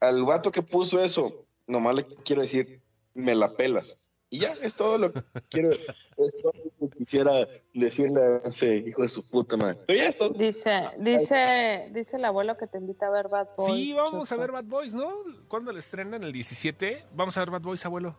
Al 0.00 0.24
vato 0.24 0.50
que 0.50 0.62
puso 0.62 1.02
eso, 1.04 1.46
nomás 1.66 1.94
le 1.96 2.04
quiero 2.24 2.42
decir, 2.42 2.80
me 3.14 3.34
la 3.34 3.54
pelas. 3.54 3.98
Y 4.30 4.40
ya, 4.40 4.52
es 4.62 4.74
todo 4.74 4.98
lo 4.98 5.12
que 5.12 5.22
quiero, 5.50 5.70
es 5.72 6.36
todo 6.42 6.52
lo 6.80 6.88
que 6.90 6.96
quisiera 6.98 7.46
decirle 7.72 8.20
a 8.20 8.36
ese 8.48 8.76
hijo 8.78 9.02
de 9.02 9.08
su 9.08 9.28
puta 9.30 9.56
madre. 9.56 9.78
Pero 9.86 9.98
ya 9.98 10.08
es 10.08 10.16
todo. 10.16 10.30
Dice, 10.30 10.82
dice, 10.98 11.88
dice 11.92 12.16
el 12.16 12.24
abuelo 12.24 12.56
que 12.56 12.66
te 12.66 12.78
invita 12.78 13.06
a 13.06 13.10
ver 13.10 13.28
Bad 13.28 13.48
Boys. 13.56 13.72
Sí, 13.72 13.92
vamos 13.92 14.32
a 14.32 14.36
ver 14.36 14.50
Bad 14.50 14.64
Boys, 14.64 14.94
¿no? 14.94 15.08
¿Cuándo 15.48 15.72
le 15.72 15.78
estrenan? 15.78 16.22
¿El 16.24 16.32
17? 16.32 17.04
Vamos 17.14 17.36
a 17.36 17.40
ver 17.40 17.50
Bad 17.50 17.60
Boys, 17.62 17.84
abuelo. 17.86 18.16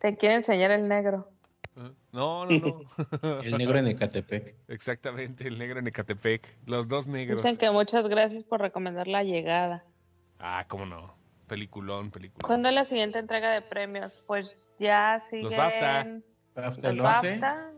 Te 0.00 0.16
quiere 0.16 0.36
enseñar 0.36 0.70
el 0.70 0.88
negro. 0.88 1.28
No, 1.74 1.94
no, 2.12 2.46
no. 2.46 2.80
El 3.42 3.56
negro 3.56 3.78
en 3.78 3.86
Ecatepec. 3.86 4.56
Exactamente, 4.68 5.48
el 5.48 5.58
negro 5.58 5.78
en 5.78 5.86
Ecatepec. 5.86 6.46
Los 6.66 6.88
dos 6.88 7.08
negros. 7.08 7.42
Dicen 7.42 7.56
que 7.56 7.70
muchas 7.70 8.08
gracias 8.08 8.44
por 8.44 8.60
recomendar 8.60 9.08
la 9.08 9.22
llegada. 9.22 9.84
Ah, 10.38 10.66
cómo 10.68 10.84
no. 10.84 11.16
Peliculón, 11.46 12.10
peliculón. 12.10 12.46
¿Cuándo 12.46 12.68
es 12.68 12.74
la 12.74 12.84
siguiente 12.84 13.18
entrega 13.18 13.50
de 13.50 13.62
premios? 13.62 14.24
Pues 14.26 14.56
ya 14.78 15.20
siguen 15.20 15.44
Los 15.44 15.56
BAFTA. 15.56 16.06
BAFTA 16.54 16.92
los 16.92 17.06
11. 17.06 17.30
BAFTA, 17.30 17.70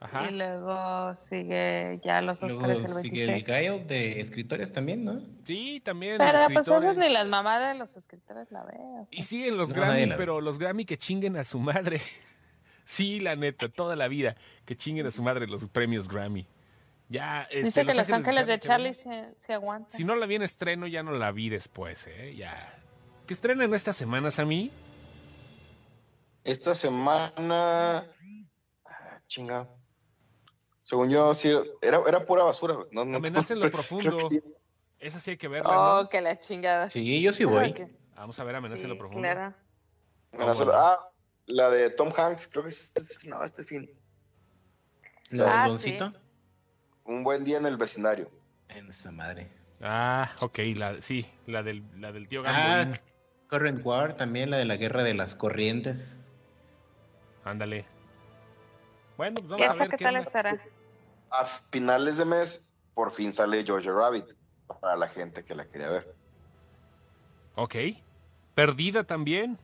Ajá. 0.00 0.30
y 0.30 0.34
luego 0.34 1.16
sigue 1.18 2.00
ya 2.04 2.20
los 2.20 2.42
Luego 2.42 2.60
Oscars 2.60 2.80
el 2.80 3.02
sigue 3.02 3.22
el 3.22 3.30
26. 3.30 3.46
Guile 3.46 3.84
de 3.84 4.20
escritores 4.20 4.72
también, 4.72 5.04
¿no? 5.04 5.22
Sí, 5.44 5.80
también. 5.84 6.18
Pero 6.18 6.38
pues 6.52 6.68
esas 6.68 6.96
ni 6.96 7.08
las 7.08 7.28
mamás 7.28 7.72
de 7.72 7.78
los 7.78 7.96
escritores 7.96 8.52
la 8.52 8.62
veo. 8.64 9.08
Y 9.10 9.22
siguen 9.22 9.56
los 9.56 9.70
No, 9.70 9.76
Grammy, 9.76 10.12
pero 10.16 10.40
los 10.40 10.58
Grammy 10.58 10.84
que 10.84 10.98
chinguen 10.98 11.36
a 11.36 11.42
su 11.44 11.58
madre. 11.58 12.00
Sí, 12.84 13.20
la 13.20 13.36
neta, 13.36 13.68
toda 13.68 13.96
la 13.96 14.08
vida. 14.08 14.36
Que 14.64 14.76
chinguen 14.76 15.06
a 15.06 15.10
su 15.10 15.22
madre 15.22 15.46
los 15.46 15.66
premios 15.68 16.08
Grammy. 16.08 16.46
Ya, 17.08 17.42
este, 17.50 17.62
Dice 17.64 17.84
que 17.86 17.94
Los 17.94 18.10
Ángeles 18.10 18.46
de 18.46 18.58
Charlie 18.58 18.94
se 18.94 19.02
se, 19.02 19.34
se 19.36 19.52
aguantan. 19.52 19.90
Si 19.90 20.04
no 20.04 20.16
la 20.16 20.24
vi 20.26 20.36
en 20.36 20.42
estreno, 20.42 20.86
ya 20.86 21.02
no 21.02 21.12
la 21.12 21.32
vi 21.32 21.50
después, 21.50 22.06
¿eh? 22.06 22.34
Ya. 22.34 22.78
¿Qué 23.26 23.34
estrenen 23.34 23.72
estas 23.74 23.96
semanas 23.96 24.38
a 24.38 24.44
mí? 24.46 24.70
Esta 26.44 26.74
semana. 26.74 28.04
Ah, 28.86 29.18
chinga. 29.26 29.66
Según 30.82 31.08
yo, 31.10 31.32
sí, 31.34 31.50
era, 31.80 32.00
era 32.06 32.24
pura 32.26 32.42
basura. 32.44 32.74
No, 32.90 33.04
no, 33.04 33.16
Amenaza 33.18 33.54
en 33.54 33.60
lo 33.60 33.70
profundo. 33.70 34.28
sí. 34.28 34.40
Esa 34.98 35.20
sí 35.20 35.32
hay 35.32 35.36
que 35.36 35.48
verla, 35.48 35.70
Oh, 35.98 36.02
¿no? 36.04 36.08
que 36.08 36.20
la 36.22 36.38
chingada. 36.38 36.90
Sí, 36.90 37.20
yo 37.20 37.32
sí 37.34 37.42
Ah, 37.44 37.46
voy. 37.46 37.74
Vamos 38.16 38.38
a 38.38 38.44
ver 38.44 38.56
Amenaza 38.56 38.82
en 38.84 38.88
lo 38.90 38.98
profundo. 38.98 39.22
claro. 39.22 39.54
Bueno. 40.32 40.52
Ah, 40.72 40.98
la 41.46 41.70
de 41.70 41.90
Tom 41.90 42.10
Hanks, 42.16 42.48
creo 42.48 42.64
que 42.64 42.70
es, 42.70 42.92
es- 42.96 43.24
no, 43.26 43.42
este 43.42 43.64
fin. 43.64 43.90
¿La 45.30 45.44
del 45.44 45.52
Ah, 45.58 45.68
Doncito? 45.68 46.12
Un 47.04 47.22
buen 47.24 47.44
día 47.44 47.58
en 47.58 47.66
el 47.66 47.76
vecindario. 47.76 48.30
En 48.68 48.88
esa 48.90 49.10
madre. 49.10 49.50
Ah, 49.80 50.30
ok, 50.42 50.58
la, 50.76 51.00
sí, 51.02 51.26
la 51.46 51.62
del, 51.62 51.82
la 52.00 52.12
del 52.12 52.28
tío 52.28 52.42
Ah, 52.46 52.84
Gamboín. 52.84 53.00
Current 53.50 53.84
War, 53.84 54.16
también 54.16 54.50
la 54.50 54.56
de 54.56 54.64
la 54.64 54.76
guerra 54.76 55.02
de 55.02 55.14
las 55.14 55.36
corrientes. 55.36 56.16
Ándale. 57.44 57.84
Bueno, 59.16 59.34
pues 59.46 59.46
¿Y 59.46 59.62
vamos 59.62 59.76
a 59.76 59.80
ver 59.82 59.90
qué 59.90 59.98
tal 59.98 60.16
estará? 60.16 60.58
A 61.30 61.44
finales 61.46 62.18
de 62.18 62.24
mes, 62.24 62.72
por 62.94 63.10
fin 63.12 63.32
sale 63.32 63.62
Georgia 63.64 63.92
Rabbit. 63.92 64.26
Para 64.80 64.96
la 64.96 65.08
gente 65.08 65.44
que 65.44 65.54
la 65.54 65.66
quería 65.68 65.90
ver. 65.90 66.14
Ok. 67.54 67.74
Perdida 68.54 69.04
también. 69.04 69.58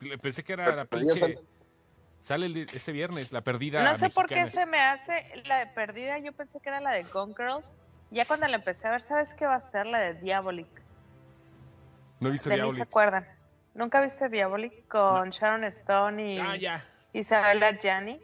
Le- 0.00 0.18
Pensé 0.18 0.42
que 0.42 0.52
era 0.54 0.74
la 0.74 0.84
Perdida 0.84 1.12
pinche... 1.14 1.20
sale- 1.34 1.38
Sale 2.22 2.46
el 2.46 2.52
de- 2.54 2.66
este 2.74 2.92
viernes, 2.92 3.32
la 3.32 3.40
perdida 3.40 3.82
No 3.82 3.96
sé 3.96 4.10
por 4.10 4.26
qué 4.26 4.46
se 4.46 4.66
me 4.66 4.78
hace 4.78 5.24
la 5.46 5.58
de 5.60 5.66
perdida. 5.68 6.18
Yo 6.18 6.32
pensé 6.32 6.60
que 6.60 6.68
era 6.68 6.78
la 6.80 6.90
de 6.90 7.04
Gone 7.04 7.32
Girl. 7.34 7.64
Ya 8.10 8.26
cuando 8.26 8.46
la 8.46 8.56
empecé 8.56 8.88
a 8.88 8.90
ver, 8.90 9.00
¿sabes 9.00 9.32
qué 9.32 9.46
va 9.46 9.54
a 9.54 9.60
ser? 9.60 9.86
La 9.86 10.00
de 10.00 10.14
Diabolic. 10.14 10.68
No 12.20 12.28
he 12.28 12.32
visto 12.32 12.50
De 12.50 12.56
mí 12.56 12.60
se 12.60 12.64
Diabolic. 12.64 12.82
acuerdan. 12.82 13.26
¿Nunca 13.72 14.02
viste 14.02 14.28
Diabolic 14.28 14.86
con 14.88 15.30
Sharon 15.30 15.64
Stone 15.64 16.34
y 16.34 16.38
Ah, 16.38 16.56
ya. 16.56 16.84
Isabella 17.14 17.78
Gianni? 17.78 18.20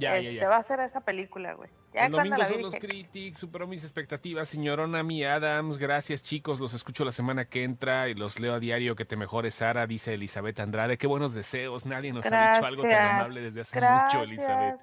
Ya, 0.00 0.16
este, 0.16 0.34
ya, 0.34 0.42
ya. 0.42 0.48
va 0.48 0.56
a 0.56 0.62
ser 0.62 0.80
esa 0.80 1.00
película, 1.00 1.54
güey. 1.54 1.70
Ya 1.92 2.06
El 2.06 2.12
domingo 2.12 2.36
la 2.36 2.46
vi 2.46 2.54
son 2.54 2.62
los 2.62 2.72
dije, 2.72 2.86
Critics, 2.86 3.38
superó 3.38 3.66
mis 3.66 3.82
expectativas, 3.82 4.48
señorona 4.48 5.02
Mi 5.02 5.24
Adams, 5.24 5.78
gracias 5.78 6.22
chicos, 6.22 6.60
los 6.60 6.72
escucho 6.72 7.04
la 7.04 7.12
semana 7.12 7.44
que 7.46 7.64
entra 7.64 8.08
y 8.08 8.14
los 8.14 8.38
leo 8.38 8.54
a 8.54 8.60
diario, 8.60 8.94
que 8.96 9.04
te 9.04 9.16
mejores 9.16 9.56
Sara, 9.56 9.86
dice 9.86 10.14
Elizabeth 10.14 10.60
Andrade, 10.60 10.96
qué 10.98 11.06
buenos 11.06 11.34
deseos, 11.34 11.86
nadie 11.86 12.12
nos 12.12 12.24
ha 12.26 12.54
dicho 12.54 12.66
algo 12.66 12.82
tan 12.82 13.16
amable 13.16 13.40
desde 13.40 13.60
hace 13.62 13.80
mucho, 13.80 14.22
Elizabeth. 14.22 14.80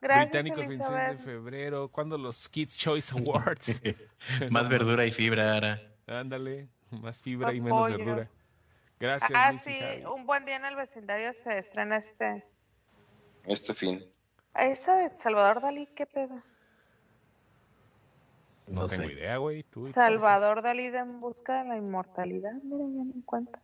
gracias. 0.00 0.32
Británicos 0.32 0.66
26 0.66 1.08
de 1.08 1.16
febrero, 1.18 1.88
¿cuándo 1.88 2.18
los 2.18 2.48
Kids 2.48 2.76
Choice 2.76 3.14
Awards? 3.16 3.80
Más 4.50 4.68
verdura 4.68 5.06
y 5.06 5.12
fibra 5.12 5.54
ahora. 5.54 5.80
Ándale, 6.06 6.68
más 6.90 7.22
fibra 7.22 7.52
y 7.54 7.60
menos 7.60 7.88
verdura. 7.88 8.28
Gracias. 9.00 9.30
Ah, 9.34 9.50
Luis 9.50 9.62
sí, 9.62 9.78
un 10.14 10.26
buen 10.26 10.44
día 10.44 10.56
en 10.56 10.64
el 10.64 10.76
vecindario 10.76 11.32
se 11.32 11.58
estrena 11.58 11.96
este. 11.96 12.44
Este 13.46 13.74
fin. 13.74 14.04
Ah, 14.54 14.66
Esta 14.68 14.96
de 14.96 15.10
Salvador 15.10 15.60
Dalí, 15.60 15.86
¿qué 15.94 16.06
pedo? 16.06 16.36
No, 18.66 18.82
No 18.82 18.86
tengo 18.88 19.04
sé. 19.06 19.12
idea, 19.12 19.36
güey. 19.36 19.64
Salvador 19.92 20.62
Dalí 20.62 20.88
de 20.88 20.98
En 20.98 21.20
busca 21.20 21.62
de 21.62 21.68
la 21.68 21.76
inmortalidad. 21.76 22.52
Mira, 22.62 22.84
ya 22.84 23.04
me 23.04 23.12
encuentro. 23.14 23.60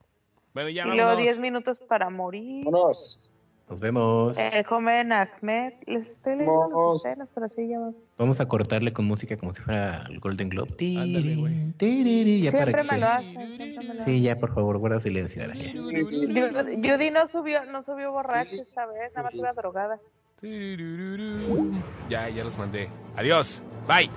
Bueno, 0.53 0.69
ya 0.69 0.83
Y 0.83 0.87
luego 0.87 1.01
vámonos. 1.03 1.23
10 1.23 1.39
minutos 1.41 1.79
para 1.79 2.11
morir. 2.11 2.65
Vámonos. 2.65 3.27
Nos 3.69 3.79
vemos. 3.79 4.37
El 4.37 4.65
joven 4.67 5.13
Ahmed. 5.13 5.75
Les 5.87 6.11
estoy 6.11 6.35
leyendo 6.35 6.69
los 6.69 7.03
telas, 7.05 7.31
pero 7.33 7.49
sí 7.49 7.69
ya 7.69 7.79
va. 7.79 7.93
Vamos 8.19 8.41
a 8.41 8.49
cortarle 8.49 8.93
con 8.93 9.05
música 9.05 9.37
como 9.37 9.55
si 9.55 9.63
fuera 9.63 10.05
el 10.11 10.19
Golden 10.19 10.49
Globe. 10.49 10.75
Ándale, 10.99 11.37
güey. 11.37 11.73
Tiriri, 11.79 12.43
ya 12.43 12.51
Siempre 12.51 12.73
para 12.73 12.83
me 12.83 12.99
que- 12.99 13.05
hacen, 13.05 13.55
siempre 13.55 13.89
me 13.89 13.95
lo 13.95 14.05
Sí, 14.05 14.23
ya 14.23 14.37
por 14.37 14.53
favor, 14.55 14.77
guarda 14.79 15.01
silencio 15.01 15.43
ahora. 15.43 15.55
Judy 15.55 17.11
no 17.13 17.29
subió, 17.29 17.65
no 17.67 17.81
subió 17.81 18.11
borracha 18.11 18.61
esta 18.61 18.87
vez, 18.87 19.13
nada 19.15 19.23
más 19.23 19.35
iba 19.37 19.53
drogada. 19.53 20.01
Ya, 22.09 22.29
ya 22.29 22.45
los 22.45 22.57
mandé. 22.57 22.89
Adiós. 23.17 23.63
Bye. 23.87 24.11